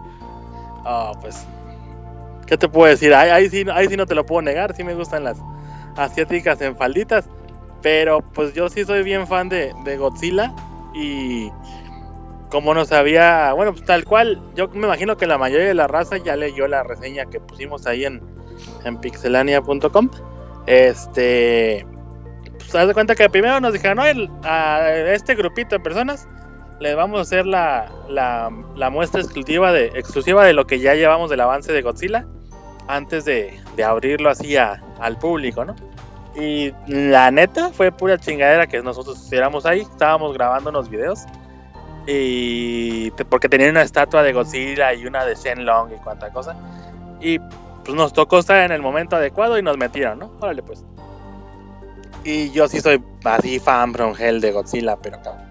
[0.85, 1.47] Ah, pues.
[2.47, 3.13] ¿Qué te puedo decir?
[3.13, 4.75] Ahí, ahí, sí, ahí sí no te lo puedo negar.
[4.77, 5.37] Sí me gustan las
[5.97, 7.29] asiáticas en falditas.
[7.83, 10.53] Pero pues yo sí soy bien fan de, de Godzilla.
[10.97, 11.51] Y
[12.51, 15.87] como no sabía, bueno, pues tal cual, yo me imagino que la mayoría de la
[15.87, 18.23] raza ya leyó la reseña que pusimos ahí en,
[18.85, 20.11] en pixelania.com.
[20.67, 21.87] Este.
[22.59, 23.99] Pues haz de cuenta que primero nos dijeron,
[24.43, 26.27] a este grupito de personas
[26.81, 31.31] le vamos a hacer la, la, muestra exclusiva de, exclusiva de lo que ya llevamos
[31.31, 32.27] del avance de Godzilla
[32.89, 35.75] antes de, de abrirlo así al público, ¿no?
[36.39, 39.81] Y la neta fue pura chingadera que nosotros hiciéramos ahí.
[39.81, 41.21] Estábamos grabando unos videos.
[42.07, 46.55] Y porque tenían una estatua de Godzilla y una de Shenlong y cuanta cosa.
[47.21, 50.31] Y pues nos tocó estar en el momento adecuado y nos metieron, ¿no?
[50.41, 50.85] Órale pues.
[52.23, 55.47] Y yo sí soy así fan from hell de Godzilla, pero cabrón.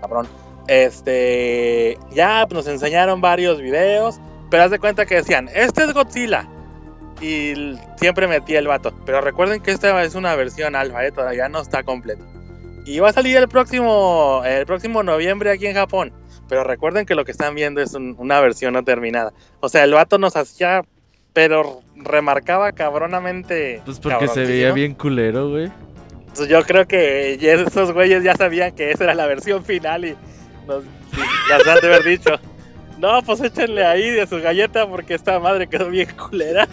[0.00, 0.28] Cabrón.
[0.66, 1.98] Este.
[2.10, 4.18] Ya pues, nos enseñaron varios videos.
[4.50, 6.48] Pero haz de cuenta que decían, este es Godzilla.
[7.20, 8.92] Y siempre metía el vato.
[9.06, 11.12] Pero recuerden que esta es una versión alfa, ¿eh?
[11.12, 12.24] todavía no está completo.
[12.84, 16.12] Y va a salir el próximo, el próximo noviembre aquí en Japón.
[16.48, 19.32] Pero recuerden que lo que están viendo es un- una versión no terminada.
[19.60, 20.82] O sea, el vato nos hacía,
[21.32, 23.82] pero remarcaba cabronamente.
[23.84, 25.70] Pues porque se veía bien culero, güey.
[26.20, 30.16] Entonces, yo creo que esos güeyes ya sabían que esa era la versión final y
[30.68, 30.84] nos
[31.48, 32.30] las han de haber dicho.
[32.98, 36.68] No, pues échenle ahí de su galleta porque esta madre quedó bien culera.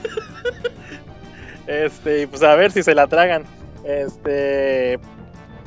[1.67, 3.43] Este, y pues a ver si se la tragan.
[3.85, 4.99] Este,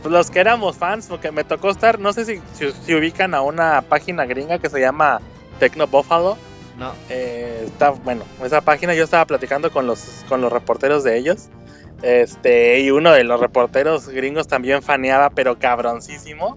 [0.02, 3.34] pues los que éramos fans, porque me tocó estar, no sé si, si, si ubican
[3.34, 5.20] a una página gringa que se llama
[5.58, 6.36] Tecno Buffalo.
[6.78, 6.92] No.
[7.08, 11.48] Eh, está bueno, esa página yo estaba platicando con los con los reporteros de ellos.
[12.02, 16.54] Este, y uno de los reporteros gringos también faneaba, pero cabroncísimo.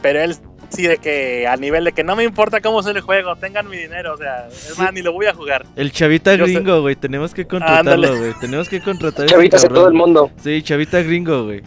[0.00, 0.36] Pero él
[0.70, 3.68] sí de que a nivel de que no me importa cómo se el juego, tengan
[3.68, 5.66] mi dinero, o sea, es más, ni lo voy a jugar.
[5.76, 6.96] El chavita Yo gringo, güey.
[6.96, 8.32] Tenemos que contratarlo, güey.
[8.40, 9.82] Tenemos que contratar Chavitas en cabrón.
[9.82, 10.30] todo el mundo.
[10.42, 11.62] Sí, chavita gringo, güey.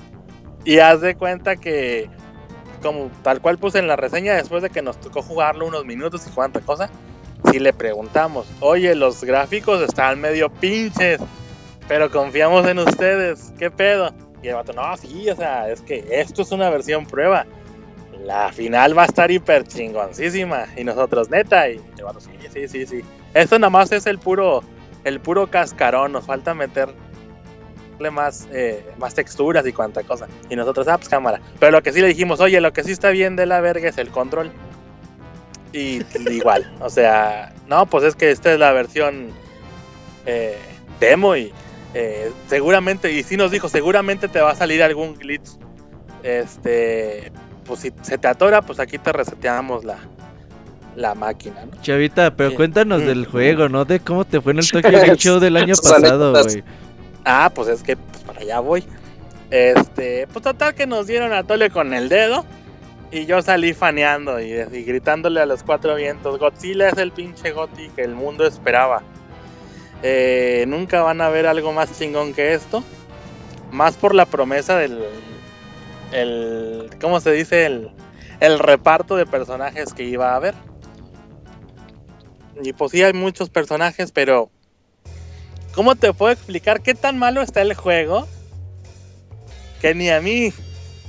[0.66, 2.10] Y haz de cuenta que,
[2.82, 6.26] como tal cual puse en la reseña, después de que nos tocó jugarlo unos minutos
[6.28, 6.90] y cuánta cosa,
[7.52, 11.22] si le preguntamos, oye, los gráficos están medio pinches,
[11.88, 14.14] pero confiamos en ustedes, ¿qué pedo?
[14.44, 17.46] Y el vato, no, sí, o sea, es que esto es una versión prueba.
[18.24, 20.66] La final va a estar hiper chingoncísima.
[20.76, 23.02] Y nosotros, neta, y vato, sí, sí, sí, sí.
[23.34, 24.64] Esto nada más es el puro,
[25.04, 26.90] el puro cascarón, nos falta meter
[28.10, 30.28] más, eh, más texturas y cuanta cosa.
[30.50, 31.42] Y nosotros, ah, pues cámara.
[31.60, 33.90] Pero lo que sí le dijimos, oye, lo que sí está bien de la verga
[33.90, 34.52] es el control.
[35.74, 36.02] Y
[36.32, 39.30] igual, o sea, no, pues es que esta es la versión
[40.26, 40.58] eh,
[41.00, 41.54] demo y
[41.94, 45.50] eh, seguramente, y sí nos dijo, seguramente te va a salir algún glitch.
[46.24, 47.32] Este,
[47.70, 49.96] pues si se te atora, pues aquí te reseteamos la,
[50.98, 51.82] la máquina, ¿no?
[51.82, 52.56] Chavita, pero Sí.
[52.58, 53.06] cuéntanos Mm.
[53.06, 53.86] del juego, ¿no?
[53.86, 56.48] De cómo te fue en el Tokyo Game Show del año Sus pasado, anécdotas.
[56.56, 56.64] güey.
[57.24, 58.84] Ah, pues es que pues, para allá voy.
[59.52, 62.44] Este, pues total que nos dieron a tole con el dedo.
[63.12, 67.52] Y yo salí faneando y, y gritándole a los cuatro vientos, Godzilla es el pinche
[67.52, 69.02] Goti que el mundo esperaba.
[70.04, 72.84] Eh, nunca van a ver algo más chingón que esto.
[73.72, 75.00] Más por la promesa del...
[76.12, 77.66] El, ¿Cómo se dice?
[77.66, 77.92] El,
[78.40, 80.56] el reparto de personajes que iba a haber.
[82.62, 84.50] Y pues sí hay muchos personajes, pero...
[85.74, 88.28] ¿Cómo te puedo explicar qué tan malo está el juego?
[89.82, 90.52] Que ni a mí,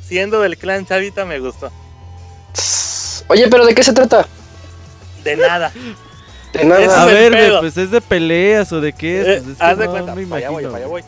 [0.02, 1.72] siendo del clan Chavita, me gustó.
[3.28, 4.26] Oye, pero ¿de qué se trata?
[5.24, 5.72] De nada.
[6.52, 7.02] De nada.
[7.02, 9.26] A ver, pues es de peleas o de qué es.
[9.26, 10.70] Eh, Pues es que haz de no cuenta, me para allá voy, imagino.
[10.72, 11.02] para allá voy.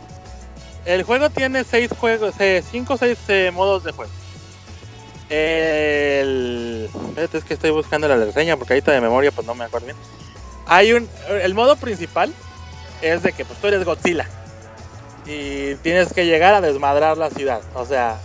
[0.85, 4.11] El juego tiene seis juegos, eh, cinco o seis eh, modos de juego.
[5.29, 6.91] El...
[7.17, 9.97] Es que estoy buscando la reseña porque ahorita de memoria pues no me acuerdo bien.
[10.67, 11.09] Hay un...
[11.29, 12.33] El modo principal
[13.01, 14.27] es de que pues tú eres Godzilla.
[15.27, 17.63] Y tienes que llegar a desmadrar la ciudad.
[17.75, 18.19] O sea,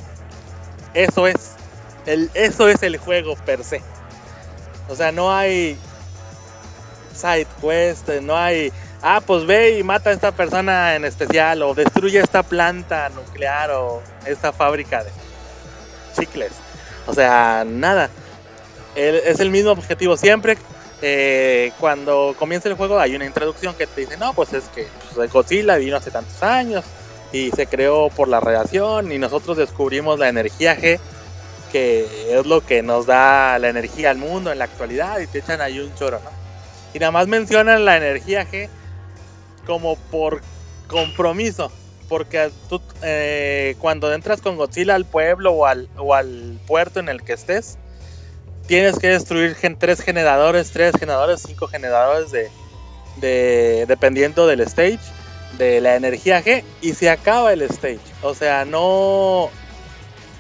[0.94, 1.52] eso es.
[2.06, 3.82] El, eso es el juego per se.
[4.90, 5.78] O sea, no hay
[7.14, 8.72] side quest, no hay
[9.02, 13.72] ah, pues ve y mata a esta persona en especial, o destruye esta planta nuclear,
[13.72, 15.12] o esta fábrica de
[16.16, 16.52] chicles.
[17.06, 18.10] O sea, nada.
[18.96, 20.58] Es el mismo objetivo siempre.
[21.02, 24.88] Eh, cuando comienza el juego hay una introducción que te dice, no, pues es que
[25.14, 26.84] pues, Godzilla vino hace tantos años
[27.32, 31.00] y se creó por la radiación y nosotros descubrimos la energía G,
[31.72, 35.40] que es lo que nos da la energía al mundo en la actualidad y te
[35.40, 36.32] echan ahí un choro, ¿no?
[36.94, 38.70] Y nada más mencionan la energía G
[39.68, 40.42] como por
[40.88, 41.72] compromiso.
[42.08, 47.10] Porque tú, eh, cuando entras con Godzilla al pueblo o al, o al puerto en
[47.10, 47.78] el que estés,
[48.66, 52.50] tienes que destruir gen- tres generadores, tres generadores, cinco generadores de,
[53.18, 55.00] de dependiendo del stage,
[55.58, 58.00] de la energía G, y se acaba el stage.
[58.22, 59.50] O sea, no,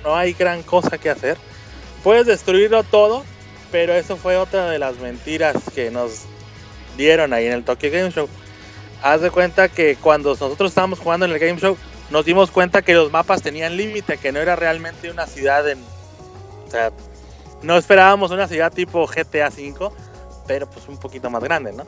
[0.05, 1.37] no hay gran cosa que hacer.
[2.01, 3.25] Puedes destruirlo todo,
[3.71, 6.21] pero eso fue otra de las mentiras que nos
[6.95, 8.29] dieron ahí en el Tokyo Game Show.
[9.01, 11.77] Haz de cuenta que cuando nosotros estábamos jugando en el Game Show,
[12.09, 15.79] nos dimos cuenta que los mapas tenían límite, que no era realmente una ciudad en.
[16.67, 16.91] O sea,
[17.61, 19.91] no esperábamos una ciudad tipo GTA V,
[20.47, 21.83] pero pues un poquito más grande, ¿no?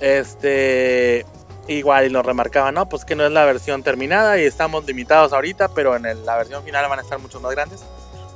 [0.00, 1.24] Este.
[1.66, 5.32] Igual y nos remarcaban, no, pues que no es la versión terminada y estamos limitados
[5.32, 7.82] ahorita, pero en la versión final van a estar mucho más grandes.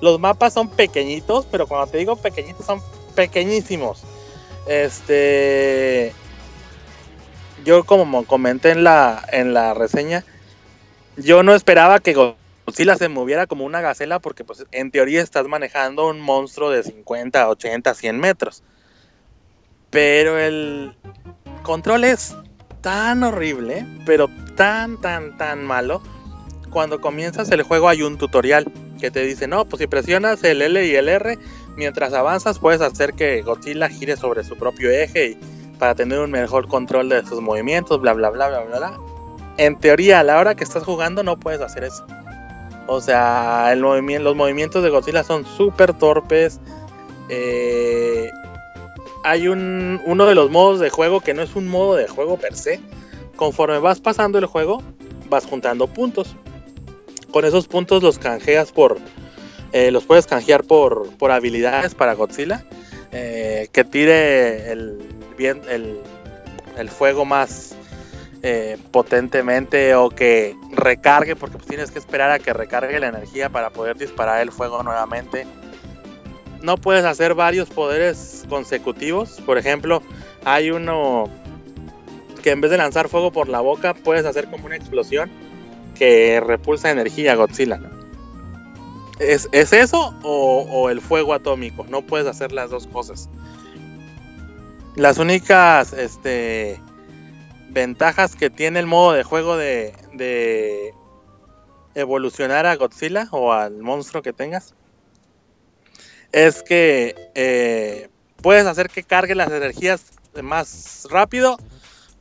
[0.00, 2.80] Los mapas son pequeñitos, pero cuando te digo pequeñitos son
[3.14, 4.02] pequeñísimos.
[4.66, 6.14] Este.
[7.68, 10.24] Yo como comenté en la, en la reseña,
[11.18, 15.46] yo no esperaba que Godzilla se moviera como una gacela porque pues en teoría estás
[15.48, 18.62] manejando un monstruo de 50, 80, 100 metros.
[19.90, 20.96] Pero el
[21.62, 22.34] control es
[22.80, 26.02] tan horrible, pero tan, tan, tan malo.
[26.70, 28.64] Cuando comienzas el juego hay un tutorial
[28.98, 31.38] que te dice, no, pues si presionas el L y el R,
[31.76, 36.30] mientras avanzas puedes hacer que Godzilla gire sobre su propio eje y para tener un
[36.30, 38.98] mejor control de sus movimientos, bla, bla, bla, bla, bla, bla.
[39.56, 42.06] En teoría, a la hora que estás jugando no puedes hacer eso.
[42.86, 46.60] O sea, el los movimientos de Godzilla son súper torpes.
[47.28, 48.30] Eh,
[49.24, 52.38] hay un, uno de los modos de juego que no es un modo de juego
[52.38, 52.80] per se.
[53.36, 54.82] Conforme vas pasando el juego,
[55.28, 56.34] vas juntando puntos.
[57.30, 58.96] Con esos puntos los canjeas por...
[59.72, 62.64] eh, los puedes canjear por, por habilidades para Godzilla.
[63.12, 64.98] eh, que tire el,
[65.46, 67.74] el, fuego más
[68.42, 73.48] eh, potentemente o que recargue, porque pues tienes que esperar a que recargue la energía
[73.48, 75.46] para poder disparar el fuego nuevamente.
[76.62, 79.40] No puedes hacer varios poderes consecutivos.
[79.46, 80.02] Por ejemplo,
[80.44, 81.30] hay uno
[82.42, 85.30] que en vez de lanzar fuego por la boca, puedes hacer como una explosión
[85.94, 87.80] que repulsa energía Godzilla.
[89.18, 91.84] ¿Es, es eso o el fuego atómico?
[91.88, 93.28] No puedes hacer las dos cosas.
[94.98, 96.80] Las únicas este,
[97.68, 100.92] ventajas que tiene el modo de juego de,
[101.94, 104.74] evolucionar a Godzilla o al monstruo que tengas
[106.32, 108.08] es que eh,
[108.42, 110.04] puedes hacer que cargue las energías
[110.42, 111.58] más rápido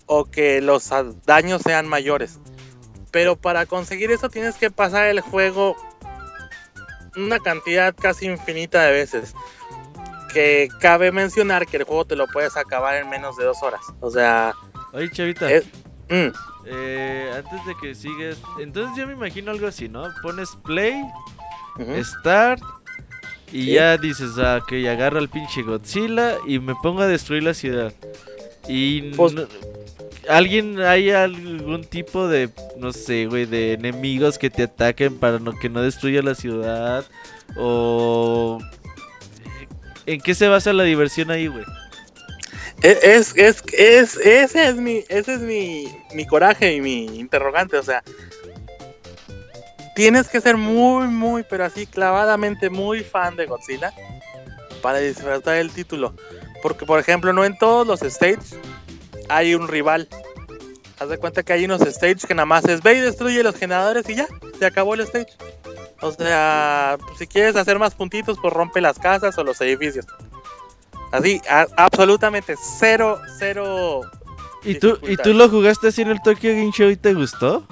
[0.06, 0.92] o que los
[1.26, 2.38] daños sean mayores.
[3.10, 5.76] Pero para conseguir eso tienes que pasar el juego
[7.16, 9.34] una cantidad casi infinita de veces.
[10.34, 13.82] Que cabe mencionar que el juego te lo puedes acabar en menos de dos horas.
[14.02, 14.54] O sea,
[14.94, 15.50] Oye, chavita.
[15.52, 15.66] es-
[16.10, 16.28] mm,
[16.66, 20.04] eh, antes de que sigas, entonces yo me imagino algo así, ¿no?
[20.22, 21.02] Pones play,
[22.04, 22.62] start
[23.52, 23.72] y Sí.
[23.74, 27.94] ya dices, ah, ok, agarro al pinche Godzilla y me pongo a destruir la ciudad.
[28.68, 29.48] Y Pues- no-
[30.28, 35.54] alguien hay algún tipo de, no sé, güey, de enemigos que te ataquen para no,
[35.58, 37.06] que no destruya la ciudad
[37.56, 38.60] o
[40.08, 41.64] ¿En qué se basa la diversión ahí, güey?
[42.82, 47.78] E- Es, es, es, ese es mi, ese es mi, mi coraje y mi interrogante,
[47.78, 48.04] o sea,
[49.96, 53.92] tienes que ser muy, muy, pero así clavadamente muy fan de Godzilla
[54.82, 56.14] para disfrutar el título,
[56.62, 58.56] porque por ejemplo no en todos los stages
[59.28, 60.08] hay un rival,
[61.00, 63.56] haz de cuenta que hay unos stages que nada más es ve y destruye los
[63.56, 64.28] generadores y ya,
[64.60, 65.34] se acabó el stage,
[66.02, 70.06] o sea, si quieres hacer más puntitos pues rompe las casas o los edificios.
[71.12, 74.02] Así, a- absolutamente cero, cero.
[74.64, 77.66] ¿Y tú, ¿Y tú lo jugaste así en el Tokyo Game Show y te gustó?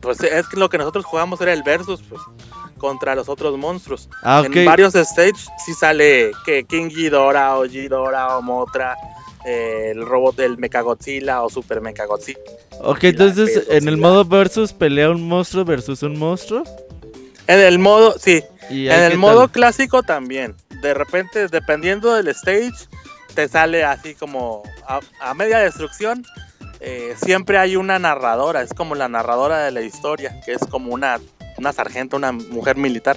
[0.00, 2.20] Pues es que lo que nosotros jugamos era el versus, pues,
[2.78, 4.08] contra los otros monstruos.
[4.22, 4.54] Ah, ok.
[4.56, 8.96] En varios stages sí sale que King Ghidorah o Ghidorah o Motra,
[9.46, 12.40] eh, el robot del Mechagodzilla o Super Mechagodzilla.
[12.82, 16.62] Ok, entonces en el modo versus pelea un monstruo versus un monstruo.
[17.46, 19.50] En el modo, sí, en el ¿qué modo tal?
[19.50, 20.54] clásico también.
[20.82, 22.72] De repente, dependiendo del stage,
[23.34, 26.24] te sale así como a, a media destrucción.
[26.80, 30.92] eh, siempre hay una narradora, es como la narradora de la historia, que es como
[30.94, 31.20] una,
[31.58, 33.16] una sargento, una mujer militar.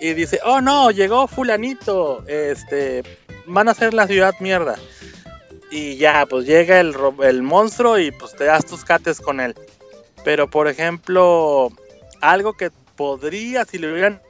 [0.00, 3.02] Y dice, oh no, llegó fulanito, este,
[3.46, 4.76] van a hacer la ciudad mierda.
[5.70, 6.94] Y ya, pues llega el,
[7.24, 9.54] el monstruo y pues te das tus cates con él.
[10.24, 11.70] Pero por ejemplo,
[12.20, 14.20] algo que podría, si lo hubieran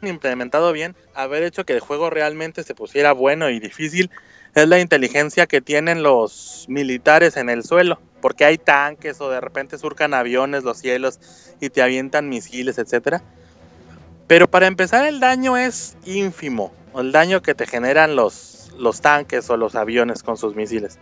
[0.00, 4.10] implementado bien, haber hecho que el juego realmente se pusiera bueno y difícil,
[4.54, 8.00] es la inteligencia que tienen los militares en el suelo.
[8.20, 11.18] Porque hay tanques o de repente surcan aviones los cielos
[11.60, 13.20] y te avientan misiles, etcétera.
[14.28, 16.72] Pero para empezar el daño es ínfimo.
[16.94, 21.00] El daño que te generan los, los tanques o los aviones con sus misiles.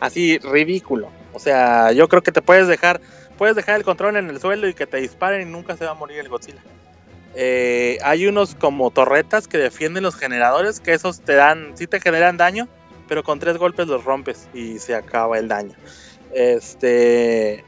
[0.00, 1.10] Así ridículo.
[1.34, 3.02] O sea, yo creo que te puedes dejar,
[3.36, 5.92] puedes dejar el control en el suelo y que te disparen y nunca se va
[5.92, 6.62] a morir el Godzilla.
[7.34, 12.00] Eh, hay unos como torretas que defienden los generadores, que esos te dan, sí te
[12.00, 12.68] generan daño,
[13.08, 15.74] pero con tres golpes los rompes y se acaba el daño.
[16.32, 17.64] Este.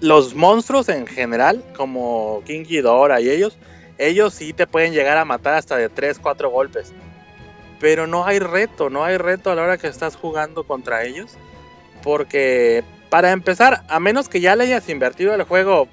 [0.00, 3.56] Los monstruos en general, como King Ghidorah y ellos,
[3.98, 6.92] ellos sí te pueden llegar a matar hasta de 3, 4 golpes.
[7.80, 11.32] Pero no hay reto, no hay reto a la hora que estás jugando contra ellos.
[12.02, 12.84] Porque,
[13.14, 15.86] para empezar, a menos que ya le hayas invertido el juego,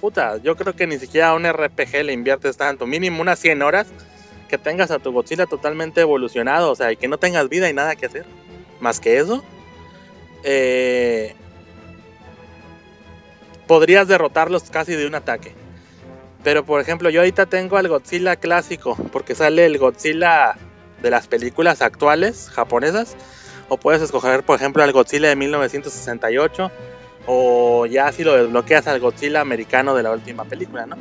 [0.00, 2.86] puta, yo creo que ni siquiera a un RPG le inviertes tanto.
[2.86, 3.88] Mínimo unas 100 horas
[4.48, 7.74] que tengas a tu Godzilla totalmente evolucionado, o sea, y que no tengas vida y
[7.74, 8.24] nada que hacer.
[8.80, 9.44] Más que eso,
[10.44, 11.34] eh,
[13.66, 15.52] podrías derrotarlos casi de un ataque.
[16.42, 20.56] Pero por ejemplo, yo ahorita tengo al Godzilla clásico, porque sale el Godzilla
[21.02, 23.14] de las películas actuales japonesas,
[23.72, 26.70] o puedes escoger, por ejemplo, al Godzilla de 1968,
[27.26, 30.96] o ya si lo desbloqueas al Godzilla americano de la última película, ¿no?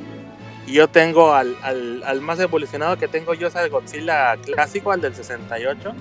[0.66, 5.02] Y yo tengo al, al, más evolucionado que tengo yo es al Godzilla clásico, al
[5.02, 5.94] del 68.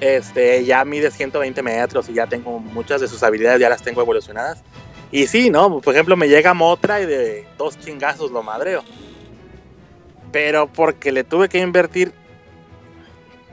[0.00, 4.02] Este, ya mide 120 metros y ya tengo muchas de sus habilidades, ya las tengo
[4.02, 4.62] evolucionadas.
[5.10, 5.80] Y sí, ¿no?
[5.80, 8.84] Por ejemplo, me llega Motra y de dos chingazos lo madreo.
[10.30, 12.19] Pero porque le tuve que invertir.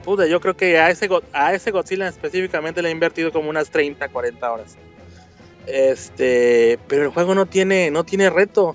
[0.08, 3.68] Puta, yo creo que a ese, a ese Godzilla específicamente le he invertido como unas
[3.68, 4.78] 30, 40 horas.
[5.66, 8.74] Este, pero el juego no tiene, no tiene reto.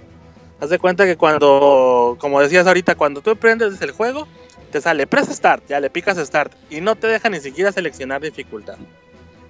[0.59, 4.27] Haz de cuenta que cuando, como decías ahorita, cuando tú prendes el juego,
[4.71, 8.21] te sale press start, ya le picas start y no te deja ni siquiera seleccionar
[8.21, 8.77] dificultad.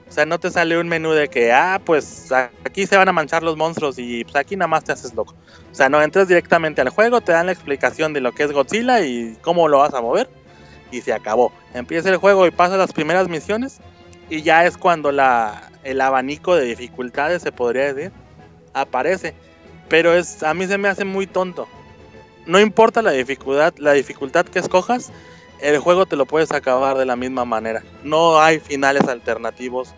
[0.07, 2.31] O sea, no te sale un menú de que, ah, pues
[2.63, 5.35] aquí se van a manchar los monstruos y pues aquí nada más te haces loco.
[5.69, 8.53] O sea, no entras directamente al juego, te dan la explicación de lo que es
[8.53, 10.29] Godzilla y cómo lo vas a mover
[10.93, 11.51] y se acabó.
[11.73, 13.79] Empieza el juego y pasa las primeras misiones
[14.29, 18.11] y ya es cuando la, el abanico de dificultades, se podría decir,
[18.73, 19.33] aparece.
[19.89, 21.67] Pero es, a mí se me hace muy tonto.
[22.45, 25.11] No importa la dificultad, la dificultad que escojas,
[25.61, 27.83] el juego te lo puedes acabar de la misma manera.
[28.03, 29.93] No hay finales alternativos.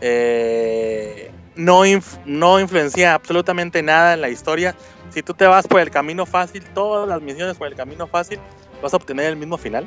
[0.00, 4.74] eh, no, inf- no influencia absolutamente nada en la historia.
[5.10, 8.38] Si tú te vas por el camino fácil, todas las misiones por el camino fácil,
[8.82, 9.86] vas a obtener el mismo final.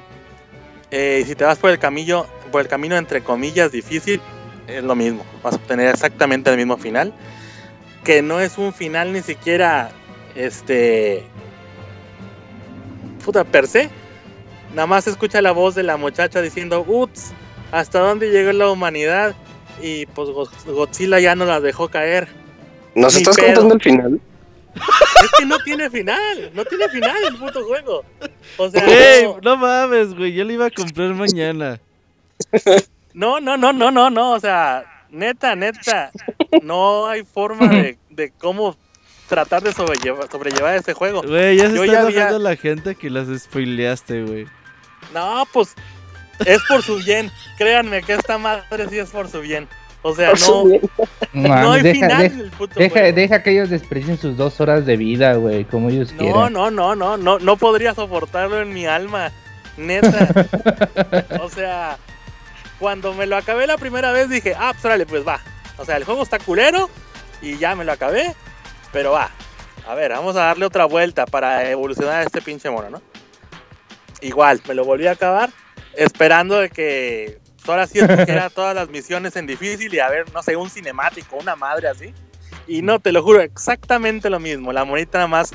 [0.98, 4.22] Eh, y si te vas por el camino, por el camino entre comillas difícil,
[4.66, 5.26] es lo mismo.
[5.44, 7.14] Vas a obtener exactamente el mismo final.
[8.06, 9.90] Que no es un final ni siquiera
[10.36, 11.24] este
[13.26, 13.90] puta per se.
[14.74, 17.32] Nada más se escucha la voz de la muchacha diciendo, ups,
[17.72, 19.36] ¿hasta dónde llegó la humanidad?
[19.82, 22.28] Y pues Go- Godzilla ya no la dejó caer.
[22.94, 23.48] ¿Nos Ni estás pedo.
[23.48, 24.22] contando el final?
[24.76, 28.04] Es que no tiene final, no tiene final el puto juego.
[28.58, 28.86] O sea,
[29.24, 30.34] no, no mames, güey.
[30.34, 31.80] Yo lo iba a comprar mañana.
[33.14, 36.12] no, no, no, no, no, no, o sea, neta, neta,
[36.62, 38.76] no hay forma de, de cómo
[39.30, 41.22] tratar de sobrellevar, sobrellevar ese juego.
[41.24, 44.46] Güey, ya se Yo está ya había- la gente que las spoileaste, güey.
[45.14, 45.74] No, pues
[46.46, 47.32] es por su bien.
[47.58, 49.68] Créanme que esta madre sí es por su bien.
[50.08, 50.64] O sea, no.
[51.34, 53.16] No, no hay deja, final deja, en el puto deja, juego.
[53.16, 56.54] deja que ellos desperdicien sus dos horas de vida, güey, como ellos No, quieran.
[56.54, 59.32] no, no, no, no, no podría soportarlo en mi alma,
[59.78, 60.30] neta.
[61.42, 61.98] o sea,
[62.80, 65.40] cuando me lo acabé la primera vez dije, ah, pues órale, pues va.
[65.78, 66.88] O sea, el juego está culero
[67.42, 68.34] y ya me lo acabé,
[68.94, 69.32] pero va.
[69.88, 73.02] A ver, vamos a darle otra vuelta para evolucionar a este pinche mono, ¿no?
[74.22, 75.50] Igual, me lo volví a acabar
[75.96, 77.40] esperando de que
[77.72, 81.36] ahora sí escogiera todas las misiones en difícil y a ver, no sé, un cinemático,
[81.38, 82.14] una madre así.
[82.68, 84.74] Y no, te lo juro, exactamente lo mismo.
[84.74, 85.52] La monita nada más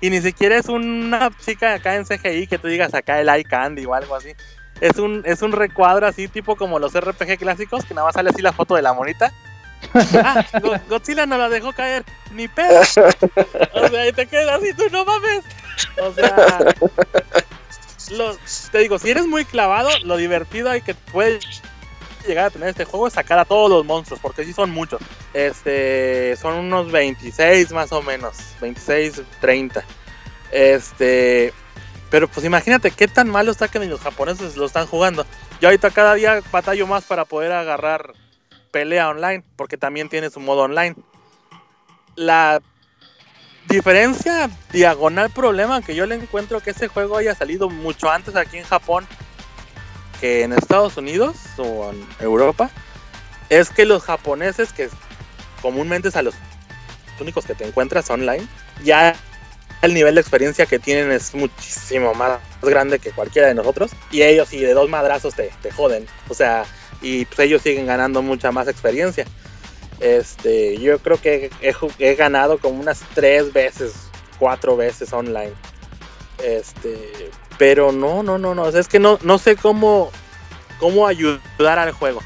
[0.00, 3.44] y ni siquiera es una chica acá en CGI que tú digas acá el eye
[3.44, 4.32] candy o algo así.
[4.80, 8.30] Es un, es un recuadro así, tipo como los RPG clásicos, que nada más sale
[8.30, 9.32] así la foto de la monita.
[9.94, 12.80] Ah, Go- Godzilla no la dejó caer, ni pedo.
[12.80, 15.44] O sea, y te quedas así, tú no mames.
[16.00, 16.58] O sea,
[18.10, 18.36] lo-
[18.70, 21.44] te digo, si eres muy clavado, lo divertido hay que puedes
[22.26, 25.00] llegar a tener este juego es sacar a todos los monstruos, porque sí son muchos.
[25.34, 29.84] Este, son unos 26 más o menos, 26, 30.
[30.50, 31.52] Este,
[32.10, 35.26] pero pues imagínate qué tan malo está que los japoneses lo están jugando.
[35.60, 38.12] Yo ahorita cada día batallo más para poder agarrar
[38.70, 40.96] pelea online, porque también tiene su modo online.
[42.16, 42.62] La
[43.68, 48.58] diferencia, diagonal problema que yo le encuentro que ese juego haya salido mucho antes aquí
[48.58, 49.06] en Japón
[50.20, 52.70] que en Estados Unidos o en Europa,
[53.48, 54.88] es que los japoneses, que
[55.60, 56.34] comúnmente es a los
[57.20, 58.46] únicos que te encuentras online,
[58.82, 59.14] ya
[59.82, 63.90] el nivel de experiencia que tienen es muchísimo más grande que cualquiera de nosotros.
[64.10, 66.06] Y ellos, y de dos madrazos te, te joden.
[66.28, 66.64] O sea,
[67.02, 69.26] y pues ellos siguen ganando mucha más experiencia.
[70.00, 71.50] Este, yo creo que
[71.98, 73.94] he, ganado como unas tres veces,
[74.38, 75.52] cuatro veces online.
[76.42, 78.62] Este, pero no, no, no, no.
[78.62, 80.10] o sea, es que no, no sé cómo,
[80.78, 82.20] cómo ayudar al juego.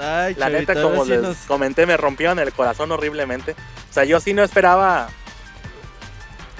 [0.00, 3.52] Ay, La chavita, neta, como les nos- comenté, me rompieron el corazón horriblemente.
[3.90, 5.08] O sea, yo sí no esperaba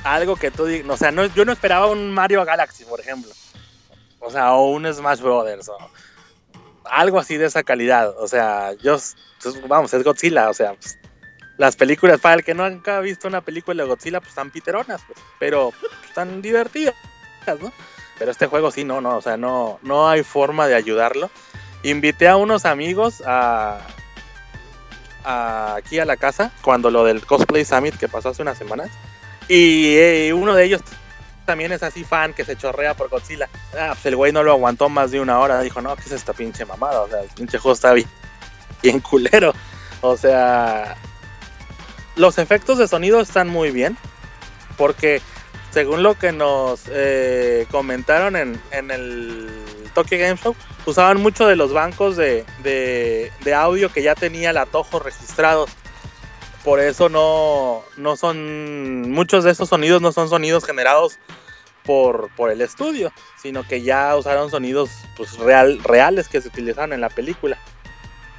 [0.05, 0.89] algo que tú digas.
[0.91, 3.33] O sea, no, yo no esperaba un Mario Galaxy, por ejemplo.
[4.21, 5.69] O sea, o un Smash Brothers.
[5.69, 5.79] O
[6.85, 8.15] algo así de esa calidad.
[8.19, 8.99] O sea, yo.
[9.43, 10.51] pues, Vamos, es Godzilla.
[10.51, 10.99] O sea, pues,
[11.59, 14.51] las películas, para el que no nunca ha visto una película de Godzilla, pues están
[14.51, 15.73] piteronas, pues, pero
[16.09, 16.95] están divertidas,
[17.61, 17.73] ¿no?
[18.19, 21.31] Pero este juego sí, no, no, o sea, no, no hay forma de ayudarlo.
[21.83, 23.81] Invité a unos amigos a,
[25.25, 28.91] aquí a la casa cuando lo del Cosplay Summit que pasó hace unas semanas.
[29.49, 30.83] Y eh, uno de ellos
[31.45, 33.49] también es así fan que se chorrea por Godzilla.
[33.79, 35.61] Ah, pues el güey no lo aguantó más de una hora.
[35.61, 37.01] Dijo, no, ¿qué es esta pinche mamada?
[37.03, 38.09] O sea, el pinche juego está bien,
[38.83, 39.53] bien culero.
[40.01, 40.97] O sea,
[42.17, 43.97] los efectos de sonido están muy bien.
[44.77, 45.21] Porque
[45.71, 49.49] según lo que nos eh, comentaron en, en el
[49.95, 50.57] Tokyo Game Show,
[50.87, 55.71] usaban mucho de los bancos de, de- audio que ya tenía la Toho registrados.
[56.65, 59.11] Por eso no, no son.
[59.11, 61.19] Muchos de esos sonidos no son sonidos generados
[61.85, 66.93] por, por el estudio, sino que ya usaron sonidos pues, real, reales que se utilizaron
[66.93, 67.59] en la película.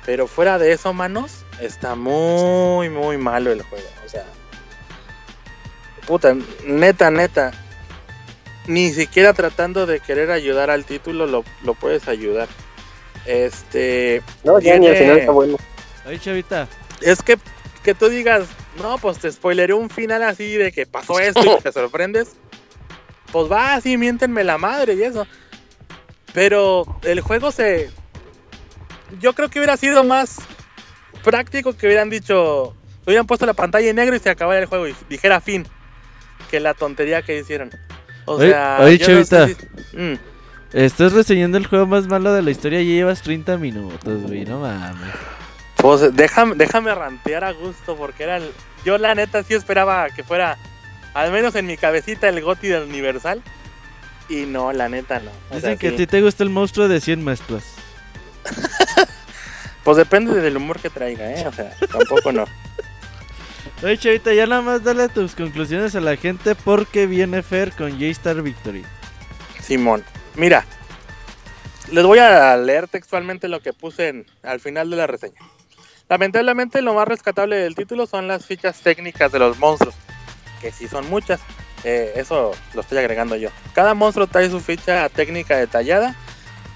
[0.05, 3.87] Pero fuera de eso, manos, está muy, muy malo el juego.
[4.05, 4.25] O sea,
[6.05, 6.35] puta,
[6.65, 7.51] neta, neta.
[8.67, 12.47] Ni siquiera tratando de querer ayudar al título lo, lo puedes ayudar.
[13.25, 14.21] Este.
[14.43, 15.57] No, ya ni al final está bueno.
[16.05, 16.67] Ay, chavita.
[17.01, 17.37] es que,
[17.83, 18.47] que tú digas,
[18.81, 22.33] no, pues te spoileré un final así de que pasó esto y te sorprendes.
[23.31, 25.25] Pues va, así, miéntenme la madre y eso.
[26.33, 27.89] Pero el juego se.
[29.19, 30.37] Yo creo que hubiera sido más
[31.23, 32.75] práctico que hubieran dicho.
[33.05, 35.67] Hubieran puesto la pantalla en negro y se acabara el juego y dijera fin.
[36.49, 37.69] Que la tontería que hicieron.
[38.25, 39.47] O Oye- sea, oye, yo no sé Chavita.
[39.91, 40.19] si- Mm.
[40.73, 44.43] Estás reseñando el juego más malo de la historia y llevas 30 minutos, güey.
[44.45, 45.13] No mames.
[45.83, 48.49] Pues déjame, déjame rantear a gusto porque era el,
[48.85, 50.57] yo la neta sí esperaba que fuera
[51.13, 53.43] al menos en mi cabecita el Goti del Universal
[54.29, 55.29] y no, la neta no.
[55.49, 55.93] O Dicen sea, que sí.
[55.93, 57.63] a ti te gusta el monstruo de 100 mezclas.
[59.83, 61.45] Pues depende del humor que traiga, ¿eh?
[61.45, 62.45] O sea, tampoco no.
[63.83, 67.91] Oye, chavita, ya nada más dale tus conclusiones a la gente porque viene Fer con
[67.91, 68.85] J-Star Victory.
[69.59, 70.05] Simón,
[70.35, 70.65] mira,
[71.91, 75.35] les voy a leer textualmente lo que puse en- al final de la reseña.
[76.09, 79.95] Lamentablemente lo más rescatable del título son las fichas técnicas de los monstruos,
[80.61, 81.39] que sí son muchas.
[81.85, 83.49] eh, eso lo estoy agregando yo.
[83.73, 86.15] Cada monstruo trae su ficha técnica detallada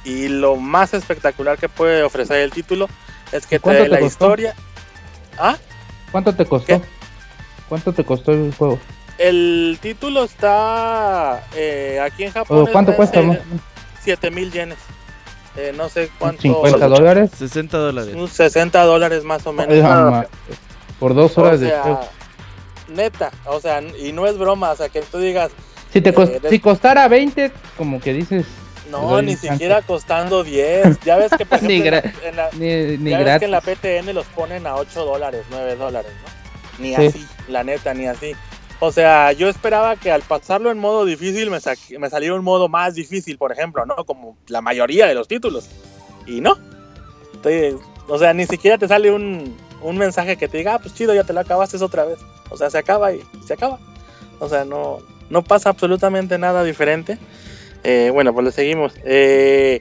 [0.04, 2.88] y lo más espectacular que puede ofrecer el título
[3.32, 4.26] es que ¿Cuánto trae te la costó?
[4.26, 4.56] historia.
[5.38, 5.58] ¿Ah?
[6.12, 6.66] ¿Cuánto te costó?
[6.68, 6.82] ¿Qué?
[7.70, 8.80] ¿Cuánto te costó el juego?
[9.18, 12.68] El título está eh, aquí en Japón.
[12.68, 13.20] ¿O ¿Cuánto cuesta?
[13.20, 13.38] en más?
[14.04, 14.78] 7 mil yenes.
[15.58, 16.42] Eh, no sé cuánto.
[16.42, 17.32] 50 dólares.
[17.38, 18.14] 60 dólares.
[18.16, 19.74] Unos 60 dólares más o menos.
[19.76, 20.28] Eh, ma-
[21.00, 22.02] Por dos horas o de sea, juego.
[22.90, 25.52] neta, o sea, y no es broma, o sea, que tú digas,
[25.92, 28.46] Si, te cos- eh, si costara 20, como que dices.
[28.92, 31.00] no, ni siquiera costando 10.
[31.04, 33.52] Ya ves que por Ni ejemplo, la- en la- Ni, ni ya ves que en
[33.52, 36.84] la PTN los ponen a 8 dólares, 9 dólares, ¿no?
[36.84, 37.06] Ni Sí.
[37.08, 38.34] así, la neta, ni así.
[38.80, 42.44] O sea, yo esperaba que al pasarlo en modo difícil me, sa- me saliera un
[42.44, 43.96] modo más difícil, por ejemplo, ¿no?
[44.06, 45.68] Como la mayoría de los títulos.
[46.28, 46.56] Y no.
[48.08, 51.14] O sea, ni siquiera te sale un, un mensaje que te diga, ah, pues chido,
[51.16, 52.20] ya te lo acabaste otra vez.
[52.50, 53.80] O sea, se acaba y se acaba.
[54.40, 55.00] O sea, no,
[55.30, 57.18] no pasa absolutamente nada diferente.
[57.84, 58.94] Eh, bueno, pues le seguimos.
[59.06, 59.80] Eh,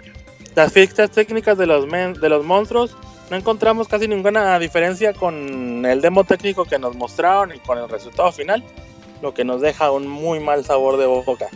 [0.55, 2.97] las fichas técnicas de los, men- de los monstruos
[3.31, 7.89] no encontramos casi ninguna diferencia con el demo técnico que nos mostraron y con el
[7.89, 8.63] resultado final,
[9.23, 11.49] lo que nos deja un muy mal sabor de boca.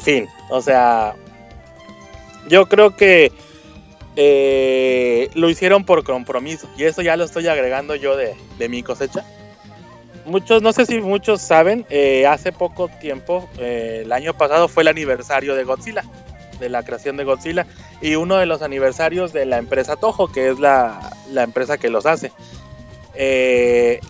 [0.00, 1.14] Fin, o sea,
[2.48, 3.32] yo creo que
[4.16, 8.82] eh, lo hicieron por compromiso y eso ya lo estoy agregando yo de, de mi
[8.82, 9.24] cosecha.
[10.24, 14.84] Muchos, no sé si muchos saben, eh, hace poco tiempo, eh, el año pasado fue
[14.84, 16.04] el aniversario de Godzilla,
[16.62, 17.66] de la creación de Godzilla,
[18.00, 21.90] y uno de los aniversarios de la empresa Toho, que es la, la empresa que
[21.90, 22.32] los hace.
[23.14, 24.00] Eh,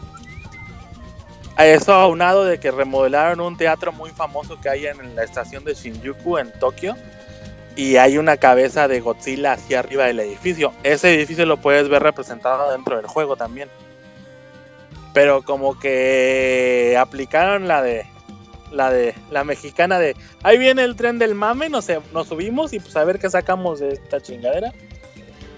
[1.56, 5.64] a eso aunado de que remodelaron un teatro muy famoso que hay en la estación
[5.64, 6.94] de Shinjuku en Tokio,
[7.74, 10.72] y hay una cabeza de Godzilla hacia arriba del edificio.
[10.82, 13.68] Ese edificio lo puedes ver representado dentro del juego también.
[15.14, 18.06] Pero como que aplicaron la de
[18.72, 22.80] la de la mexicana de ahí viene el tren del mame, nos, nos subimos y
[22.80, 24.72] pues a ver qué sacamos de esta chingadera.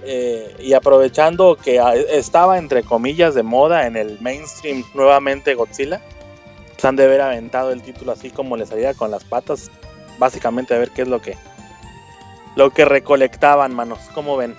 [0.06, 6.02] Eh, y aprovechando que a- estaba entre comillas de moda en el mainstream nuevamente Godzilla,
[6.74, 9.70] pues han de haber aventado el título así como le salía con las patas,
[10.18, 11.36] básicamente a ver qué es lo que
[12.56, 14.54] lo que recolectaban, manos, ¿cómo ven?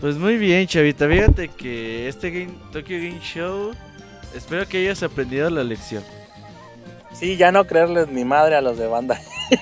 [0.00, 1.08] Pues muy bien, chavita.
[1.08, 3.72] Fíjate que este game, Tokyo Game Show,
[4.34, 6.04] espero que hayas aprendido la lección.
[7.24, 9.18] Sí, ya no creerles ni madre a los de banda.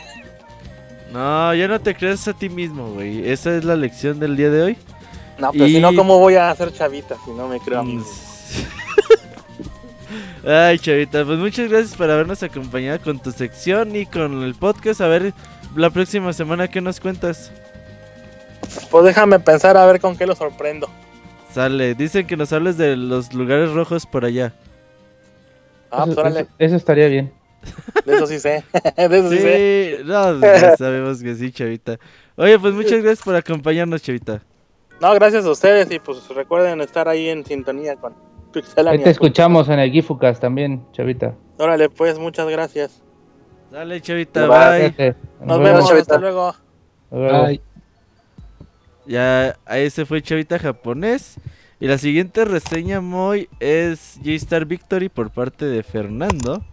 [1.13, 3.29] No, ya no te creas a ti mismo, güey.
[3.31, 4.79] Esa es la lección del día de hoy.
[5.39, 7.83] No, pero Y- si no, ¿cómo voy a hacer chavita si no me creo a
[7.83, 8.03] mí?
[10.47, 15.03] Ay, chavita, pues muchas gracias por habernos acompañado con tu sección y con el podcast.
[15.03, 15.35] A ver,
[15.77, 17.53] la próxima semana, ¿qué nos cuentas?
[18.91, 20.89] Pues déjame pensar a ver con qué lo sorprendo.
[21.53, 24.55] Sale, dicen que nos hables de los lugares rojos por allá.
[25.91, 27.31] Ah, pues eso- eso estaría bien.
[28.05, 28.65] de eso sí sé.
[28.97, 29.97] de eso sí, sé.
[29.99, 31.99] Sí, no, ya sabemos que sí, chavita.
[32.37, 34.43] Oye, pues muchas gracias por acompañarnos, chavita.
[35.01, 38.21] No, gracias a ustedes y pues recuerden estar ahí en sintonía con Ahí
[38.53, 39.05] Pixelania.
[39.05, 41.35] te escuchamos en el Gifucast también, chavita.
[41.59, 43.03] Órale, pues muchas gracias.
[43.71, 44.59] Dale, chavita, Bye.
[44.81, 44.93] bye.
[44.95, 45.17] Cuídate.
[45.41, 46.01] Nos vemos, chavita.
[46.03, 46.55] hasta luego.
[47.11, 47.61] Ay,
[49.07, 51.37] Ya, ahí se fue Chavita japonés.
[51.81, 56.65] Y la siguiente reseña, Moy, es J-Star Victory por parte de Fernando.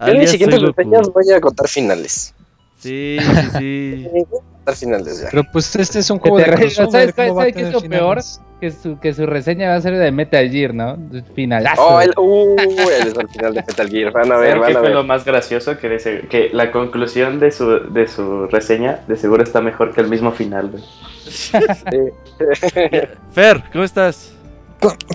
[0.00, 2.34] Yo en mis siguientes reseñas voy a contar finales.
[2.78, 4.08] Sí, sí, sí.
[4.12, 5.28] Voy a contar finales ya.
[5.30, 7.54] pero pues este es un Que juego te de crossover, ¿Sabes, ¿cómo va a sabes
[7.54, 7.90] qué es lo peor?
[8.22, 8.40] finales?
[8.60, 10.96] Que su, que su reseña va a ser de Metal Gear, ¿no?
[11.34, 11.82] Finalazo.
[11.82, 14.12] Oh, el, uh, él es al final de Metal Gear.
[14.12, 15.06] Van a ver, ¿Saben qué van a fue lo ver.
[15.06, 15.78] más gracioso?
[15.78, 20.00] Que, de- que la conclusión de su, de su reseña de seguro está mejor que
[20.02, 20.70] el mismo final.
[20.70, 20.84] güey.
[23.32, 24.32] Fer, ¿cómo estás?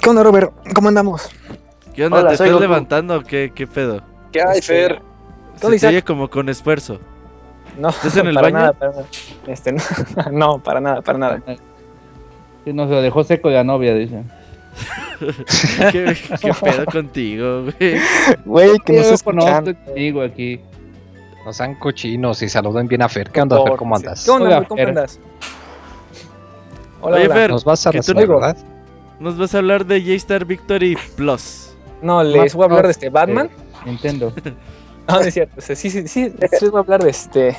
[0.02, 0.52] ¿Qué onda, Robert?
[0.74, 1.30] ¿Cómo andamos?
[1.96, 2.20] ¿Qué onda?
[2.20, 2.62] Hola, ¿Te estás Goku.
[2.62, 4.02] levantando o qué, qué pedo?
[4.32, 5.02] ¿Qué hay, Fer?
[5.56, 7.00] Se ¿Dónde, te oye como con esfuerzo.
[7.78, 8.58] No, ¿Estás en el para baño?
[8.58, 9.06] Nada, para nada.
[9.48, 9.82] Este, no,
[10.32, 11.42] no, para nada, para nada.
[12.66, 14.24] Sí, nos lo dejó seco la novia, dice.
[15.92, 18.00] ¿Qué, qué pedo contigo, güey?
[18.46, 20.60] Güey, que no se contigo aquí.
[21.46, 23.32] No sean cochinos y saluden bien a Fer.
[23.32, 23.76] ¿Qué onda, Fer?
[23.76, 24.24] ¿Cómo andas?
[24.24, 24.64] ¿Qué onda?
[24.64, 25.20] ¿Cómo andas?
[27.02, 27.36] Hola, Oye, hola.
[27.36, 28.58] Fer, Nos vas a no- ¿verdad?
[29.20, 31.76] Nos vas a hablar de J-Star Victory Plus.
[32.02, 33.50] No, les voy a hablar de este Batman.
[33.86, 34.34] Nintendo.
[35.08, 35.56] No, no es cierto.
[35.58, 37.58] o sea, sí, sí, sí, sí, les voy a hablar de este.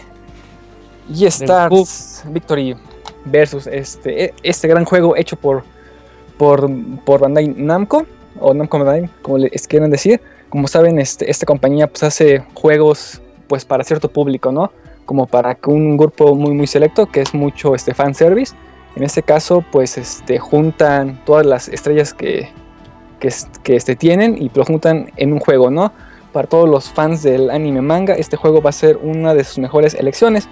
[1.11, 2.77] G-Stars Victory
[3.25, 5.65] versus este, e- este gran juego hecho por,
[6.39, 6.71] por,
[7.05, 8.07] por Bandai Namco,
[8.41, 10.21] o Namco Bandai, como les quieran decir.
[10.49, 14.71] Como saben, este, esta compañía pues, hace juegos pues, para cierto público, ¿no?
[15.07, 18.55] Como para que un grupo muy, muy selecto, que es mucho este, fanservice.
[18.95, 22.51] En este caso, pues este, juntan todas las estrellas que,
[23.19, 23.31] que,
[23.63, 25.93] que este, tienen y lo juntan en un juego, ¿no?
[26.33, 29.59] Para todos los fans del anime manga, este juego va a ser una de sus
[29.59, 30.49] mejores elecciones.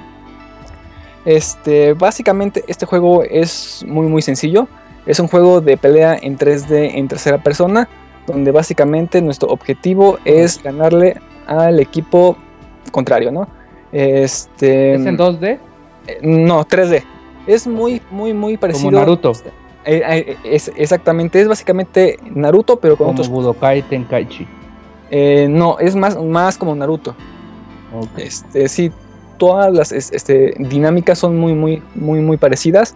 [1.25, 4.69] Este, básicamente este juego es muy muy sencillo.
[5.07, 7.89] Es un juego de pelea en 3D en tercera persona,
[8.27, 11.17] donde básicamente nuestro objetivo es ganarle
[11.47, 12.37] al equipo
[12.93, 13.49] contrario, ¿no?
[13.93, 15.59] Este, ¿Es en 2D?
[16.07, 17.03] eh, no, 3D.
[17.47, 18.93] Es muy, muy, muy parecido.
[18.93, 19.33] Naruto.
[19.85, 23.29] Eh, eh, es, exactamente, es básicamente Naruto, pero con Como otros.
[23.29, 24.47] Budokai Tenkaichi.
[25.11, 27.15] Eh, no, es más, más como Naruto.
[27.95, 28.19] Ok.
[28.19, 28.93] Este, sí,
[29.39, 32.95] todas las es- este, dinámicas son muy, muy, muy, muy parecidas.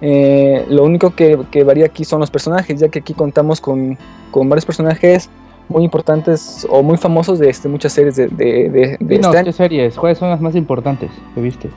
[0.00, 3.96] Eh, lo único que, que varía aquí son los personajes, ya que aquí contamos con,
[4.32, 5.30] con varios personajes
[5.68, 9.44] muy importantes o muy famosos de este, muchas series de, de, de- de este año.
[9.44, 9.94] ¿qué series?
[9.94, 11.70] ¿Cuáles son las más importantes que viste?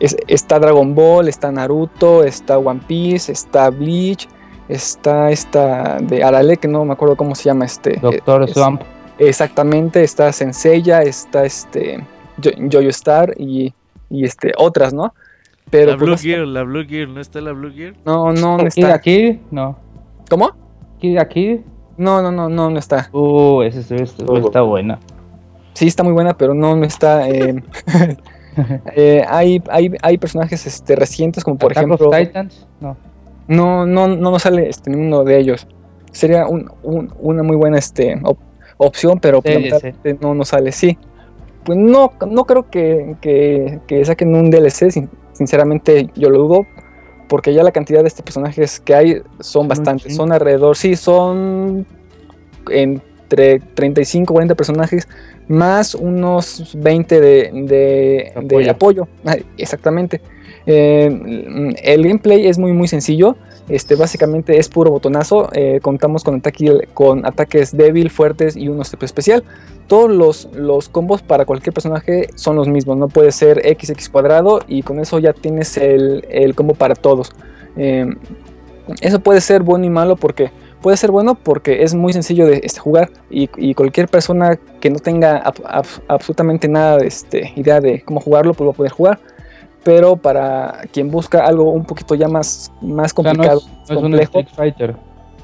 [0.00, 4.28] Es- está Dragon Ball, está Naruto, está One Piece, está Bleach,
[4.68, 7.98] está esta de Arale, que no me acuerdo cómo se llama este.
[8.02, 8.82] Doctor eh, es- Slump.
[9.20, 12.04] Exactamente, está Senseiya, está este
[12.38, 13.72] Yo- Jojo Star y,
[14.08, 15.12] y este otras, ¿no?
[15.70, 17.94] Pero la pues, Blue Gear, la Blue Gear, ¿no está la Blue Gear?
[18.04, 18.94] no, no, no está.
[18.94, 19.38] aquí?
[19.50, 19.76] No.
[20.28, 20.50] ¿Cómo?
[21.00, 21.60] Kid aquí?
[21.96, 23.08] No, no, no, no, no está.
[23.12, 24.98] Uh, ese ese- ese está buena.
[25.74, 27.28] Sí, está muy buena, pero no, no está.
[27.28, 27.62] eh,
[28.96, 32.08] eh, hay, hay, hay personajes este, recientes, como por ejemplo.
[32.08, 32.66] of Titans?
[32.80, 32.96] No.
[33.48, 35.66] No, no, no nos sale este, ninguno de ellos.
[36.12, 38.38] Sería un- un- una muy buena este, op-
[38.86, 39.70] opción, pero pues, DLC.
[39.70, 40.72] lamentablemente no nos sale.
[40.72, 40.98] Sí.
[41.64, 44.90] Pues no, no creo que, que- que saquen un DLC.
[44.90, 46.66] sin- sinceramente, yo lo dudo.
[47.28, 50.16] Porque ya la cantidad de este personajes que hay son bastantes.
[50.16, 51.86] Son alrededor, sí, son
[52.70, 55.08] entre 35, 40 personajes.
[55.48, 58.32] Más unos 20 de, de-
[58.64, 59.08] de Apoyo.
[59.58, 60.20] Exactamente.
[60.66, 63.36] Eh, el gameplay es muy muy sencillo.
[63.70, 65.48] Este, básicamente es puro botonazo.
[65.52, 69.44] eh, contamos con, ataque- con ataques débil, fuertes y uno step especial.
[69.86, 70.10] Todos
[70.54, 72.96] los, combos para cualquier personaje son los mismos.
[72.96, 77.30] No puede ser XX cuadrado y con eso ya tienes el, el combo para todos.
[77.76, 78.06] Eh,
[79.00, 80.50] eso puede ser bueno y malo porque
[80.82, 84.98] puede ser bueno porque es muy sencillo de este, jugar y, cualquier persona que no
[84.98, 88.92] tenga ab- ab- absolutamente nada de este, idea de cómo jugarlo pues va a poder
[88.92, 89.20] jugar
[89.84, 93.66] pero para quien busca algo un poquito ya más, más O sea, no complicado, es,
[93.66, 94.96] no es un complejo, Street Fighter.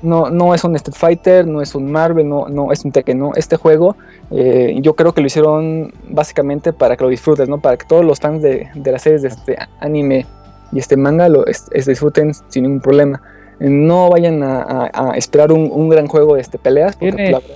[0.02, 3.18] no, no es un Street Fighter, no es un Marvel, no, no es un Tekken,
[3.18, 3.32] no.
[3.34, 3.96] Este juego
[4.30, 7.58] eh, yo creo que lo hicieron básicamente para que lo disfrutes, ¿no?
[7.60, 10.26] Para que todos los fans de, de las series de este anime
[10.72, 13.22] y este manga lo es- es- disfruten sin ningún problema.
[13.58, 17.30] No vayan a, a- a esperar un, un gran juego de este peleas, porque ¿Tiene-
[17.30, 17.54] la verdad,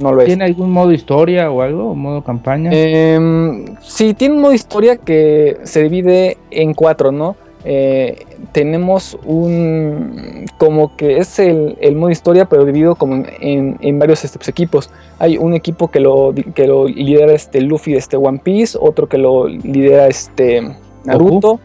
[0.00, 0.26] no lo es.
[0.26, 1.90] ¿Tiene algún modo historia o algo?
[1.90, 2.70] ¿O modo campaña?
[2.72, 7.36] Em, sí, tiene un modo historia que se divide en cuatro, ¿no?
[7.64, 10.46] Eh, tenemos un.
[10.56, 14.90] como que es el, el modo historia, pero dividido como en, varios este, pues, equipos.
[15.18, 19.08] Hay un equipo que lo, que lo lidera este Luffy de este One Piece, otro
[19.08, 20.74] que lo lidera este
[21.04, 21.60] Naruto.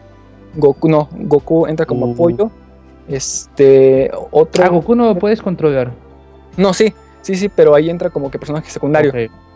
[0.54, 2.12] Goku, no, Goku entra como Uh.
[2.12, 2.50] apoyo.
[3.08, 4.64] Este, otro.
[4.64, 5.92] Ah, Goku no lo puedes controlar.
[6.56, 6.92] No, sí,
[7.26, 9.12] sí, sí, pero ahí entra como que personaje secundario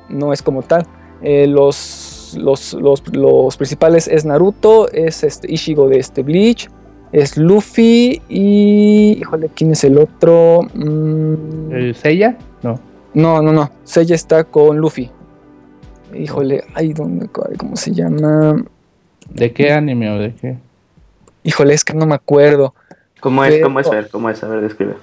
[0.09, 0.85] no es como tal.
[1.23, 6.69] Eh, los, los, los, los principales es Naruto, es este Ishigo de este Bleach,
[7.13, 9.19] es Luffy y...
[9.21, 10.63] Híjole, ¿quién es el otro?
[10.75, 12.37] Mm, ¿El Seiya?
[12.63, 12.81] No.
[13.15, 13.71] no, no, no.
[13.85, 15.11] Seiya está con Luffy.
[16.13, 18.65] Híjole, ay, ¿dónde, ¿cómo se llama?
[19.29, 20.57] ¿De qué anime o de qué?
[21.45, 22.75] Híjole, es que no me acuerdo.
[23.21, 23.53] ¿Cómo es?
[23.53, 23.91] Pero- ¿Cómo es?
[23.91, 24.43] Ver, ¿Cómo es?
[24.43, 24.95] A ver, describe.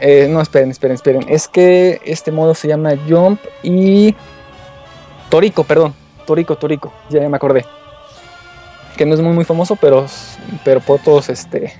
[0.00, 1.24] Eh, no, esperen, esperen, esperen.
[1.28, 4.14] Es que este modo se llama Jump y.
[5.28, 5.94] Torico, perdón.
[6.26, 6.92] Torico, Torico.
[7.10, 7.64] Ya, ya me acordé.
[8.96, 10.06] Que no es muy, muy famoso, pero,
[10.64, 11.72] pero por todos, este.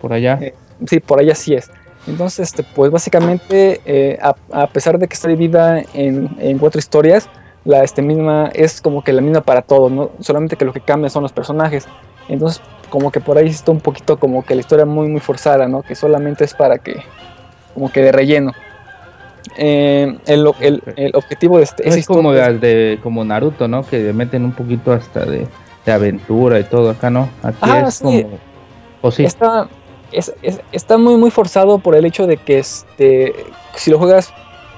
[0.00, 0.38] Por allá.
[0.40, 0.54] Eh,
[0.86, 1.70] sí, por allá sí es.
[2.06, 6.78] Entonces, este, pues básicamente, eh, a, a pesar de que está dividida en, en cuatro
[6.78, 7.28] historias,
[7.64, 10.10] la este, misma es como que la misma para todos, ¿no?
[10.20, 11.86] Solamente que lo que cambia son los personajes.
[12.28, 12.60] Entonces,
[12.90, 15.82] como que por ahí está un poquito como que la historia muy, muy forzada, ¿no?
[15.82, 17.02] Que solamente es para que,
[17.74, 18.52] como que de relleno.
[19.56, 23.82] Eh, el, el- el objetivo de este, es como, historia- de, como Naruto, ¿no?
[23.84, 25.46] Que meten un poquito hasta de,
[25.84, 26.90] de aventura y todo.
[26.90, 27.28] Acá no.
[27.42, 28.04] Aquí Ah, es sí.
[28.04, 28.38] como.
[29.02, 29.24] O sí.
[29.24, 29.68] está,
[30.12, 33.34] es- es- está muy, muy forzado por el hecho de que este,
[33.74, 34.32] si lo juegas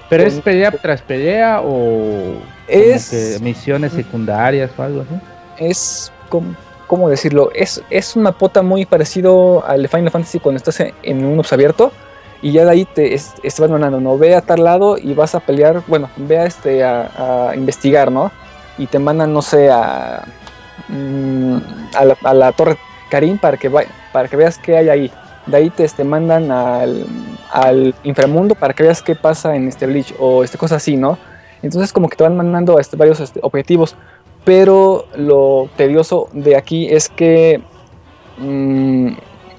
[0.09, 5.15] ¿Pero es pelea tras pelea o como Es- misiones secundarias o algo así?
[5.59, 6.55] es com-
[6.87, 7.51] ¿cómo decirlo?
[7.55, 11.39] Es, es un mapota muy parecido al de Final Fantasy cuando estás en, en un
[11.39, 11.93] ops abierto
[12.45, 14.19] y ya de ahí te, es- te vas mandando, ¿no?
[14.19, 18.31] Ve a tal lado y vas a pelear, bueno, ve a, este, a, investigar, ¿no?
[18.79, 20.25] Y te mandan, no sé, a,
[20.89, 21.57] mm,
[22.23, 22.77] a, la, Torre
[23.11, 25.11] Karim para que, vaya- para que veas qué hay ahí.
[25.47, 27.07] De ahí te este, mandan al,
[27.51, 31.19] al inframundo para que veas qué pasa en este Bleach o este, cosas así, ¿no?
[31.63, 33.97] Entonces como que te van mandando este, varios este, objetivos
[34.45, 37.63] pero lo tedioso de aquí es que
[38.39, 39.09] mm,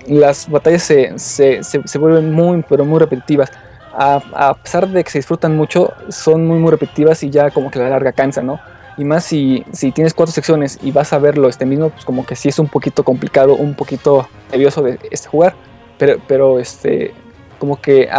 [0.07, 3.51] las batallas se, se- se- se vuelven muy, pero muy repetitivas.
[3.97, 7.71] a, a pesar de que se disfrutan mucho, son muy, muy repetitivas y ya como
[7.71, 8.59] que la larga cansa, ¿no?
[8.97, 12.25] Y más si, si tienes cuatro secciones y vas a verlo este mismo, pues como
[12.25, 15.53] que sí es un poquito complicado, un poquito nervioso de este jugar.
[15.97, 17.13] Pero, pero este,
[17.57, 18.09] como que,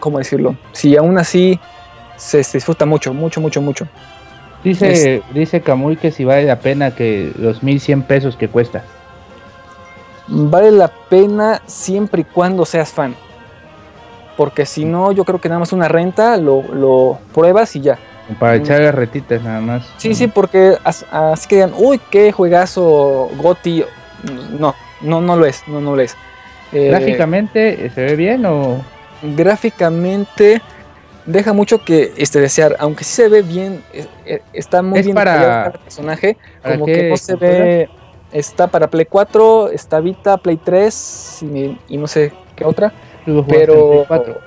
[0.00, 0.56] ¿cómo decirlo?
[0.72, 1.58] Si aún así
[2.16, 3.86] se, se disfruta mucho, mucho, mucho, mucho.
[4.62, 8.82] Dice, dice Camuy que si vale la pena que los 1100 pesos que cuesta.
[10.28, 13.14] Vale la pena siempre y cuando seas fan.
[14.36, 17.98] Porque si no, yo creo que nada más una renta, lo, lo pruebas y ya.
[18.38, 18.60] Para Mm.
[18.62, 19.86] echar las retitas nada más.
[19.96, 23.82] Sí, sí, porque as- así que digan, uy, qué juegazo Goti.
[24.58, 26.14] No, no, no lo es, no, no lo es.
[26.72, 28.82] Eh, Gráficamente, ¿eh, ¿se ve bien o...?
[29.22, 30.60] gráficamente
[31.26, 35.14] deja mucho que este, desear, aunque sí se ve bien, eh, está muy Es bien
[35.14, 37.88] para- cada personaje, ¿para como qué que no se ve,
[38.32, 42.92] está para Play 4, está Vita, Play 3 y, y no sé qué otra,
[43.48, 44.04] pero...
[44.04, 44.38] Play 4.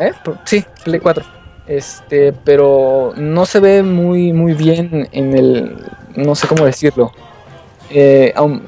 [0.00, 0.12] ¿Eh?
[0.44, 1.24] Sí, Play 4.
[1.66, 5.86] Este, pero no se ve muy, muy bien en el,
[6.16, 7.12] no sé cómo decirlo.
[7.90, 8.62] Eh, aún-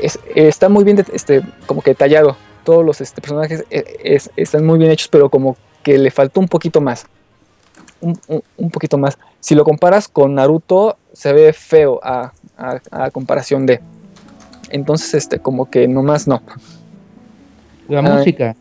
[0.00, 2.36] es- está muy bien, este, como que detallado.
[2.64, 6.48] Todos los este, personajes es- están muy bien hechos, pero como que le faltó un
[6.48, 7.06] poquito más.
[8.00, 9.16] Un, un- un poquito más.
[9.38, 13.80] Si lo comparas con Naruto, se ve feo a, a- a comparación de.
[14.70, 16.42] Entonces, este, como que nomás no.
[17.88, 18.56] La Ah, música.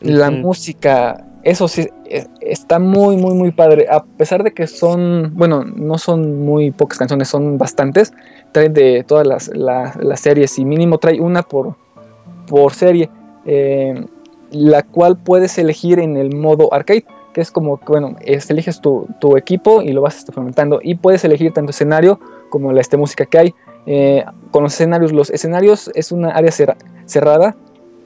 [0.00, 3.86] La música, eso sí, eh, está muy, muy, muy padre.
[3.90, 8.12] A pesar de que son, bueno, no son muy pocas canciones, son bastantes.
[8.50, 11.76] Trae de todas las, la- las series y mínimo trae una por,
[12.48, 13.08] por serie,
[13.44, 14.04] eh,
[14.50, 18.80] la cual puedes elegir en el modo arcade, que es como que, bueno, es- eliges
[18.80, 20.80] tu, tu equipo y lo vas fomentando.
[20.82, 22.18] Y puedes elegir tanto escenario
[22.52, 23.54] como la este, música que hay.
[23.86, 26.76] Eh, con los escenarios, los escenarios es una área cerra-
[27.06, 27.56] cerrada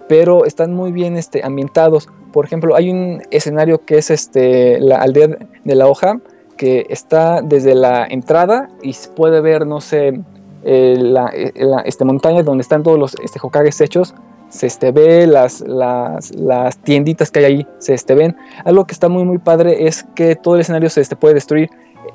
[0.08, 2.08] pero están muy bien este, ambientados.
[2.32, 6.20] Por ejemplo, hay un escenario que es este, la aldea de la hoja,
[6.56, 10.20] que está desde la entrada y se puede ver, no sé,
[10.62, 14.14] eh, la, eh, la, este, montaña donde están todos los este, Hokages hechos.
[14.48, 18.36] Se este, ve las, las, las tienditas que hay ahí, se este, ven.
[18.64, 21.68] Algo que está muy, muy padre es que todo el escenario se este, puede destruir.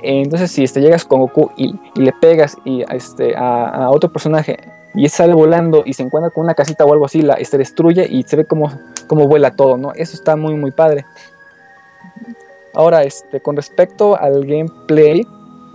[0.04, 4.58] Entonces, si este, llegas con Goku y, le pegas y, este, a, otro personaje
[4.94, 8.08] y sale volando y se encuentra con una casita o algo así, la este, destruye
[8.10, 8.72] y se ve cómo,
[9.08, 9.94] cómo vuela todo, ¿no?
[9.94, 11.06] Eso está muy, muy padre.
[12.74, 15.26] Ahora, este, con respecto al gameplay,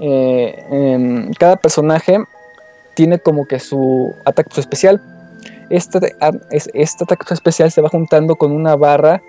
[0.01, 2.19] eh, em, cada personaje
[2.95, 5.01] tiene como que su ataque especial.
[5.69, 9.23] Este, a- es- este ataque especial se va juntando con una barra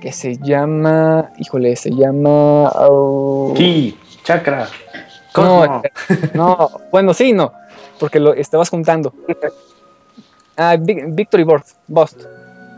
[0.00, 2.70] que se llama, híjole, se llama...
[2.88, 3.52] oh,
[4.28, 4.68] chakra.
[5.36, 5.82] no, Cosmo.
[6.34, 7.52] no, bueno, sí, no,
[7.98, 9.12] porque lo estabas juntando.
[10.56, 11.44] Ah, Vic- Victory
[11.86, 12.22] Bust.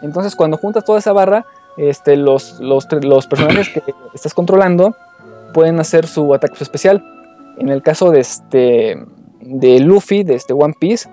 [0.03, 1.45] Entonces, cuando juntas toda esa barra,
[1.77, 3.83] este, los, los, los personajes que
[4.15, 4.95] estás controlando
[5.53, 7.03] pueden hacer su ataque especial.
[7.59, 9.05] En el caso de este
[9.41, 11.09] de Luffy, de este One Piece,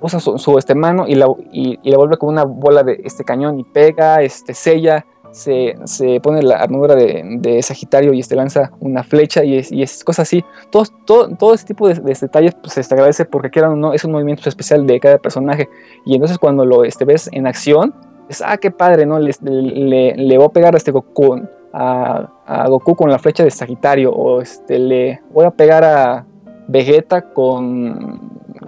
[0.00, 3.00] usa su, su, este mano y la, y, y la vuelve con una bola de
[3.04, 5.04] este cañón y pega, este sella,
[5.34, 10.28] se, se pone la armadura de, Sagitario y este lanza una flecha y es, cosas
[10.28, 10.44] así.
[10.70, 13.92] Todo, todo, todo ese tipo de, de detalles pues, se agradece porque quieran o no,
[13.92, 15.68] es un movimiento especial de cada personaje.
[16.06, 17.92] Y entonces cuando lo este, ves en acción,
[18.28, 19.18] es, ah, qué padre, ¿no?
[19.18, 21.42] Le, le, le voy a pegar a este Goku,
[21.72, 26.24] a, Goku con la flecha de Sagitario, o este, le voy a pegar a
[26.68, 28.20] Vegeta con,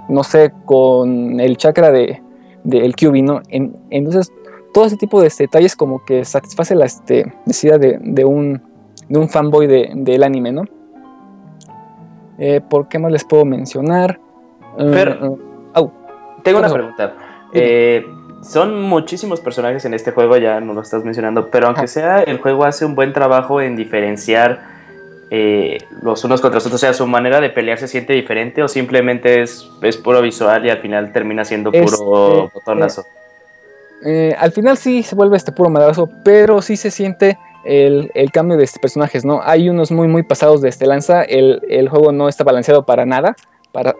[0.08, 2.20] no sé, con el chakra de,
[2.64, 3.40] de el QB, ¿no?
[3.48, 4.32] En, entonces,
[4.76, 8.60] todo ese tipo de detalles como que satisface la este, necesidad de, de, un,
[9.08, 10.64] de un fanboy del de, anime, ¿no?
[12.38, 14.20] Eh, ¿Por qué más les puedo mencionar?
[14.76, 15.38] Fer, uh, uh,
[15.76, 15.92] oh,
[16.42, 17.14] tengo una pregunta.
[17.54, 18.04] Eh,
[18.42, 22.36] son muchísimos personajes en este juego, ya no lo estás mencionando, pero aunque sea, el
[22.36, 24.60] juego hace un buen trabajo en diferenciar
[25.30, 26.82] eh, los unos contra los otros.
[26.82, 30.66] O sea, su manera de pelear se siente diferente o simplemente es, es puro visual
[30.66, 32.04] y al final termina siendo puro Este,
[32.58, 33.06] botonazo.
[34.04, 38.30] Eh, al final sí se vuelve este puro madrazo, pero sí se siente el, el,
[38.30, 39.40] cambio de este personajes, ¿no?
[39.42, 41.22] Hay unos muy, muy pasados de este lanza.
[41.22, 43.34] El, el juego no está balanceado para nada,
[43.72, 43.94] para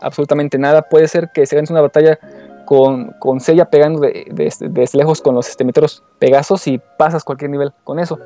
[0.00, 0.82] absolutamente nada.
[0.82, 2.18] Puede ser que se gane una batalla
[2.66, 6.80] con, con Seiya pegando de, de, de, de lejos con los este, meteoros Pegasos y
[6.98, 8.18] pasas cualquier nivel con eso.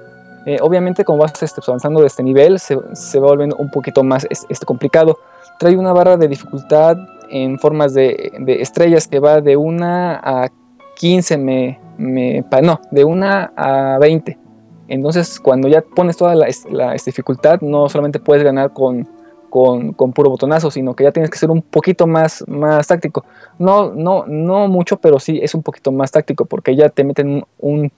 [0.47, 4.03] Eh, obviamente, como vas este, avanzando de este nivel, se, se, va volviendo un poquito
[4.03, 5.19] más este, complicado.
[5.61, 6.97] Trae una barra de dificultad
[7.31, 10.49] en formas de, de estrellas que va de 1 a
[11.03, 13.27] 15, me, me, no, de 1
[13.57, 14.39] a 20.
[14.87, 16.47] Entonces, cuando ya pones toda la,
[17.05, 19.09] dificultad, no solamente puedes ganar con,
[19.51, 23.25] con, puro botonazo, sino que ya tienes que ser un poquito más, más táctico.
[23.59, 27.45] No, no, no mucho, pero sí es un poquito más táctico, porque ya te meten
[27.59, 27.91] un,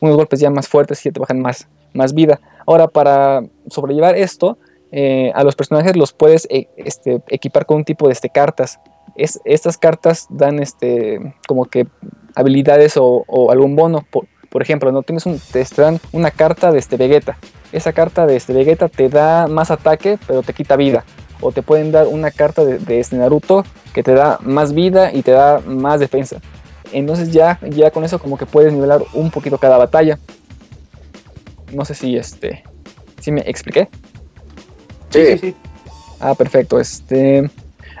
[0.00, 2.40] unos golpes ya más fuertes y ya te bajan más, más vida.
[2.66, 4.58] Ahora, para sobrellevar esto,
[4.90, 8.80] eh, a los personajes los puedes eh, este, equipar con un tipo de este, cartas.
[9.14, 11.86] Es, estas cartas dan este, como que
[12.34, 14.04] habilidades o, o algún bono.
[14.10, 17.38] Por, por ejemplo, no tienes un, te dan una carta de este Vegeta.
[17.72, 21.04] Esa carta de este Vegeta te da más ataque, pero te quita vida.
[21.40, 25.12] O te pueden dar una carta de, de este Naruto que te da más vida
[25.12, 26.40] y te da más defensa.
[26.92, 30.18] Entonces ya, ya con eso como que puedes nivelar un poquito cada batalla.
[31.72, 32.62] No sé si este.
[33.20, 33.88] si me expliqué.
[35.10, 35.54] Sí, sí.
[36.20, 36.78] Ah, perfecto.
[36.78, 37.50] Este.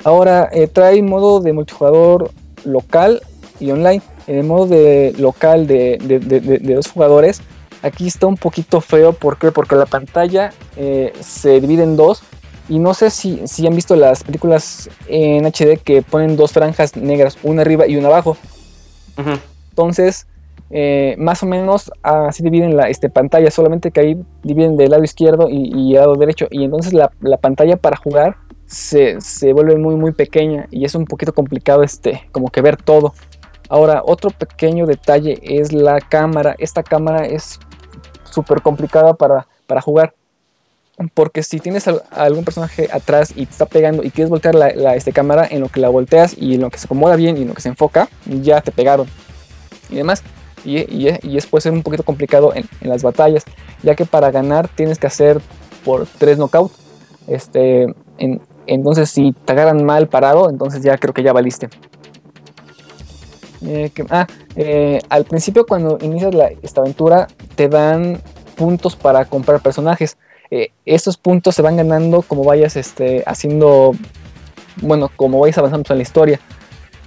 [0.04, 2.30] Ahora eh, trae modo de multijugador
[2.64, 3.22] local
[3.58, 4.02] y online.
[4.26, 7.40] En el modo de local de, de, de- dos jugadores,
[7.82, 9.12] aquí está un poquito feo.
[9.12, 9.50] ¿Por qué?
[9.52, 12.22] Porque la pantalla eh, se divide en dos.
[12.68, 16.96] Y no sé si, si han visto las películas en HD que ponen dos franjas
[16.96, 18.36] negras, una arriba y una abajo.
[19.70, 20.26] Entonces,
[20.70, 25.02] eh, más o menos así dividen la este, pantalla, solamente que ahí dividen del lado
[25.04, 26.46] izquierdo y, y lado derecho.
[26.50, 28.36] Y entonces la, la pantalla para jugar
[28.66, 32.76] se, se vuelve muy, muy pequeña y es un poquito complicado este, como que ver
[32.76, 33.12] todo.
[33.72, 36.54] Ahora, otro pequeño detalle es la cámara.
[36.58, 37.58] Esta cámara es
[38.30, 40.12] súper complicada para, para jugar.
[41.14, 45.14] Porque si tienes algún personaje atrás y te está pegando y quieres voltear la, este,
[45.14, 47.48] cámara, en lo que la volteas y en lo que se acomoda bien y en
[47.48, 49.06] lo que se enfoca, ya te pegaron.
[49.88, 50.22] Y demás.
[50.66, 53.42] Y, y- y es puede ser un poquito complicado en, en las batallas,
[53.82, 55.40] ya que para ganar tienes que hacer
[55.82, 56.74] por tres knockouts.
[57.26, 57.84] Este,
[58.18, 61.70] en- entonces, si te agarran mal parado, entonces ya creo que ya valiste.
[63.64, 64.26] Eh, que- ah,
[64.56, 68.20] eh, al principio cuando inicias la, esta aventura te dan
[68.56, 70.16] puntos para comprar personajes.
[70.50, 73.92] Eh, estos puntos se van ganando como vayas este, haciendo,
[74.82, 76.40] bueno, como vayas avanzando en la historia.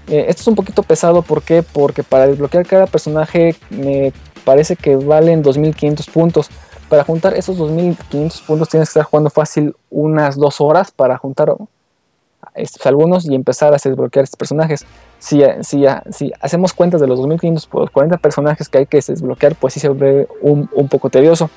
[0.08, 1.64] Eh, esto es un poquito pesado, ¿por qué?
[1.64, 4.14] Porque para desbloquear cada personaje me
[4.44, 6.50] parece que valen 2500 puntos.
[6.90, 11.54] Para juntar esos 2500 puntos tienes que estar jugando fácil unas dos horas para juntar
[12.54, 14.86] estos, algunos y empezar a desbloquear estos personajes.
[15.20, 15.86] Si, si,
[16.40, 19.80] hacemos cuentas de los 2500 por los 40 personajes que hay que desbloquear, pues sí
[19.80, 21.50] se vuelve un, poco tedioso.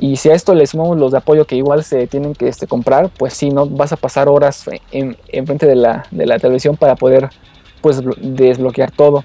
[0.00, 2.66] Y si a esto le sumamos los de apoyo que igual se tienen que este,
[2.66, 6.06] comprar, pues sí, no vas a pasar horas en, en frente de la,
[6.40, 7.30] televisión para poder
[7.80, 9.24] pues, blo- desbloquear todo.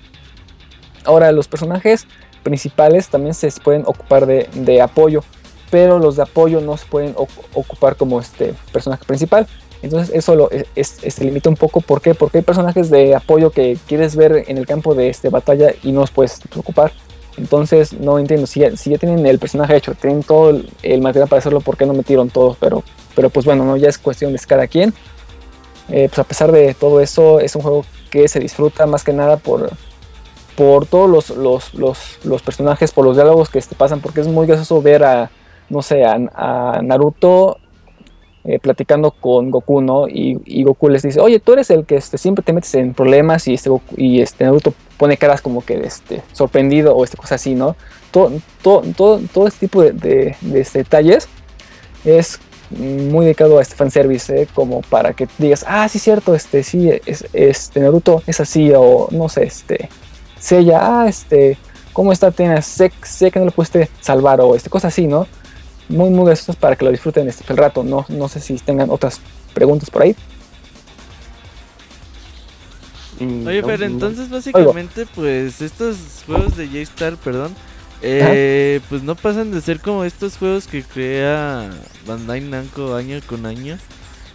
[1.03, 2.05] Ahora, los personajes
[2.43, 5.23] principales también se pueden ocupar de, de apoyo,
[5.71, 9.47] pero los de apoyo no se pueden oc- ocupar como este personaje principal.
[9.81, 11.81] Entonces eso lo, es, es- se limita un poco.
[11.81, 12.15] ¿Por qué?
[12.15, 15.91] Porque hay personajes de apoyo que quieres ver en el campo de este, batalla y
[15.91, 16.91] no los puedes ocupar.
[17.37, 21.29] Entonces no entiendo, si ya, si ya tienen el personaje hecho, tienen todo el, material
[21.29, 22.57] para hacerlo, ¿por qué no metieron todos?
[22.59, 22.83] Pero,
[23.15, 23.77] pero pues bueno, ¿no?
[23.77, 24.93] ya es cuestión de cada quien.
[25.89, 29.13] Eh, pues a pesar de todo eso, es un juego que se disfruta más que
[29.13, 29.69] nada por,
[30.55, 34.27] por todos los, los, los, los personajes, por los diálogos que te pasan, porque es
[34.27, 35.29] muy gracioso ver a,
[35.69, 37.59] no sé, a, a Naruto
[38.47, 40.07] eh, platicando con Goku, ¿no?
[40.07, 42.93] Y, y Goku les dice, oye, tú eres el que este, siempre te metes en
[42.95, 47.17] problemas y este, Goku- y este Naruto pone caras como que este, sorprendido o este,
[47.17, 47.75] cosas así, ¿no?
[48.11, 48.31] Todo,
[48.63, 51.27] todo, todo, todo este tipo de, de- de, este, detalles
[52.05, 54.47] es muy dedicado a este fanservice, ¿eh?
[54.53, 59.07] como para que digas, ah, sí, cierto, este, sí, es, este Naruto es así, o
[59.11, 59.89] no sé, este,
[60.39, 61.57] Seiya, ah, este,
[61.93, 62.65] ¿cómo está Atenas?
[62.65, 65.27] Sé, sé que no lo pudiste salvar, o este, cosas así, ¿no?
[65.89, 68.89] Muy, muy graciosos para que lo disfruten este, el rato, no, no sé si tengan
[68.89, 69.21] otras
[69.53, 70.15] preguntas por ahí.
[73.19, 73.71] Mm, Oye, no.
[73.85, 77.55] entonces básicamente, pues estos juegos de J-Star, perdón,
[78.01, 81.69] eh, pues no pasan de ser como estos juegos que crea
[82.05, 83.77] Bandai Namco año con año,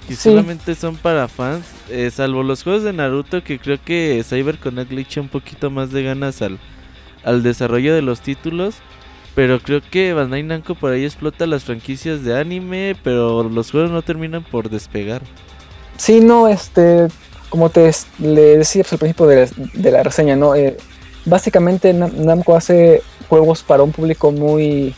[0.08, 0.30] que Sí.
[0.30, 5.02] solamente son para fans, eh, salvo los juegos de Naruto, que creo que CyberConnect le
[5.02, 6.58] echa un poquito más de ganas al,
[7.22, 8.76] al desarrollo de los títulos.
[9.34, 13.90] Pero creo que Bandai Namco por ahí explota las franquicias de anime, pero los juegos
[13.90, 15.22] no terminan por despegar.
[15.96, 17.08] Sí, no, este,
[17.48, 20.54] como te le decía al principio de la, reseña, ¿no?
[20.54, 20.76] Eh,
[21.24, 24.94] básicamente Nam- Namco hace juegos para un público muy,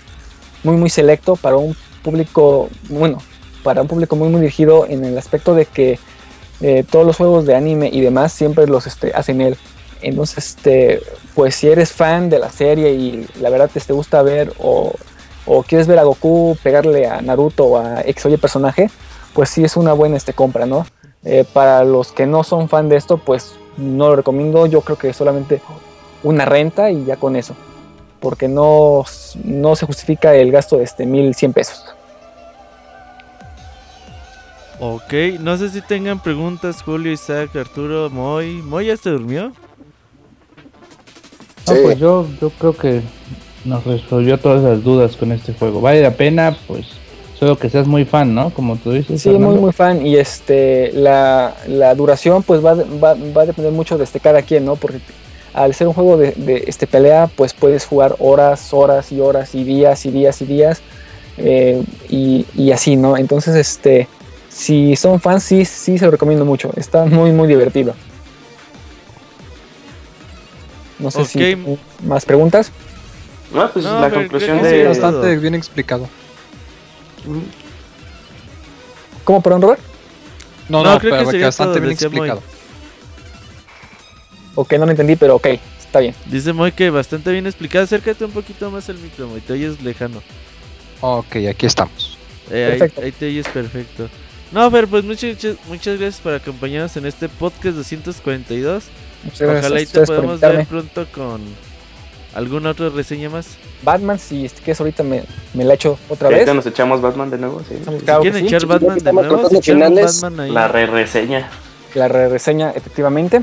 [0.65, 3.19] muy, muy selecto, para un público, bueno,
[3.63, 5.99] para un público muy, muy dirigido en el aspecto de que
[6.61, 9.57] eh, todos los juegos de anime y demás siempre los este, hacen él.
[10.05, 11.01] Entonces, este,
[11.35, 14.93] pues si eres fan de la serie y la verdad te, gusta ver o,
[15.47, 18.91] o quieres ver a Goku pegarle a Naruto o a X o personaje,
[19.33, 20.87] pues sí es una buena este, compra, ¿no?
[21.25, 24.67] Eh, para los que no son fan de esto, pues no lo recomiendo.
[24.67, 25.63] Yo creo que solamente
[26.23, 27.57] una renta y ya con eso.
[28.21, 29.05] Porque no,
[29.43, 31.95] no se justifica el gasto de este 1100 pesos.
[34.81, 38.61] Ok, no sé si tengan preguntas, Julio, Isaac, Arturo, Moy.
[38.63, 39.53] ¿Moy ya se durmió?
[41.67, 43.01] No, pues yo, yo creo que
[43.65, 45.81] nos resolvió todas las dudas con este juego.
[45.81, 46.87] Vale la pena, pues,
[47.39, 48.51] solo que seas muy fan, ¿no?
[48.51, 49.21] Como tú dices.
[49.23, 49.61] Sí, muy, Fernando.
[49.63, 50.07] muy fan.
[50.07, 54.21] Y este, la, la duración, pues va, a- va, va a depender mucho de este
[54.21, 54.77] cada quien, ¿no?
[54.77, 54.99] Porque
[55.55, 59.55] al ser un juego de, de, este pelea, pues puedes jugar horas, horas y horas
[59.55, 60.83] y días y días y días.
[61.39, 63.17] eh, y, y así, ¿no?
[63.17, 64.07] Entonces, este,
[64.49, 66.71] si son fans, sí, sí se lo recomiendo mucho.
[66.77, 67.95] Está muy, muy divertido.
[71.05, 71.57] No sé si
[72.03, 72.73] más preguntas.
[73.53, 74.89] No, pues No, la conclusión creo que Sí, de...
[74.89, 76.09] bastante bien explicado.
[79.25, 79.81] ¿Cómo, perdón, Robert?
[80.69, 82.29] No, No, no, creo que pero que sería bastante todo, bien Moy.
[82.29, 82.43] explicado.
[84.55, 85.47] Ok, no lo entendí, pero ok,
[85.79, 86.15] está bien.
[86.27, 87.85] Dice Moy que bastante bien explicado.
[87.85, 89.41] Acércate un poquito más al micro, Moy.
[89.41, 90.23] Te oyes lejano.
[91.01, 92.19] Ok, aquí estamos.
[92.51, 93.03] Eh, ahí, Perfecto.
[93.03, 94.09] ahí te oyes perfecto.
[94.53, 98.85] No, pero pues muchas, muchas, muchas gracias por acompañarnos en este podcast 242.
[99.25, 101.41] Muchas gracias Ojalá y te podamos ver pronto con
[102.35, 103.57] alguna otra reseña más.
[103.83, 106.55] Batman, si quieres ahorita me, me la echo otra Ahorita vez.
[106.55, 107.77] nos echamos Batman de nuevo, sí.
[108.05, 108.47] Claro si que quieren sí.
[108.47, 110.21] echar Batman de nuevo, un finales.
[110.21, 110.51] Batman ahí.
[110.51, 111.49] La re-reseña.
[111.95, 113.43] La re reseña, efectivamente.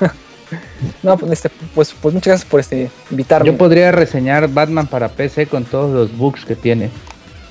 [1.02, 3.50] no, pues, este, pues, pues muchas gracias por este, invitarme.
[3.50, 6.90] Yo podría reseñar Batman para PC con todos los bugs que tiene.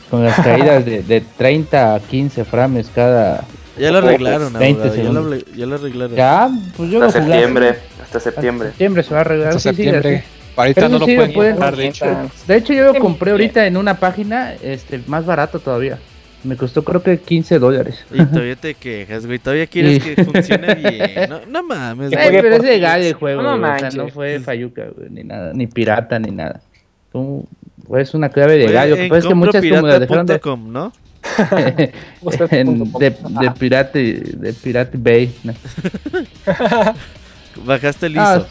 [0.09, 3.43] Con las caídas de, de 30 a 15 frames cada...
[3.77, 6.15] Ya lo arreglaron, 20 abogado, ya, lo, ya lo arreglaron.
[6.15, 7.69] Ya, pues yo Hasta lo jugué septiembre.
[7.69, 8.67] Hasta Hasta septiembre.
[8.69, 9.47] septiembre se va a arreglar.
[9.49, 10.15] Hasta sí, sí, septiembre.
[10.17, 10.25] así.
[10.55, 12.05] Ahorita Pero no lo sí pueden pueden comprar, de hecho.
[12.47, 15.97] De hecho, yo lo compré ahorita en una página este, más barato todavía.
[16.43, 18.05] Me costó creo que 15 dólares.
[18.13, 19.39] Y todavía te quejas, güey.
[19.39, 20.13] Todavía quieres Sí.
[20.13, 21.29] que funcione bien.
[21.29, 22.41] No, no mames, Ay, güey.
[22.41, 25.53] pero es legal el juego, No güey, o sea, no fue fayuca, güey, ni nada,
[25.53, 26.61] ni pirata, ni nada.
[27.97, 28.89] Es una clave legal.
[28.89, 30.93] Lo que En pasa es que muchas como las dejaron de, compropirata.com, ¿no?
[32.51, 33.99] en- de, de pirate,
[34.37, 35.33] de pirate bay.
[35.43, 35.53] ¿no?
[37.65, 38.47] Bajaste el ISO.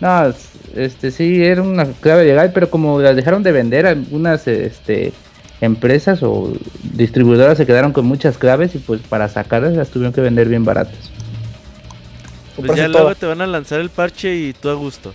[0.00, 4.46] No, es- este sí era una clave legal, pero como las dejaron de vender, algunas
[4.48, 5.12] este
[5.60, 6.52] empresas o
[6.82, 10.64] distribuidoras se quedaron con muchas claves y pues para sacarlas las tuvieron que vender bien
[10.64, 11.10] baratas.
[12.56, 13.04] Pues ya todo.
[13.04, 15.12] luego te van a lanzar el parche y tú a gusto.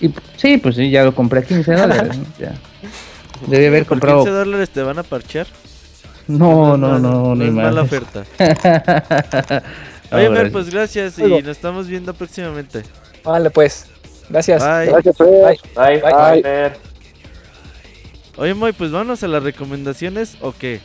[0.00, 2.16] Y sí, pues sí, ya lo compré a 15 dólares.
[2.18, 2.24] ¿no?
[2.38, 2.54] Ya.
[3.48, 4.18] Debí haber Por comprado.
[4.24, 5.46] 15 dólares te van a parchear.
[6.28, 7.64] No, no, no, no ni es más.
[7.64, 8.24] mala oferta.
[10.12, 11.40] Oye, Fer, pues gracias y Oigo.
[11.40, 12.82] nos estamos viendo próximamente.
[13.24, 13.86] Vale, pues.
[14.28, 14.62] Gracias.
[14.62, 14.86] Bye.
[14.92, 15.28] Gracias, Fer.
[15.28, 15.60] Bye.
[15.74, 16.12] Bye, Bye.
[16.12, 16.78] bye, Fer.
[18.36, 20.80] Oye, Moy, pues vámonos a las recomendaciones o qué?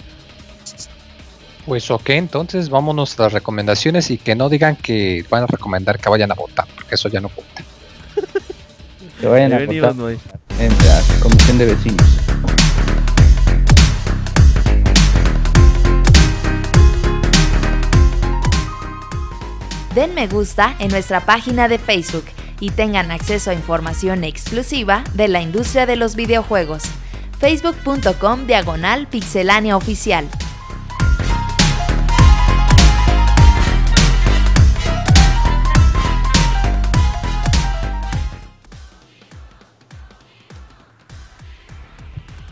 [1.66, 6.00] Pues ok, entonces vámonos a las recomendaciones y que no digan que van a recomendar
[6.00, 7.64] que vayan a votar, porque eso ya no cuenta.
[9.20, 9.96] Que vayan a votar
[10.60, 12.08] en la comisión de vecinos.
[19.98, 22.26] Den me gusta en nuestra página de Facebook
[22.60, 26.84] y tengan acceso a información exclusiva de la industria de los videojuegos.
[27.40, 30.30] facebook.com diagonal pixelánea oficial.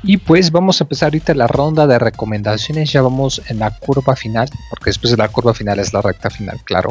[0.02, 2.92] Y pues vamos a empezar ahorita la ronda de recomendaciones.
[2.92, 6.32] Ya vamos en la curva final, porque después de la curva final es la recta
[6.32, 6.90] final, claro.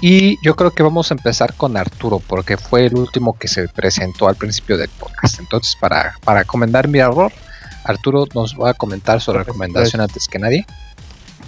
[0.00, 3.66] Y yo creo que vamos a empezar con Arturo, porque fue el último que se
[3.68, 5.40] presentó al principio del podcast.
[5.40, 6.44] Entonces, para, para
[6.86, 7.32] mi error,
[7.84, 10.66] Arturo nos va a comentar su recomendación antes que nadie.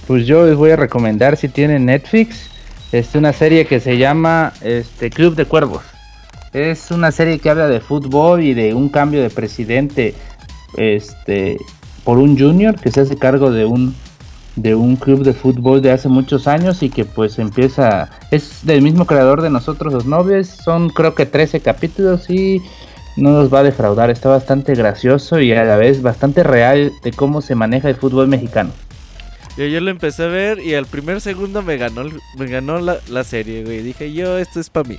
[0.07, 2.49] Pues yo les voy a recomendar si tienen Netflix,
[2.93, 5.83] este, una serie que se llama este, Club de Cuervos.
[6.55, 10.15] Es una serie que habla de fútbol y de un cambio de presidente
[10.79, 11.59] este,
[12.05, 13.95] por un junior que se hace cargo de un
[14.63, 18.83] de un club de fútbol de hace muchos años y que pues empieza es del
[18.83, 22.61] mismo creador de nosotros los novios son creo que 13 capítulos y
[23.17, 27.13] no nos va a defraudar está bastante gracioso y a la vez bastante real de
[27.13, 28.71] cómo se maneja el fútbol mexicano
[29.57, 32.05] Yo, yo lo empecé a ver y al primer segundo me ganó,
[32.37, 33.83] me ganó la, la serie, güey.
[33.83, 34.99] Dije, yo, esto es para mí.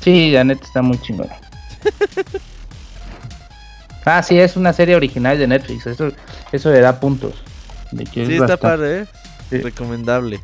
[0.00, 1.36] Sí, la neta está muy chingona.
[4.04, 5.86] ah, sí, es una serie original de Netflix.
[5.86, 6.12] Eso,
[6.52, 7.34] eso le da puntos.
[7.92, 9.06] De que es Sí, está bastante- padre, ¿eh?
[9.50, 9.58] Sí.
[9.58, 10.40] Recomendable.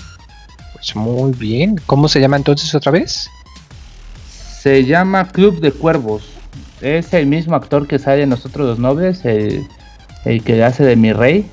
[0.72, 1.76] Pues muy bien.
[1.86, 3.28] ¿Cómo se llama entonces otra vez?
[4.28, 6.30] Se llama Club de Cuervos.
[6.80, 9.66] Es el mismo actor que sale en Nosotros los Nobles, el,
[10.24, 11.46] el que hace de mi rey.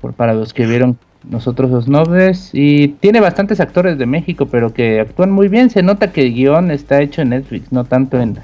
[0.00, 2.50] Por, para los que vieron Nosotros los Nobles.
[2.52, 5.70] Y tiene bastantes actores de México, pero que actúan muy bien.
[5.70, 8.38] Se nota que el guion está hecho en Netflix, no tanto en,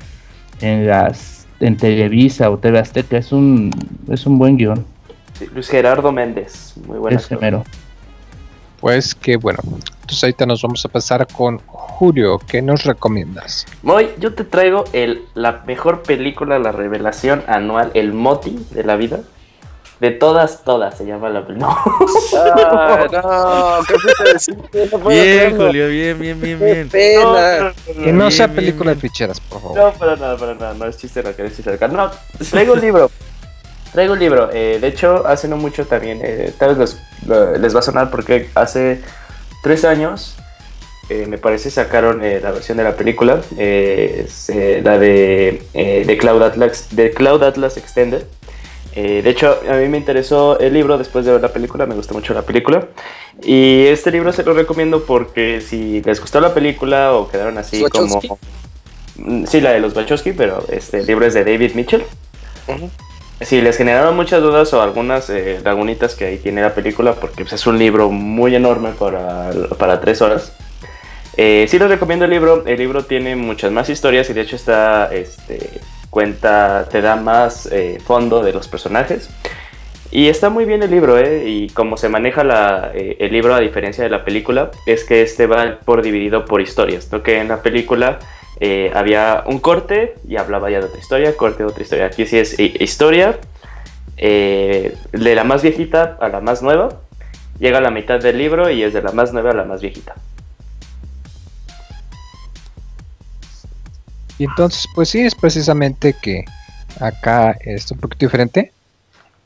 [0.60, 3.16] en las en Televisa o TV Azteca.
[3.16, 3.70] Es un,
[4.10, 4.84] es un buen guion.
[5.38, 6.72] Sí, Luis Gerardo Méndez.
[6.86, 7.40] Muy buen Ese actor.
[7.40, 7.64] mero.
[8.80, 9.58] Pues que bueno.
[10.02, 12.38] Entonces ahorita nos vamos a pasar con Julio.
[12.46, 13.66] ¿Qué nos recomiendas?
[13.82, 18.96] Moy, yo te traigo el, la mejor película, la revelación anual, el Moti de la
[18.96, 19.20] vida.
[19.98, 21.74] De todas, todas se llama la película.
[23.12, 23.80] No.
[23.80, 25.56] No puedo Bien.
[25.56, 26.88] Julio, bien, bien, bien, Qué bien.
[26.90, 27.72] pena.
[27.86, 29.10] Que no Bien, sea bien, película de bien.
[29.10, 29.78] ficheras, por favor.
[29.78, 31.78] No, para nada, para nada, no es chiste local, es chiste.
[31.88, 32.10] No,
[32.50, 33.10] traigo un libro.
[33.96, 34.50] Traigo un libro.
[34.52, 37.82] eh, de hecho, hace no mucho también, eh, tal vez los- lo- les va a
[37.82, 39.00] sonar porque hace
[39.62, 40.36] tres años,
[41.08, 46.04] eh, me parece, sacaron eh, la versión de la película, es, eh, la de, eh,
[46.06, 48.22] de, Cloud Atlas, de Cloud Atlas Extended.
[48.94, 52.12] De hecho, a mí me interesó el libro después de ver la película, me gustó
[52.12, 52.86] mucho la película.
[53.42, 57.82] Y este libro se lo recomiendo porque si les gustó la película o quedaron así
[57.82, 58.28] ¿Wachowski?
[58.28, 58.38] como...
[59.16, 62.04] Mm, Sí, la de los Wachowski, pero este el libro es de David Mitchell.
[62.68, 62.90] Ujú.
[63.40, 67.42] Si les generaron muchas dudas o algunas eh, lagunitas que ahí tiene la película, porque
[67.44, 70.56] pues, es un libro muy enorme para, para tres horas.
[71.36, 72.64] Eh, sí les recomiendo el libro.
[72.66, 77.66] El libro tiene muchas más historias y de hecho está, este, cuenta, te da más
[77.70, 79.28] eh, fondo de los personajes.
[80.10, 81.46] Y está muy bien el libro, ¿eh?
[81.46, 85.20] Y como se maneja la, eh, el libro a diferencia de la película, es que
[85.20, 87.22] este va por dividido por historias, ¿no?
[87.22, 88.20] Que en la película
[88.58, 92.06] eh, había un corte y hablaba ya de otra historia, corte de otra historia.
[92.06, 93.38] Aquí sí es eh, historia,
[94.16, 97.00] eh, de la más viejita a la más nueva.
[97.58, 99.80] Llega a la mitad del libro y es de la más nueva a la más
[99.80, 100.14] viejita.
[104.38, 106.44] Y entonces, pues sí, es precisamente que
[107.00, 108.72] acá es un poquito diferente.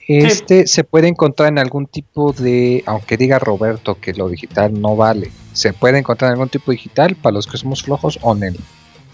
[0.09, 4.97] Este se puede encontrar en algún tipo de, aunque diga Roberto que lo digital no
[4.97, 8.43] vale, se puede encontrar en algún tipo digital para los que somos flojos o en
[8.43, 8.57] el.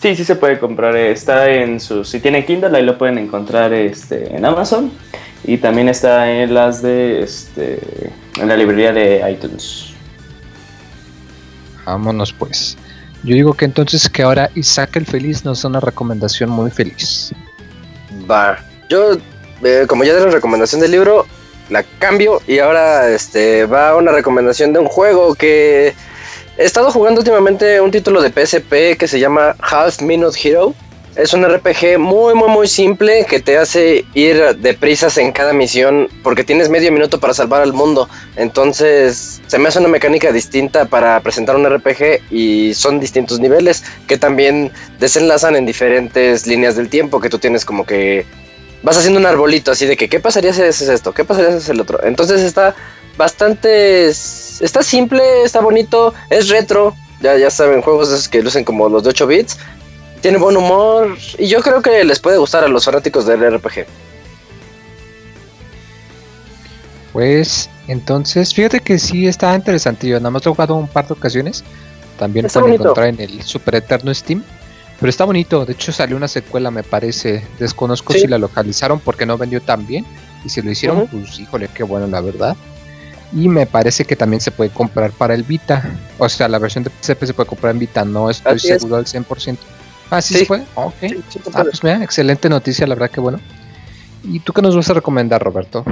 [0.01, 0.97] Sí, sí se puede comprar.
[0.97, 2.05] eh, Está en su.
[2.05, 4.93] Si tienen Kindle, ahí lo pueden encontrar este, en Amazon.
[5.45, 7.23] Y también está en las de.
[7.23, 9.93] Este, en la librería de iTunes.
[11.85, 12.77] Vámonos pues.
[13.23, 17.33] Yo digo que entonces que ahora Isaac el Feliz nos da una recomendación muy feliz.
[18.31, 18.59] Va.
[18.89, 19.17] Yo,
[19.63, 21.27] eh, como ya de la recomendación del libro,
[21.71, 25.95] la cambio y ahora este va una recomendación de un juego que
[26.59, 30.75] he estado jugando últimamente un título de PSP que se llama Half Minute Hero.
[31.15, 36.09] Es un RPG muy muy muy simple que te hace ir deprisas en cada misión
[36.23, 38.09] porque tienes medio minuto para salvar al mundo.
[38.37, 43.83] Entonces se me hace una mecánica distinta para presentar un RPG y son distintos niveles
[44.07, 48.27] que también desenlazan en diferentes líneas del tiempo que tú tienes como que
[48.83, 51.57] vas haciendo un arbolito así de que qué pasaría si haces esto, qué pasaría si
[51.57, 51.99] haces el otro.
[52.05, 52.75] Entonces está
[53.17, 56.95] bastante está simple, está bonito, es retro.
[57.21, 59.59] Ya ya saben, juegos esos que lucen como los de 8 bits.
[60.21, 63.87] Tiene buen humor y yo creo que les puede gustar a los fanáticos del RPG.
[67.13, 70.07] Pues entonces, fíjate que sí está interesante.
[70.09, 71.65] Yo nada más lo he jugado un par de ocasiones.
[72.19, 72.85] También Está pueden bonito.
[72.91, 74.43] encontrar en el Super Eterno Steam.
[74.99, 75.65] Pero está bonito.
[75.65, 77.47] De hecho, salió una secuela, me parece.
[77.59, 78.21] Desconozco Sí.
[78.21, 80.05] si la localizaron porque no vendió tan bien.
[80.45, 82.57] Y si lo hicieron, pues híjole, qué bueno, la verdad.
[83.33, 85.83] Y me parece que también se puede comprar para el Vita.
[86.19, 88.05] O sea, la versión de PSP se puede comprar en Vita.
[88.05, 88.81] No estoy Así es.
[88.81, 89.59] seguro al 100%.
[90.11, 90.41] Ah, sí, Sí.
[90.41, 90.65] se puede.
[90.75, 90.95] Ok.
[91.01, 93.41] Sí, sí se Ah, pues mira, excelente noticia, la verdad que bueno.
[94.23, 95.85] ¿Y tú qué nos vas a recomendar, Roberto?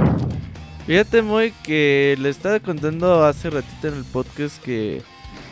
[0.87, 5.01] Fíjate muy que le estaba contando hace ratito en el podcast que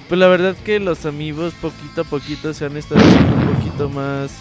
[0.08, 3.90] pues la verdad que los amigos poquito a poquito se han estado haciendo un poquito
[3.90, 4.32] más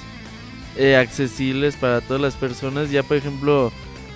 [0.76, 2.90] eh, accesibles para todas las personas.
[2.90, 3.72] Ya por ejemplo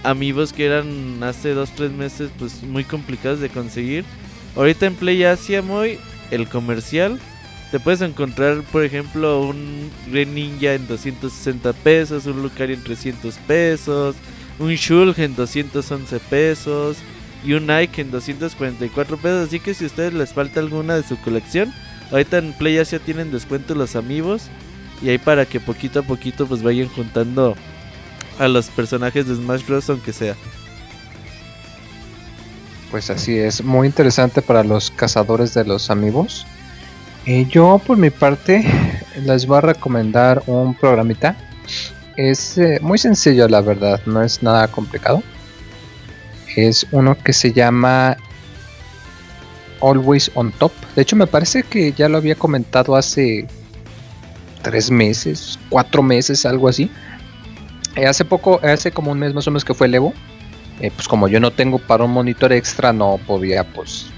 [0.07, 4.05] amigos que eran hace dos tres meses pues muy complicados de conseguir.
[4.55, 5.99] Ahorita en Play Asia muy
[6.31, 7.21] el comercial
[7.71, 13.35] te puedes encontrar por ejemplo un Green Ninja en 260 pesos, un Lucario en 300
[13.47, 14.17] pesos
[14.59, 16.97] un Shulk en 211 pesos
[17.45, 19.49] y un Nike en 244 pesos.
[19.49, 21.73] Así que si a ustedes les falta alguna de su colección,
[22.11, 24.49] ahorita en Play Asia tienen descuento los amigos.
[25.03, 27.55] Y ahí para que poquito a poquito pues vayan juntando
[28.39, 29.89] a los personajes de Smash Bros.
[29.91, 30.35] aunque sea.
[32.91, 36.47] Pues así es, muy interesante para los cazadores de los amigos.
[37.27, 38.65] Eh, yo por mi parte
[39.25, 41.37] les voy a recomendar un programita.
[42.17, 45.23] Es eh, muy sencillo la verdad, no es nada complicado.
[46.55, 48.17] Es uno que se llama
[49.83, 50.73] Always on Top.
[50.95, 53.47] De hecho me parece que ya lo había comentado hace
[54.63, 56.91] tres meses, cuatro meses, algo así.
[57.97, 60.13] Eh, hace poco, hace como un mes más o menos que fue el Evo.
[60.81, 64.09] Eh, pues como yo no tengo para un monitor extra, no podía, pues,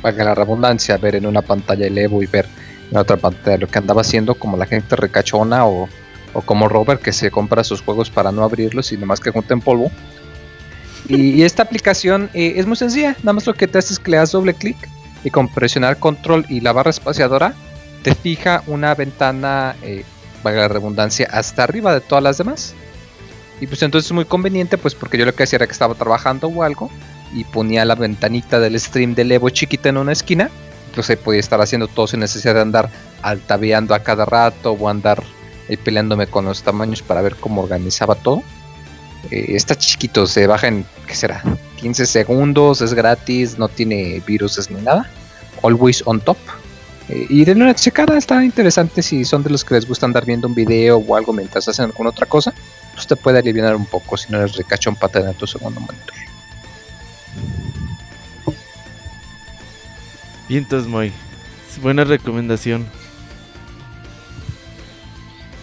[0.00, 2.46] valga la redundancia, ver en una pantalla el Evo y ver
[2.90, 5.88] en otra pantalla lo que andaba haciendo, como la gente recachona o,
[6.32, 9.60] o como Robert que se compra sus juegos para no abrirlos y nomás que junten
[9.60, 9.90] polvo.
[11.08, 13.98] Y, y esta aplicación eh, es muy sencilla, nada más lo que te haces es
[13.98, 14.76] que le das doble clic
[15.24, 17.54] y con presionar control y la barra espaciadora
[18.02, 20.04] te fija una ventana, eh,
[20.44, 22.74] valga la redundancia, hasta arriba de todas las demás.
[23.60, 25.94] Y pues entonces es muy conveniente, pues porque yo lo que hacía era que estaba
[25.94, 26.90] trabajando o algo
[27.32, 30.50] y ponía la ventanita del stream del Evo chiquita en una esquina.
[30.88, 32.90] Entonces podía estar haciendo todo sin necesidad de andar
[33.22, 35.22] altaveando a cada rato o andar
[35.68, 38.42] ahí peleándome con los tamaños para ver cómo organizaba todo.
[39.30, 41.42] Eh, está chiquito, se baja en, ¿qué será?
[41.76, 45.10] 15 segundos, es gratis, no tiene virus ni nada.
[45.62, 46.36] Always on top.
[47.08, 50.24] Eh, y denle una checada, está interesante si son de los que les gusta andar
[50.24, 52.54] viendo un video o algo mientras hacen alguna otra cosa.
[52.94, 56.14] Pues te puede aliviar un poco si no eres ricachón para tener tu segundo monitor.
[60.48, 61.12] Vientos, Moy.
[61.70, 62.86] Es buena recomendación.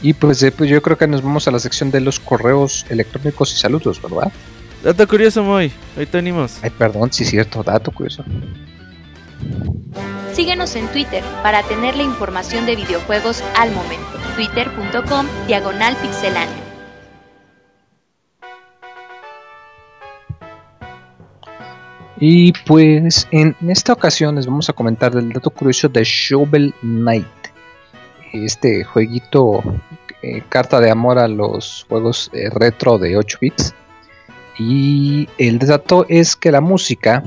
[0.02, 2.86] Y pues, eh, pues yo creo que nos vamos a la sección de los correos
[2.90, 4.32] electrónicos y saludos, ¿verdad?
[4.84, 5.72] Dato curioso, Moy.
[5.95, 6.58] Ahí te animos.
[6.64, 8.26] Ay, perdón, sí, cierto, dato curioso.
[10.34, 14.06] Síguenos en Twitter para tener la información de videojuegos al momento.
[14.36, 16.70] Twitter.com Diagonal Pixelánea.
[22.23, 27.26] Y pues en esta ocasión les vamos a comentar del dato curioso de Shovel Knight.
[28.31, 29.64] Este jueguito,
[30.22, 33.73] eh, carta de amor a los juegos eh, retro de 8 bits.
[34.60, 37.23] Y el dato es que la música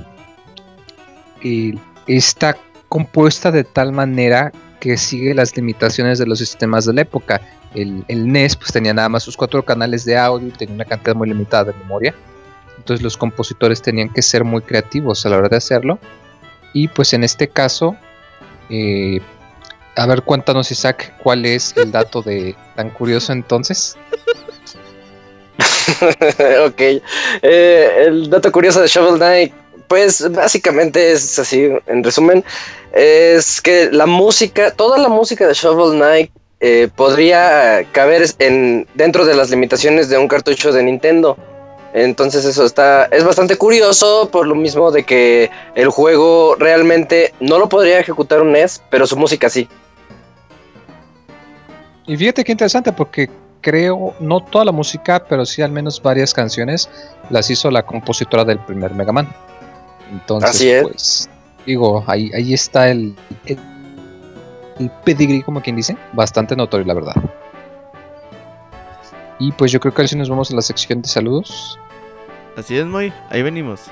[1.42, 1.74] eh,
[2.06, 2.56] está
[2.88, 7.40] compuesta de tal manera que sigue las limitaciones de los sistemas de la época.
[7.74, 10.84] El, el NES pues tenía nada más sus cuatro canales de audio y tenía una
[10.84, 12.14] cantidad muy limitada de memoria.
[12.84, 15.98] Entonces los compositores tenían que ser muy creativos a la hora de hacerlo.
[16.74, 17.96] Y pues en este caso,
[18.68, 19.20] eh,
[19.96, 23.96] a ver, cuéntanos Isaac, ¿cuál es el dato de tan curioso entonces?
[26.66, 26.80] ok.
[27.40, 29.54] Eh, el dato curioso de Shovel Knight,
[29.88, 32.44] pues básicamente es así, en resumen,
[32.92, 36.30] es que la música, toda la música de Shovel Knight
[36.60, 41.38] eh, podría caber en, dentro de las limitaciones de un cartucho de Nintendo.
[41.94, 47.56] Entonces eso está es bastante curioso por lo mismo de que el juego realmente no
[47.56, 49.68] lo podría ejecutar un NES, pero su música sí.
[52.04, 53.30] Y fíjate qué interesante porque
[53.60, 56.90] creo, no toda la música, pero sí al menos varias canciones
[57.30, 59.32] las hizo la compositora del primer Mega Man.
[60.10, 60.82] Entonces, Así es.
[60.82, 61.30] pues,
[61.64, 63.14] digo, ahí, ahí está el,
[63.46, 63.58] el,
[64.80, 67.14] el pedigree, como quien dice, bastante notorio, la verdad.
[69.38, 71.78] Y pues yo creo que ahora sí nos vamos a la sección de saludos.
[72.56, 73.12] Así es, Moy.
[73.30, 73.90] Ahí venimos.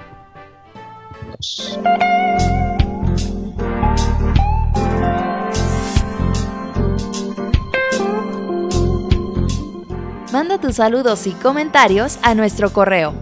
[10.33, 13.13] Manda tus saludos y comentarios a nuestro correo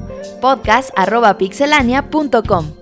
[0.41, 2.80] podcast.pixelania.com.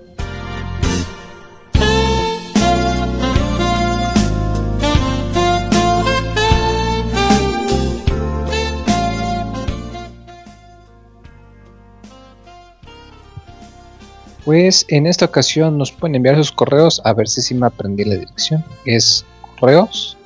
[14.49, 18.03] Pues en esta ocasión nos pueden enviar sus correos a ver si sí me aprendí
[18.03, 18.65] la dirección.
[18.83, 19.23] Es
[19.59, 20.17] correos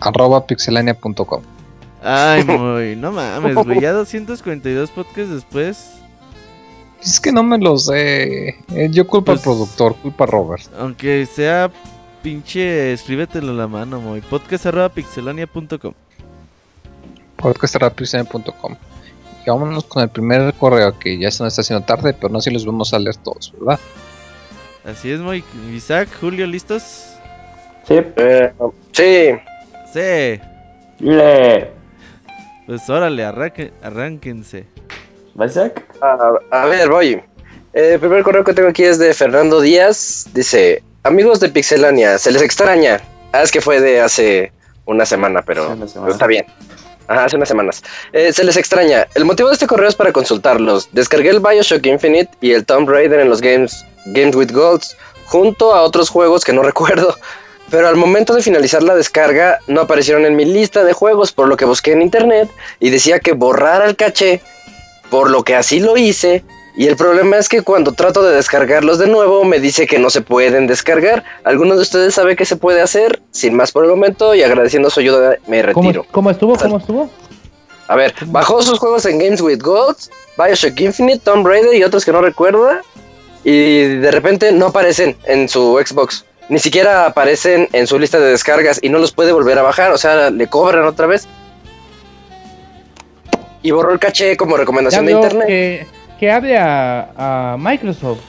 [0.00, 1.42] arroba pixelania.com.
[2.02, 2.96] Ay, Moy.
[2.96, 3.82] No mames, güey.
[3.82, 5.90] Ya 242 podcasts después.
[7.02, 8.48] Es que no me lo sé.
[8.48, 10.62] Eh, Yo culpo Pues- al productor, culpa a Robert.
[10.78, 11.70] Aunque sea
[12.22, 14.22] pinche, escríbetelo en la mano, Moy.
[14.22, 15.92] Podcast arroba pixelania.com.
[17.36, 18.76] Podcast.pixelania.com.
[19.46, 22.40] Y vámonos con el primer correo que ya se nos está haciendo tarde, pero no
[22.40, 23.78] sé si los vamos a leer todos, ¿verdad?
[24.84, 25.44] Así es, Moy.
[25.72, 27.12] Isaac, Julio, ¿listos?
[27.86, 27.94] Sí.
[28.16, 28.52] Eh,
[28.92, 29.38] sí,
[29.92, 30.40] Sí.
[30.98, 31.70] Le.
[32.66, 34.64] Pues órale, arranque- arránquense.
[35.34, 35.84] ¿Vas, Isaac?
[36.00, 36.18] a,
[36.50, 37.20] a ver, voy.
[37.72, 40.26] Eh, El primer correo que tengo aquí es de Fernando Díaz.
[40.34, 43.00] Dice, amigos de Pixelania, se les extraña.
[43.32, 44.50] Ah, es que fue de hace
[44.86, 46.06] una semana, pero, Hace una semana.
[46.06, 46.46] pero está bien.
[47.08, 47.82] Ajá, hace unas semanas.
[48.12, 49.06] Eh, se les extraña.
[49.14, 50.88] El motivo de este correo es para consultarlos.
[50.92, 54.96] Descargué el Bioshock Infinite y el Tomb Raider en los Games, Games with Golds,
[55.26, 57.16] junto a otros juegos que no recuerdo.
[57.70, 61.48] Pero al momento de finalizar la descarga no aparecieron en mi lista de juegos, por
[61.48, 64.40] lo que busqué en internet y decía que borrara el caché,
[65.10, 66.44] por lo que así lo hice.
[66.76, 70.10] Y el problema es que cuando trato de descargarlos de nuevo me dice que no
[70.10, 71.24] se pueden descargar.
[71.42, 73.22] ¿Alguno de ustedes sabe qué se puede hacer?
[73.30, 76.06] Sin más por el momento y agradeciendo su ayuda me ¿Cómo, retiro.
[76.10, 76.54] cómo estuvo?
[76.56, 77.10] ¿Cómo estuvo?
[77.88, 82.04] A ver, bajó sus juegos en Games with Gods, Bioshock Infinite, Tomb Raider y otros
[82.04, 82.82] que no recuerda.
[83.42, 86.26] Y de repente no aparecen en su Xbox.
[86.50, 89.92] Ni siquiera aparecen en su lista de descargas y no los puede volver a bajar.
[89.92, 91.26] O sea, le cobran otra vez.
[93.62, 95.46] Y borró el caché como recomendación de internet.
[95.46, 95.86] que,
[96.18, 98.20] que hable a, Microsoft.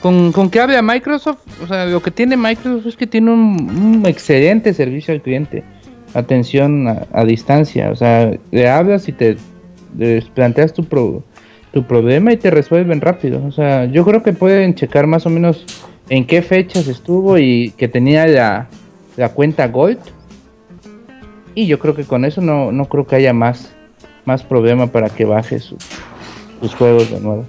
[0.00, 3.30] con, con que hable a Microsoft, o sea, lo que tiene Microsoft es que tiene
[3.32, 5.64] un, un excelente servicio al cliente.
[6.14, 9.36] Atención a, distancia, o sea, le hablas y te
[10.34, 11.22] planteas tu, pro-
[11.72, 13.44] tu problema y te resuelven rápido.
[13.46, 15.66] O sea, yo creo que pueden checar más o menos
[16.08, 18.68] en qué fechas estuvo y que tenía la,
[19.18, 19.98] la cuenta Gold.
[21.54, 23.70] Y yo creo que con eso no, no creo que haya más,
[24.24, 25.76] más problema para que baje su-
[26.60, 27.46] sus juegos de nuevo.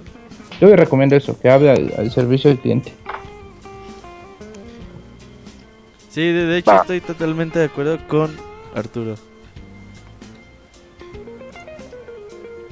[0.60, 2.92] Yo le recomiendo eso, que hable al, al servicio del cliente.
[6.08, 6.80] Sí, de, de hecho Va.
[6.80, 8.36] estoy totalmente de acuerdo con
[8.74, 9.14] Arturo.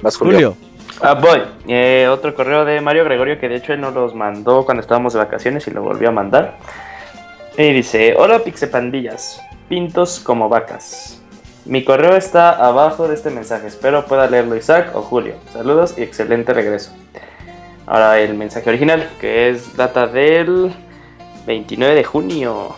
[0.01, 0.33] Vas, Julio.
[0.33, 0.57] Julio.
[1.01, 1.41] Ah, voy.
[1.67, 5.13] Eh, otro correo de Mario Gregorio que de hecho él nos los mandó cuando estábamos
[5.13, 6.57] de vacaciones y lo volvió a mandar.
[7.57, 11.18] Y dice, hola pixepandillas, pintos como vacas.
[11.65, 15.35] Mi correo está abajo de este mensaje, espero pueda leerlo Isaac o Julio.
[15.51, 16.91] Saludos y excelente regreso.
[17.85, 20.71] Ahora el mensaje original, que es data del
[21.45, 22.75] 29 de junio.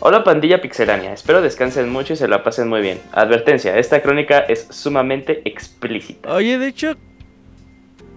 [0.00, 3.00] Hola pandilla pixelánea, espero descansen mucho y se la pasen muy bien.
[3.12, 6.32] Advertencia, esta crónica es sumamente explícita.
[6.34, 6.94] Oye, de hecho,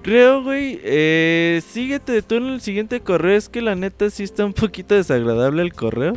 [0.02, 3.38] creo, güey, eh, síguete tú en el siguiente correo.
[3.38, 6.14] Es que la neta sí está un poquito desagradable el correo.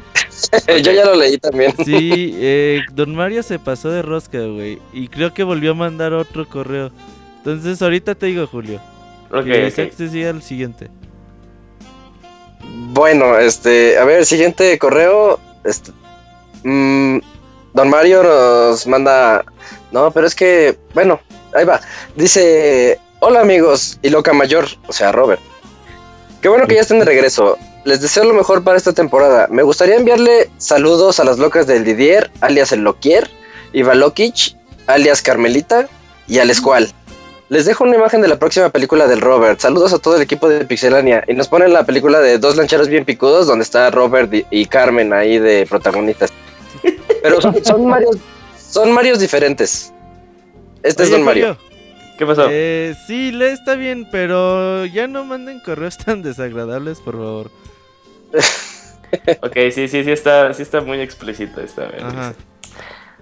[0.82, 1.74] Yo ya lo leí también.
[1.84, 4.78] Sí, eh, Don Mario se pasó de rosca, güey.
[4.92, 6.90] Y creo que volvió a mandar otro correo.
[7.38, 8.80] Entonces, ahorita te digo, Julio.
[9.30, 9.68] Ok, que ok.
[9.68, 10.90] Isaac se siga al siguiente.
[12.92, 15.38] Bueno, este, a ver, siguiente correo.
[15.64, 15.92] Este,
[16.64, 17.18] mm,
[17.74, 19.44] don Mario nos manda.
[19.92, 21.20] No, pero es que, bueno,
[21.54, 21.80] ahí va.
[22.16, 25.40] Dice: Hola amigos y loca mayor, o sea, Robert.
[26.40, 27.58] Qué bueno que ya estén de regreso.
[27.84, 29.46] Les deseo lo mejor para esta temporada.
[29.50, 33.30] Me gustaría enviarle saludos a las locas del Didier, alias el Loquier,
[33.72, 35.88] y Valokich, alias Carmelita,
[36.26, 36.88] y al Escual.
[37.48, 39.58] Les dejo una imagen de la próxima película del Robert.
[39.58, 41.24] Saludos a todo el equipo de Pixelania.
[41.26, 45.12] Y nos ponen la película de Dos Lancheros Bien Picudos, donde está Robert y, Carmen
[45.12, 46.32] ahí de protagonistas.
[47.22, 48.16] Pero son, son Marios,
[48.56, 49.92] son Marios diferentes.
[50.82, 51.56] Este es Don Mario.
[52.18, 52.46] ¿Qué pasó?
[52.50, 57.50] Eh, sí, le está bien, pero ya no manden correos tan desagradables, por favor.
[59.42, 62.02] Ok, sí, sí, sí está, sí está muy explícito esta vez.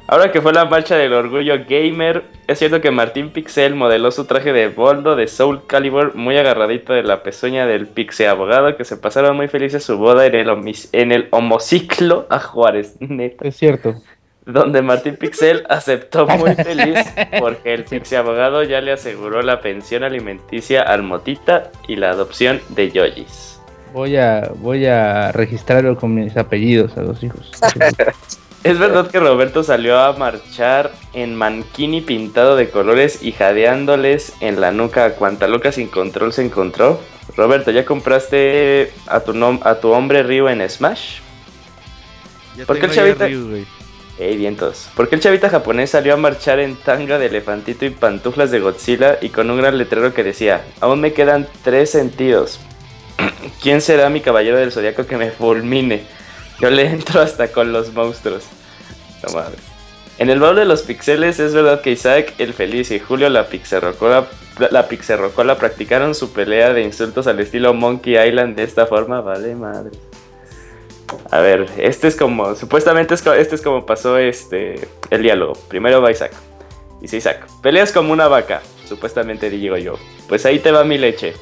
[0.07, 4.25] Ahora que fue la marcha del orgullo gamer, es cierto que Martín Pixel modeló su
[4.27, 8.85] traje de boldo de Soul Calibur muy agarradito de la pezuña del Pixel abogado que
[8.85, 13.47] se pasaron muy felices su boda en el, homis- en el homociclo a Juárez, neta.
[13.49, 13.95] Es cierto.
[14.47, 16.99] Donde Martín Pixel aceptó muy feliz
[17.39, 22.61] porque el Pixel abogado ya le aseguró la pensión alimenticia al Motita y la adopción
[22.71, 23.58] de Yoyis.
[23.93, 27.51] Voy a, voy a registrarlo con mis apellidos a los hijos.
[28.65, 34.61] Es verdad que Roberto salió a marchar en manquini pintado de colores y jadeándoles en
[34.61, 37.01] la nuca a cuanta loca sin control se encontró.
[37.37, 41.21] Roberto, ¿ya compraste a tu, nom- a tu hombre Ryu en Smash?
[42.57, 43.65] Ya ¿Por qué el chavita- Ryu.
[44.19, 44.91] Ey, vientos.
[44.97, 48.59] ¿Por qué el chavita japonés salió a marchar en tanga de elefantito y pantuflas de
[48.59, 52.59] Godzilla y con un gran letrero que decía, aún me quedan tres sentidos?
[53.63, 56.03] ¿Quién será mi caballero del zodiaco que me fulmine?
[56.61, 58.45] Yo le entro hasta con los monstruos.
[59.27, 59.61] No mames.
[60.19, 63.47] En el baúl de los pixeles es verdad que Isaac el feliz y Julio la
[63.47, 64.27] pixerrocola,
[64.71, 69.55] la pixerrocola practicaron su pelea de insultos al estilo Monkey Island de esta forma, vale
[69.55, 69.97] madre.
[71.31, 75.53] A ver, este es como, supuestamente es este es como pasó este el diálogo.
[75.69, 76.33] Primero va Isaac.
[77.01, 78.61] Dice Isaac, peleas como una vaca.
[78.89, 79.99] Supuestamente digo yo.
[80.29, 81.35] Pues ahí te va mi leche.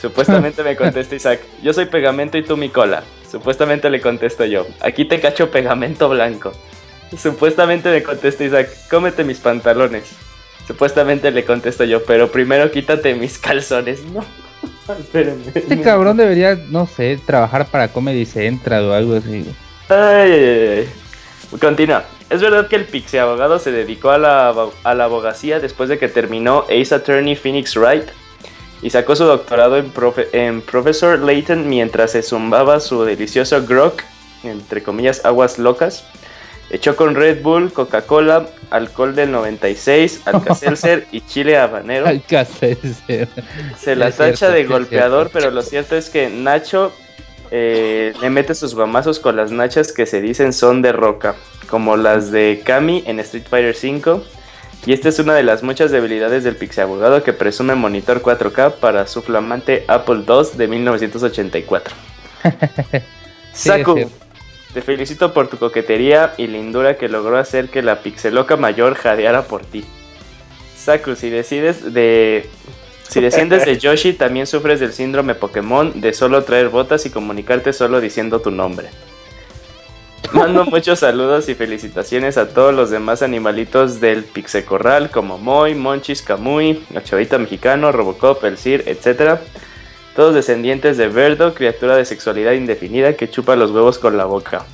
[0.00, 3.02] Supuestamente me contesta Isaac, yo soy pegamento y tú mi cola.
[3.30, 6.52] Supuestamente le contesto yo, aquí te cacho pegamento blanco.
[7.16, 10.04] Supuestamente me contesta Isaac, cómete mis pantalones.
[10.66, 14.02] Supuestamente le contesto yo, pero primero quítate mis calzones.
[14.04, 14.24] No,
[14.98, 15.44] espérenme.
[15.54, 19.44] Este cabrón debería, no sé, trabajar para Comedy Central o algo así.
[19.88, 20.88] Ay, ay, ay.
[21.60, 22.04] Continúa.
[22.30, 24.54] Es verdad que el pixie abogado se dedicó a la,
[24.84, 28.04] a la abogacía después de que terminó Ace Attorney Phoenix Wright
[28.82, 33.94] y sacó su doctorado en, profe- en Professor Layton mientras se zumbaba su delicioso grog,
[34.42, 36.04] entre comillas, aguas locas.
[36.70, 42.06] Echó con Red Bull, Coca-Cola, alcohol del 96, Alka-Seltzer y chile habanero.
[42.36, 43.28] Hacerse.
[43.78, 46.92] Se la cierto, tacha de golpeador, pero lo cierto es que Nacho
[47.50, 51.34] eh, le mete sus guamazos con las nachas que se dicen son de roca,
[51.68, 54.22] como las de Kami en Street Fighter V.
[54.86, 58.76] Y esta es una de las muchas debilidades del Pixie Abogado que presume monitor 4K
[58.76, 61.94] para su flamante Apple II de 1984.
[63.52, 64.08] Sí, Saku,
[64.72, 69.42] te felicito por tu coquetería y lindura que logró hacer que la pixeloca mayor jadeara
[69.42, 69.84] por ti.
[70.76, 72.48] Saku, si decides de
[73.08, 77.72] Si desciendes de Yoshi, también sufres del síndrome Pokémon de solo traer botas y comunicarte
[77.72, 78.88] solo diciendo tu nombre.
[80.32, 86.24] Mando muchos saludos y felicitaciones a todos los demás animalitos del Pixecorral como Moy, Monchis,
[86.90, 89.40] la Chavita Mexicano, Robocop, El Cir, etc.
[90.14, 94.64] Todos descendientes de Verdo, criatura de sexualidad indefinida que chupa los huevos con la boca.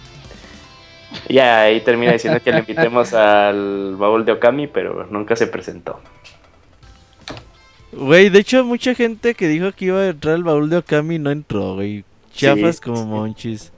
[1.29, 6.01] Ya ahí termina diciendo que le invitemos al baúl de Okami, pero nunca se presentó.
[7.93, 11.19] Güey, de hecho, mucha gente que dijo que iba a entrar al baúl de Okami
[11.19, 12.05] no entró, güey.
[12.35, 13.05] Chafas Sí, como sí.
[13.07, 13.73] monchis.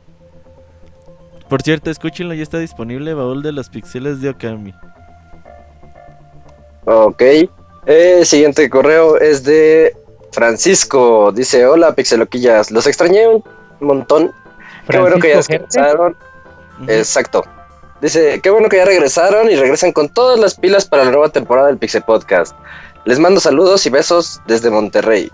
[1.49, 4.75] Por cierto, escúchenlo, ya está disponible Baúl de los Pixeles de Okami.
[6.85, 7.23] Ok.
[7.87, 9.97] Eh, siguiente correo es de
[10.33, 11.33] Francisco.
[11.33, 12.71] Dice: Hola, Pixeloquillas.
[12.71, 13.43] Los extrañé un
[13.81, 14.33] montón.
[14.89, 16.17] Qué bueno que ya regresaron.
[16.87, 17.45] Exacto.
[18.03, 21.31] Dice: Qué bueno que ya regresaron y regresan con todas las pilas para la nueva
[21.31, 22.55] temporada del Pixel Podcast.
[23.07, 25.33] Les mando saludos y besos desde Monterrey.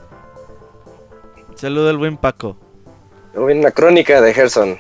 [1.57, 2.57] Saludo al buen Paco.
[3.35, 4.79] Viene una crónica de Gerson.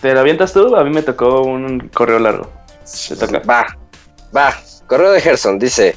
[0.00, 0.74] ¿Te lo avientas tú?
[0.76, 2.50] A mí me tocó un correo largo.
[3.08, 3.40] Te toca.
[3.48, 3.66] Va,
[4.36, 4.54] va.
[4.86, 5.96] Correo de Gerson dice: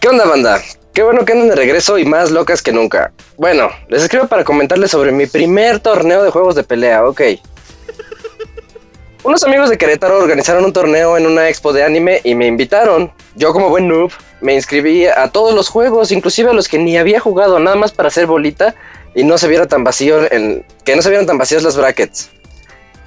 [0.00, 0.60] ¿Qué onda, banda?
[0.92, 3.12] Qué bueno que andan de regreso y más locas que nunca.
[3.38, 7.20] Bueno, les escribo para comentarles sobre mi primer torneo de juegos de pelea, ok.
[9.24, 13.12] Unos amigos de Querétaro organizaron un torneo en una expo de anime y me invitaron.
[13.36, 14.10] Yo como buen noob
[14.40, 17.92] me inscribí a todos los juegos, inclusive a los que ni había jugado, nada más
[17.92, 18.74] para hacer bolita
[19.14, 22.30] y no se viera tan vacío, en- que no se vieran tan vacíos las brackets.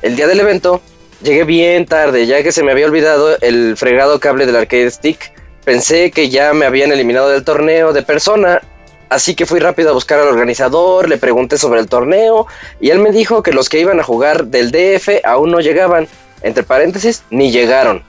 [0.01, 0.81] El día del evento
[1.21, 5.31] llegué bien tarde, ya que se me había olvidado el fregado cable del arcade stick.
[5.63, 8.61] Pensé que ya me habían eliminado del torneo de persona,
[9.09, 12.45] así que fui rápido a buscar al organizador, le pregunté sobre el torneo
[12.79, 16.07] y él me dijo que los que iban a jugar del DF aún no llegaban,
[16.43, 18.03] entre paréntesis, ni llegaron.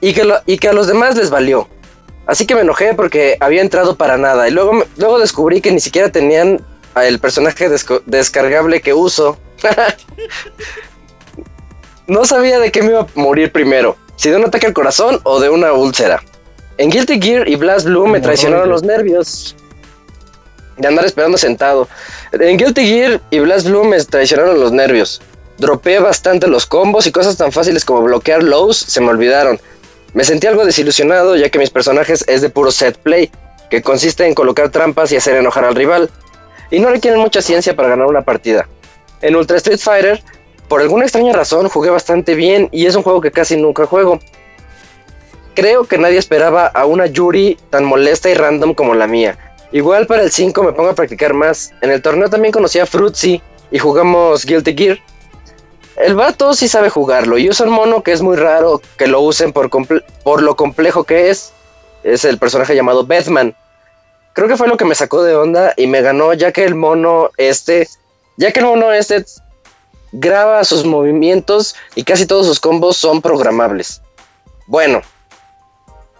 [0.00, 1.68] Y que, y que a los demás les valió.
[2.26, 5.80] Así que me enojé porque había entrado para nada y luego, luego descubrí que ni
[5.80, 6.60] siquiera tenían
[7.04, 7.68] el personaje
[8.06, 9.38] descargable que uso.
[12.06, 15.20] no sabía de qué me iba a morir primero, si de un ataque al corazón
[15.24, 16.22] o de una úlcera.
[16.78, 19.56] En Guilty Gear y Blast Blue me traicionaron los nervios
[20.76, 21.88] de andar esperando sentado.
[22.32, 25.22] En Guilty Gear y Blast Blue me traicionaron los nervios.
[25.58, 29.58] Dropeé bastante los combos y cosas tan fáciles como bloquear lows se me olvidaron.
[30.12, 33.30] Me sentí algo desilusionado ya que mis personajes es de puro set play,
[33.70, 36.10] que consiste en colocar trampas y hacer enojar al rival.
[36.70, 38.68] Y no requieren mucha ciencia para ganar una partida.
[39.22, 40.22] En Ultra Street Fighter,
[40.68, 44.18] por alguna extraña razón, jugué bastante bien y es un juego que casi nunca juego.
[45.54, 49.38] Creo que nadie esperaba a una Yuri tan molesta y random como la mía.
[49.72, 51.72] Igual para el 5 me pongo a practicar más.
[51.80, 54.98] En el torneo también conocí a Fruitsy y jugamos Guilty Gear.
[55.96, 59.20] El vato sí sabe jugarlo y usa un mono que es muy raro que lo
[59.22, 59.70] usen por,
[60.22, 61.52] por lo complejo que es.
[62.04, 63.54] Es el personaje llamado Batman.
[64.36, 66.74] Creo que fue lo que me sacó de onda y me ganó ya que el
[66.74, 67.88] mono este,
[68.36, 69.24] ya que el mono este
[70.12, 74.02] graba sus movimientos y casi todos sus combos son programables.
[74.66, 75.00] Bueno,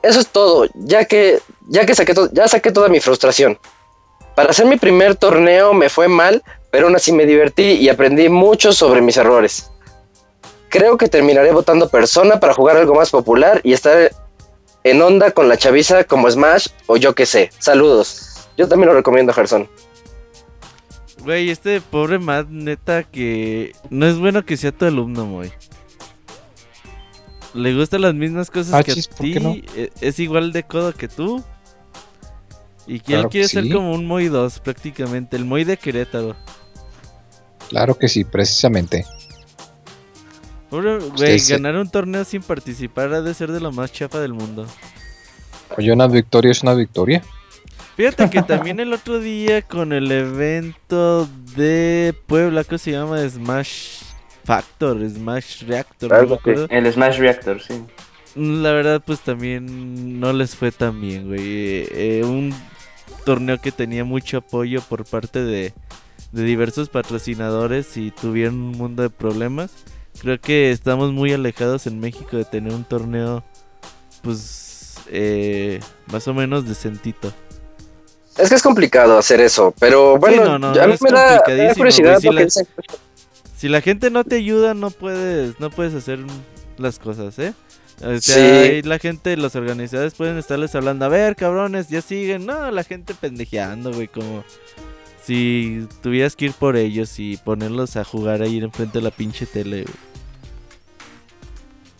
[0.02, 3.58] eso es todo, ya que ya que saqué ya saqué toda mi frustración.
[4.34, 8.30] Para hacer mi primer torneo me fue mal, pero aún así me divertí y aprendí
[8.30, 9.70] mucho sobre mis errores.
[10.70, 14.10] Creo que terminaré votando persona para jugar algo más popular y estar
[14.90, 17.50] en onda con la chaviza como Smash o yo que sé.
[17.58, 18.48] Saludos.
[18.56, 19.68] Yo también lo recomiendo, Gerson.
[21.23, 25.50] Güey, este pobre Matt, neta, que no es bueno que sea tu alumno, güey.
[27.55, 29.32] Le gustan las mismas cosas Ah, que a ¿por ti.
[29.32, 29.55] qué no?
[29.55, 31.42] e- Es igual de codo que tú.
[32.86, 33.70] Y que Claro él que quiere ser sí.
[33.70, 35.36] como un Moy 2, prácticamente.
[35.36, 36.36] El Moy de Querétaro.
[37.70, 39.05] Claro que sí, precisamente.
[40.70, 44.32] Pobre, güey, ganar un torneo sin participar ha de ser de lo más chafa del
[44.34, 44.66] mundo.
[45.76, 47.22] Oye, una victoria es una victoria.
[47.96, 53.26] Fíjate que también el otro día con el evento de Puebla, ¿cómo se llama?
[53.28, 54.02] Smash
[54.44, 56.34] Factor, Smash Reactor, no me así.
[56.34, 56.66] acuerdo.
[56.68, 57.82] El Smash Reactor, sí.
[58.34, 61.40] La verdad, pues también no les fue tan bien, güey.
[61.42, 61.88] Eh,
[62.20, 62.54] eh, un
[63.24, 65.72] torneo que tenía mucho apoyo por parte de,
[66.32, 69.72] de diversos patrocinadores y tuvieron un mundo de problemas.
[70.20, 73.44] Creo que estamos muy alejados en México de tener un torneo,
[74.22, 75.80] pues, eh,
[76.10, 77.32] más o menos decentito.
[78.36, 81.36] Es que es complicado hacer eso, pero bueno, no, no, ya no es me da,
[81.46, 82.46] da curiosidad si la-
[83.56, 86.18] Si la gente no te ayuda, no puedes, no puedes hacer
[86.76, 87.54] las cosas, ¿eh?
[88.02, 88.32] O sea, Sí.
[88.40, 92.44] ahí la gente, los organizadores pueden estarles hablando, a ver, cabrones, ya siguen.
[92.44, 94.44] No, la gente pendejeando, güey, como
[95.26, 99.44] si tuvieras que ir por ellos y ponerlos a jugar ahí enfrente de la pinche
[99.44, 99.94] tele, güey.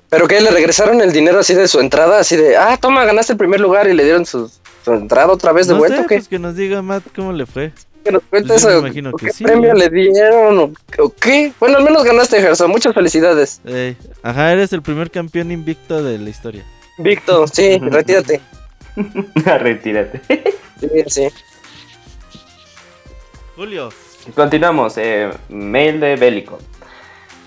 [0.08, 3.32] Pero que le regresaron el dinero así de su entrada, así de, ah, toma, ganaste
[3.32, 6.06] el primer lugar y le dieron sus, entrar otra vez de no vuelta sé, o
[6.06, 6.14] qué?
[6.16, 7.72] pues que nos diga Matt cómo le fue.
[8.05, 8.78] Que nos cuente pues eso.
[8.78, 9.42] imagino que ¿Qué sí.
[9.42, 10.72] premio le dieron o,
[11.02, 11.52] o qué?
[11.58, 12.70] Bueno, al menos ganaste, Gerson.
[12.70, 13.60] Muchas felicidades.
[13.64, 16.64] Ey, ajá, eres el primer campeón invicto de la historia.
[16.98, 18.40] Víctor, sí, retírate.
[19.44, 20.20] Retírate.
[20.80, 21.28] Sí, sí.
[23.57, 23.89] Julio.
[24.35, 24.99] Continuamos.
[24.99, 26.59] eh, mail de Bélico.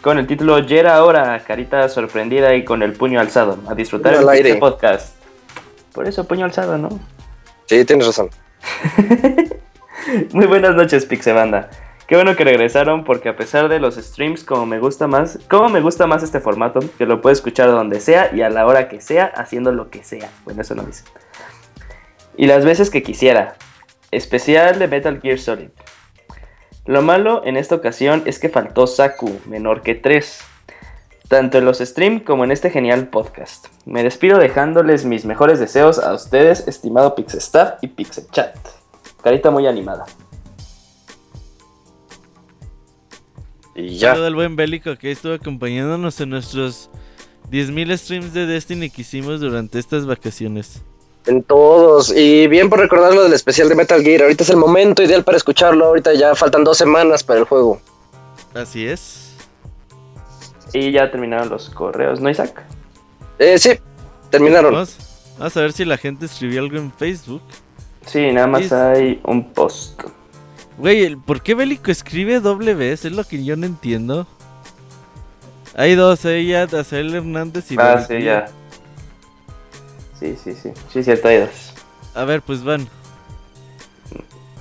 [0.02, 3.60] Con el título Ya era hora, carita sorprendida y con el puño alzado.
[3.68, 4.56] A disfrutar el aire.
[4.56, 5.16] podcast.
[5.94, 6.90] Por eso puño alzado, ¿no?
[7.66, 8.30] Sí, tienes razón.
[10.34, 11.70] Muy buenas noches, Pixebanda.
[12.08, 15.70] Qué bueno que regresaron porque a pesar de los streams, como me gusta más, como
[15.70, 18.90] me gusta más este formato, que lo puedo escuchar donde sea y a la hora
[18.90, 20.32] que sea, haciendo lo que sea.
[20.44, 21.04] Bueno, eso no dice.
[22.36, 23.58] Y las veces que quisiera.
[24.12, 25.70] Especial de Metal Gear Solid.
[26.90, 30.40] Lo malo en esta ocasión es que faltó Saku, menor que 3.
[31.28, 33.68] Tanto en los streams como en este genial podcast.
[33.86, 38.58] Me despido dejándoles mis mejores deseos a ustedes, estimado Pixestaff y Pixechat.
[39.22, 40.08] Carita muy animada.
[43.76, 44.14] Y ya.
[44.14, 46.90] Saludo al buen Bélico que estuvo acompañándonos en nuestros
[47.52, 50.82] 10.000 streams de Destiny que hicimos durante estas vacaciones.
[51.26, 52.12] En todos.
[52.16, 54.24] Y bien por recordar lo del especial de Metal Gear.
[54.24, 55.86] Ahorita es el momento ideal para escucharlo.
[55.86, 57.80] Ahorita ya faltan dos semanas para el juego.
[58.54, 59.34] Así es.
[60.74, 62.64] Y ya terminaron los correos, ¿no, Isaac?
[63.38, 63.72] Eh, sí,
[64.30, 64.74] terminaron.
[64.74, 64.98] Vamos,
[65.38, 67.42] vamos a ver si la gente escribió algo en Facebook.
[68.06, 70.02] Sí, nada más Es- hay un post.
[70.78, 73.04] Güey, el- ¿por qué Bélico escribe doble vez?
[73.06, 74.26] Es lo que yo no entiendo.
[75.76, 78.08] Hay dos, ella, Azael Hernández y Ah, Bélico.
[78.08, 78.46] sí, ya.
[80.20, 80.72] Sí, sí, sí.
[80.92, 81.74] Sí, cierto, hay dos.
[82.16, 82.88] A ver, pues van.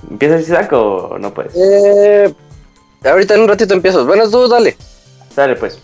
[0.09, 1.53] ¿Empiezas, Isaac, o no puedes?
[1.55, 2.33] Eh,
[3.03, 4.05] ahorita en un ratito empiezo.
[4.05, 4.77] Bueno, tú dale.
[5.35, 5.79] Dale, pues.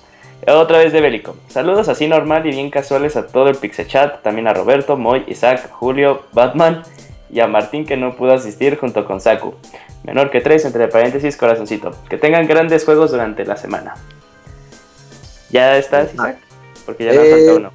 [0.47, 1.35] Otra vez de Bélico.
[1.49, 5.71] Saludos así normal y bien casuales a todo el Pixechat, también a Roberto, Moy, Isaac,
[5.71, 6.83] Julio, Batman
[7.31, 9.55] y a Martín que no pudo asistir junto con Saku.
[10.03, 11.91] Menor que 3, entre paréntesis, corazoncito.
[12.09, 13.95] Que tengan grandes juegos durante la semana.
[15.49, 16.37] ¿Ya estás, Isaac?
[16.85, 17.71] Porque ya nos Eh, falta uno.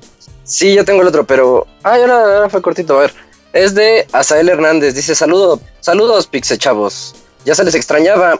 [0.50, 1.64] Sí, yo tengo el otro, pero.
[1.84, 2.98] Ah, ya no, no, fue cortito.
[2.98, 3.14] A ver.
[3.52, 4.96] Es de Azael Hernández.
[4.96, 7.14] Dice: Saludo, Saludos, Pixe chavos.
[7.44, 8.36] Ya se les extrañaba.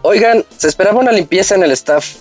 [0.00, 2.14] Oigan, se esperaba una limpieza en el staff.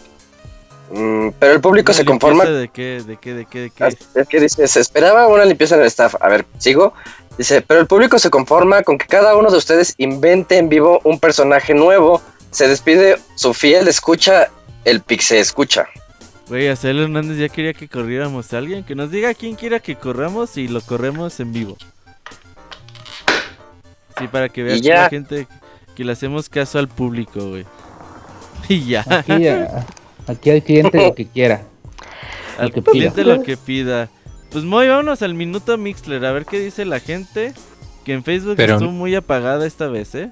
[0.92, 2.44] Mm, pero el público ¿Una se conforma.
[2.44, 3.02] ¿De qué?
[3.06, 3.34] ¿De qué?
[3.34, 3.60] ¿De qué?
[3.62, 3.84] ¿De qué?
[3.86, 6.16] Ah, Es que dice: Se esperaba una limpieza en el staff.
[6.20, 6.94] A ver, sigo.
[7.38, 11.00] Dice: Pero el público se conforma con que cada uno de ustedes invente en vivo
[11.06, 12.22] un personaje nuevo.
[12.52, 14.50] Se despide su fiel escucha,
[14.84, 15.88] el Pixe escucha.
[16.48, 18.84] Güey, Azael Hernández ya quería que corriéramos a alguien.
[18.84, 21.78] Que nos diga quién quiera que corramos y lo corremos en vivo.
[24.20, 25.04] Sí, para que ya.
[25.04, 25.48] la gente
[25.96, 27.66] que le hacemos caso al público, güey.
[28.70, 29.06] Y ya.
[29.10, 29.86] Aquí, a-
[30.28, 31.64] aquí al cliente lo que quiera.
[32.58, 32.92] Al que pida.
[32.92, 34.10] cliente lo que pida.
[34.52, 37.52] Pues muy, vámonos al minuto Mixler, a ver qué dice la gente.
[38.06, 40.30] Que en Facebook Pero- estuvo muy apagada esta vez, ¿eh?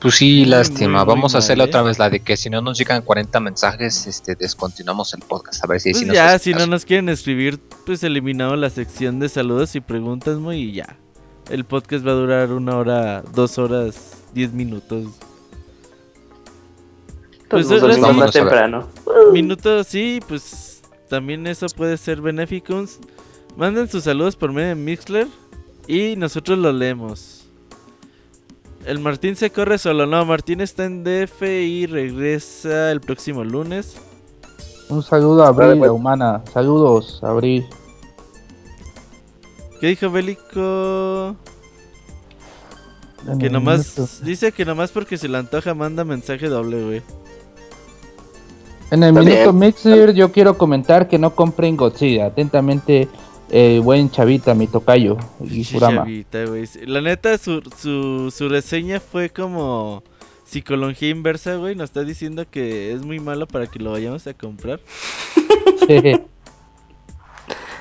[0.00, 1.04] Pues sí, Muy, lástima.
[1.04, 1.70] muy, Vamos muy a hacerla mal, ¿eh?
[1.70, 5.62] otra vez, la de que si no nos llegan 40 mensajes, este, descontinuamos el podcast.
[5.62, 8.70] A ver si, Pues si nos ya, si no nos quieren escribir, pues eliminamos la
[8.70, 10.96] sección de saludos y preguntas, muy y ya.
[11.50, 15.08] El podcast va a durar una hora, dos horas, diez minutos.
[17.48, 18.88] Pues los domingos sí, más temprano.
[19.32, 22.84] Minutos, sí, pues también eso puede ser benéfico.
[23.56, 25.26] Manden sus saludos por medio de Mixler
[25.88, 27.39] y nosotros lo leemos.
[28.84, 33.96] El Martín se corre solo, no, Martín está en DF y regresa el próximo lunes.
[34.88, 35.88] Un saludo a Abril, pues.
[35.88, 36.42] la humana.
[36.52, 37.66] Saludos, Abril.
[39.80, 41.36] ¿Qué dijo Bélico?
[43.38, 47.02] Que nomás, minuto- dice que nomás porque se le antoja manda mensaje doble, güey.
[48.90, 49.52] En el minuto.
[49.52, 52.26] Mixer yo quiero comentar que no compren Godzilla.
[52.26, 53.08] Atentamente,
[53.50, 56.68] eh, buen chavita, mi tocayo y chavita, güey.
[56.86, 60.02] La neta, su, su, su reseña fue como
[60.44, 61.74] psicología inversa, güey.
[61.74, 64.80] Nos está diciendo que es muy malo para que lo vayamos a comprar.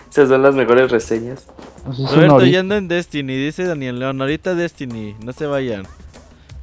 [0.10, 1.46] Esas son las mejores reseñas.
[1.86, 4.20] Pues Roberto, ya ando en Destiny, dice Daniel León.
[4.22, 5.84] Ahorita Destiny, no se vayan.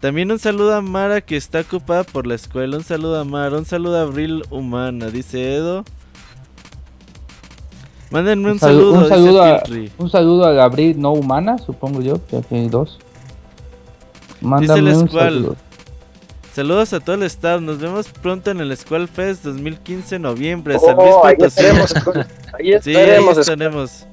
[0.01, 2.77] También un saludo a Mara que está ocupada por la escuela.
[2.77, 5.85] Un saludo a Mara, un saludo a Abril Humana, dice Edo.
[8.11, 9.63] Mándenme un, Un salu- saludo, un saludo a-.
[9.99, 12.99] Un saludo a Gabriel no humana, supongo yo, que aquí hay dos.
[14.41, 15.23] Mándame un Squall.
[15.25, 15.57] saludo.
[16.55, 17.61] Saludos a todo el staff.
[17.61, 20.79] Nos vemos pronto en el Squall Fest 2015 noviembre.
[20.79, 21.61] San Luis Oh, ahí Potosí.
[21.61, 21.95] estaremos.
[22.59, 23.39] Ahí Sí, ahí estaremos.
[23.39, 24.07] estaremos.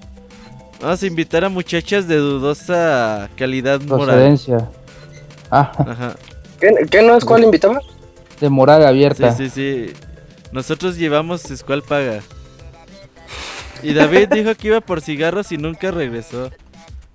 [0.81, 4.37] Vamos a invitar a muchachas de dudosa calidad moral.
[5.49, 6.15] Ah, Ajá.
[6.59, 7.85] ¿Qué, qué no es cuál invitamos?
[8.41, 9.31] de moral Sí, abierta.
[9.31, 9.93] sí, sí.
[10.51, 12.19] Nosotros llevamos Squall Paga.
[13.83, 16.51] Y David dijo que iba por cigarros y nunca regresó.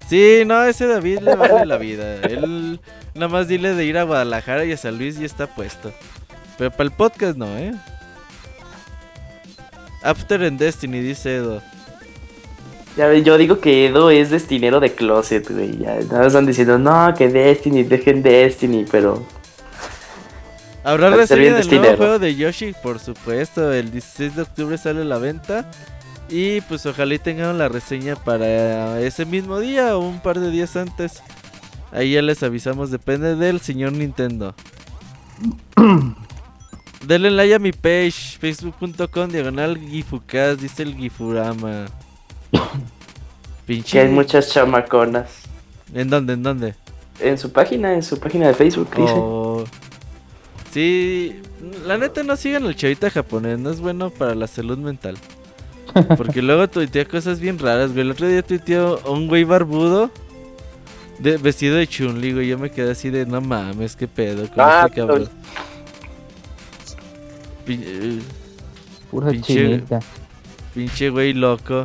[0.08, 2.16] Sí, no, ese David le vale la vida.
[2.22, 2.80] Él
[3.14, 5.92] nada más dile de ir a Guadalajara y a San Luis y está puesto.
[6.56, 7.72] Pero para el podcast no, ¿eh?
[10.02, 11.62] After en Destiny, dice Edo.
[12.96, 15.78] Ya yo digo que Edo es destinero de closet, güey.
[15.78, 19.26] Ya nada más están diciendo, no, que Destiny, dejen Destiny, pero.
[20.84, 23.72] Habrá reseña del nuevo juego de Yoshi, por supuesto.
[23.72, 25.70] El 16 de octubre sale a la venta.
[26.28, 30.50] Y pues ojalá y tengan la reseña para ese mismo día o un par de
[30.50, 31.22] días antes.
[31.90, 34.54] Ahí ya les avisamos, depende del señor Nintendo.
[37.06, 41.86] Denle like a mi page, facebook.com diagonal gifucast, dice el gifurama.
[43.66, 43.92] Pinche.
[43.92, 45.30] Que hay muchas chamaconas.
[45.94, 46.34] ¿En dónde?
[46.34, 46.74] ¿En dónde?
[47.20, 49.12] En su página, en su página de Facebook, dice.
[49.14, 49.64] Oh.
[50.72, 51.40] Sí,
[51.86, 55.16] la neta no sigan al chavita japonés, no es bueno para la salud mental.
[56.16, 58.02] Porque luego tuitea cosas bien raras, güey.
[58.02, 60.10] El otro día tuiteó a un güey barbudo
[61.18, 62.48] de, vestido de chunli, güey.
[62.48, 65.28] Yo me quedé así de, no mames, qué pedo con Ah, este cabrón.
[67.66, 68.18] Pin- eh,
[69.10, 70.00] Pura Pinche- chinita.
[70.74, 71.84] pinche güey loco.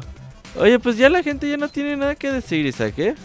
[0.59, 3.15] Oye, pues ya la gente ya no tiene nada que decir, Isaac, ¿eh?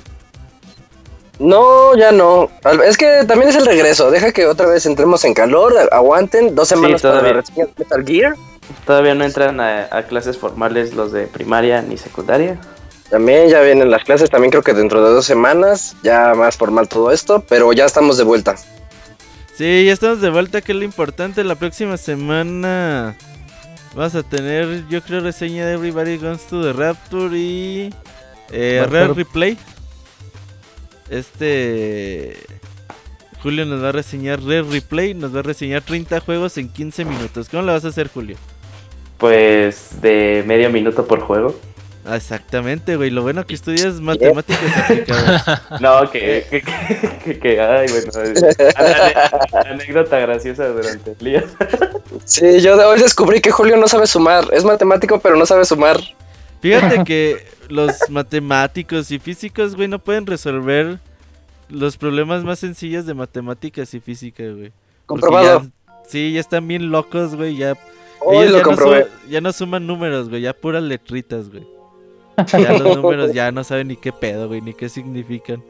[1.38, 2.50] No, ya no.
[2.64, 4.10] Al- Es que también es el regreso.
[4.10, 5.72] Deja que otra vez entremos en calor.
[5.92, 7.40] Aguanten dos semanas para la todavía.
[7.42, 8.34] reseña de Metal Gear.
[8.84, 12.58] Todavía no entran a, a clases formales los de primaria ni secundaria.
[13.10, 14.30] También ya vienen las clases.
[14.30, 15.96] También creo que dentro de dos semanas.
[16.02, 17.44] Ya más formal todo esto.
[17.48, 18.56] Pero ya estamos de vuelta.
[19.58, 21.42] Sí, ya estamos de vuelta, que es lo importante.
[21.42, 23.16] La próxima semana
[23.96, 27.92] vas a tener, yo creo, reseña de Everybody Goes to the Rapture y
[28.52, 29.58] eh, Replay.
[31.10, 32.36] Este.
[33.42, 37.04] Julio nos va a reseñar Rare Replay, nos va a reseñar 30 juegos en 15
[37.04, 37.48] minutos.
[37.48, 38.36] ¿Cómo lo vas a hacer, Julio?
[39.18, 41.58] Pues de medio minuto por juego.
[42.04, 43.10] Ah, exactamente, güey.
[43.10, 45.62] Lo bueno que estudias matemáticas aplicadas.
[45.80, 48.10] No, que, que, que, que- que- ay, bueno,
[49.66, 51.44] anécdota graciosa durante el día.
[52.24, 54.46] Sí, yo de hoy descubrí que Julio no sabe sumar.
[54.52, 55.98] Es matemático, pero no sabe sumar.
[56.62, 60.98] Fíjate que los matemáticos y físicos, güey, no pueden resolver
[61.68, 64.72] los problemas más sencillos de matemáticas y física, güey.
[65.06, 65.62] Comprobado.
[65.62, 67.56] ya- sí, ya están bien locos, güey.
[67.56, 67.76] Ya,
[68.20, 70.42] Hoy ellos lo ya, no ya suman números, güey.
[70.42, 71.66] Ya puras letritas, güey.
[72.52, 75.62] Ya los números ya no saben ni qué pedo, güey, ni qué significan.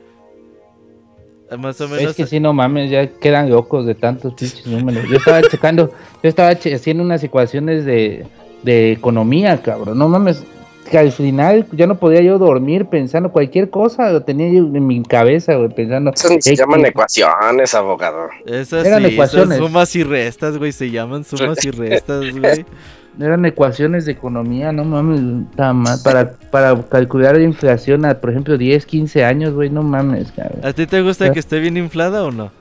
[1.57, 2.11] Más o menos.
[2.11, 5.09] Es que si no mames, ya quedan locos de tantos pinches números.
[5.09, 5.91] Yo estaba checando,
[6.23, 8.27] yo estaba haciendo unas ecuaciones de,
[8.63, 9.99] de economía, cabrón.
[9.99, 10.45] No mames,
[10.91, 14.87] que al final ya no podía yo dormir pensando cualquier cosa, lo tenía yo en
[14.87, 16.13] mi cabeza, güey, pensando.
[16.15, 18.29] Eso ni se llaman ecuaciones, abogado.
[18.47, 19.59] Esas Eran sí, esas ecuaciones.
[19.59, 20.73] sumas y restas, güey.
[20.73, 22.65] Se llaman sumas y restas, güey.
[23.21, 25.99] Eran ecuaciones de economía, no mames, está mal.
[26.05, 30.61] Para, para calcular la inflación a, por ejemplo, 10, 15 años, güey, no mames, cabrón.
[30.63, 32.53] ¿A ti te gusta que esté bien inflada o no?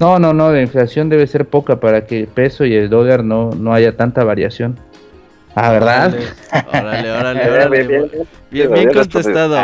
[0.00, 3.22] No, no, no, la inflación debe ser poca para que el peso y el dólar
[3.22, 4.76] no, no haya tanta variación.
[5.54, 6.14] Ah, ¿verdad?
[6.68, 7.86] Órale, órale, órale.
[7.88, 8.08] bien,
[8.50, 9.56] bien, Bien, contestado.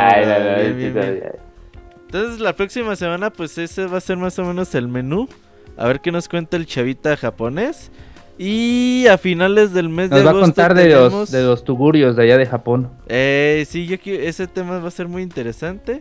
[2.06, 5.28] Entonces la próxima semana pues ese va a ser más o menos el menú.
[5.76, 7.90] A ver qué nos cuenta el chavita japonés.
[8.38, 11.42] Y a finales del mes Nos de va a agosto contar de tenemos- los, de
[11.42, 12.90] los tugurios de allá de Japón.
[13.08, 16.00] Eh, sí, yo quiero- ese tema va a ser muy interesante.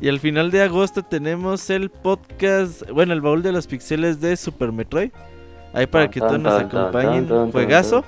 [0.00, 4.36] Y al final de agosto tenemos el podcast, bueno, el baúl de los pixeles de
[4.36, 5.10] Super Metroid.
[5.74, 8.02] Ahí para que todos nos acompañen, juegazo.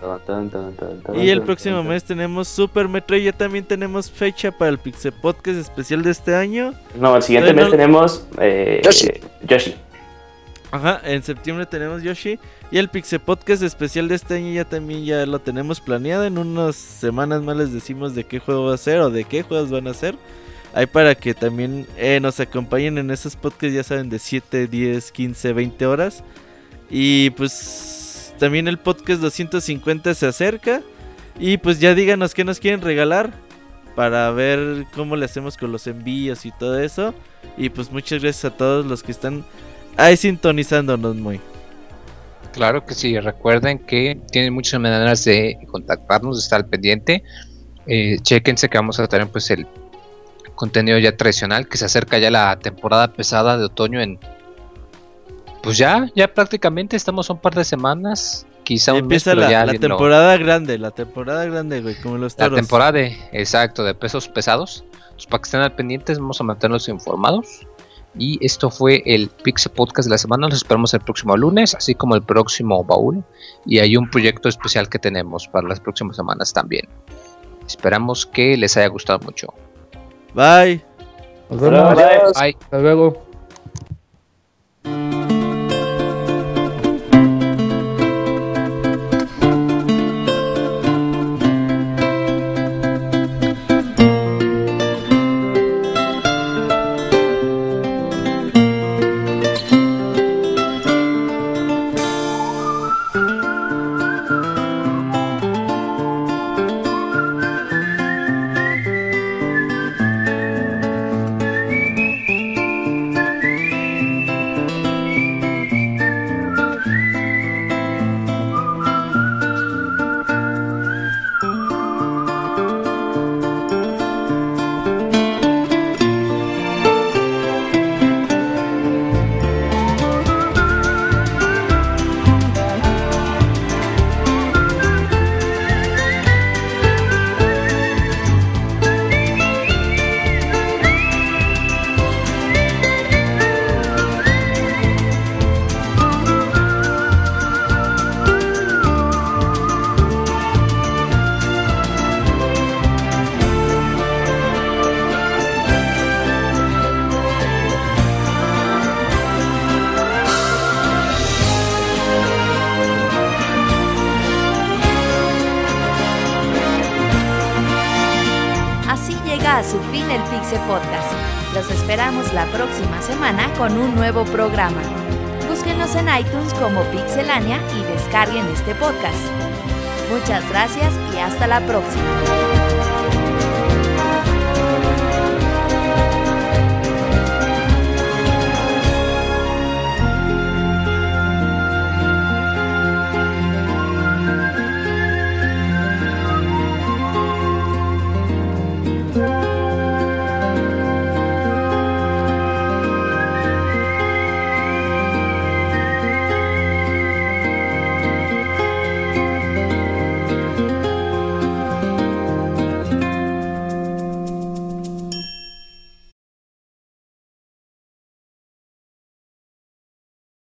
[1.14, 3.22] Y el próximo mes tenemos Super Metroid.
[3.24, 6.72] Ya también tenemos fecha para el Pixel Podcast especial de este año.
[6.98, 9.08] No, el siguiente mes no- tenemos eh, Yoshi.
[9.08, 9.74] eh, Yoshi.
[10.72, 12.38] Ajá, en septiembre tenemos Yoshi.
[12.70, 16.24] Y el Pixel Podcast especial de este año ya también ya lo tenemos planeado.
[16.24, 19.42] En unas semanas más les decimos de qué juego va a ser o de qué
[19.42, 20.14] juegos van a ser.
[20.72, 25.10] Ahí para que también eh, nos acompañen en esos podcasts, ya saben, de 7, 10,
[25.12, 26.22] 15, 20 horas.
[26.90, 30.82] Y pues también el podcast 250 se acerca.
[31.38, 33.32] Y pues ya díganos qué nos quieren regalar.
[33.94, 37.14] Para ver cómo le hacemos con los envíos y todo eso.
[37.56, 39.44] Y pues muchas gracias a todos los que están
[39.96, 41.40] ahí sintonizándonos muy.
[42.52, 47.22] Claro que sí, recuerden que tienen muchas maneras de contactarnos, de estar al pendiente.
[47.86, 49.66] Eh, chéquense que vamos a tener pues el
[50.54, 54.18] contenido ya tradicional, que se acerca ya la temporada pesada de otoño en...
[55.62, 59.40] Pues ya, ya prácticamente estamos a un par de semanas, quizá un mes, Empieza pero
[59.42, 62.58] la, ya la lo- temporada grande, la temporada grande, güey, como los la toros.
[62.60, 64.84] temporada de, exacto, de pesos pesados.
[65.02, 67.66] Entonces, para que estén al pendientes, vamos a mantenerlos informados.
[68.18, 70.48] Y esto fue el Pixel Podcast de la semana.
[70.48, 73.22] Nos esperamos el próximo lunes, así como el próximo baúl.
[73.66, 76.88] Y hay un proyecto especial que tenemos para las próximas semanas también.
[77.68, 79.54] Esperamos que les haya gustado mucho.
[80.34, 80.82] Bye.
[81.50, 81.98] Nos vemos.
[81.98, 82.32] Adiós.
[82.40, 82.56] Bye.
[82.60, 83.29] Hasta luego.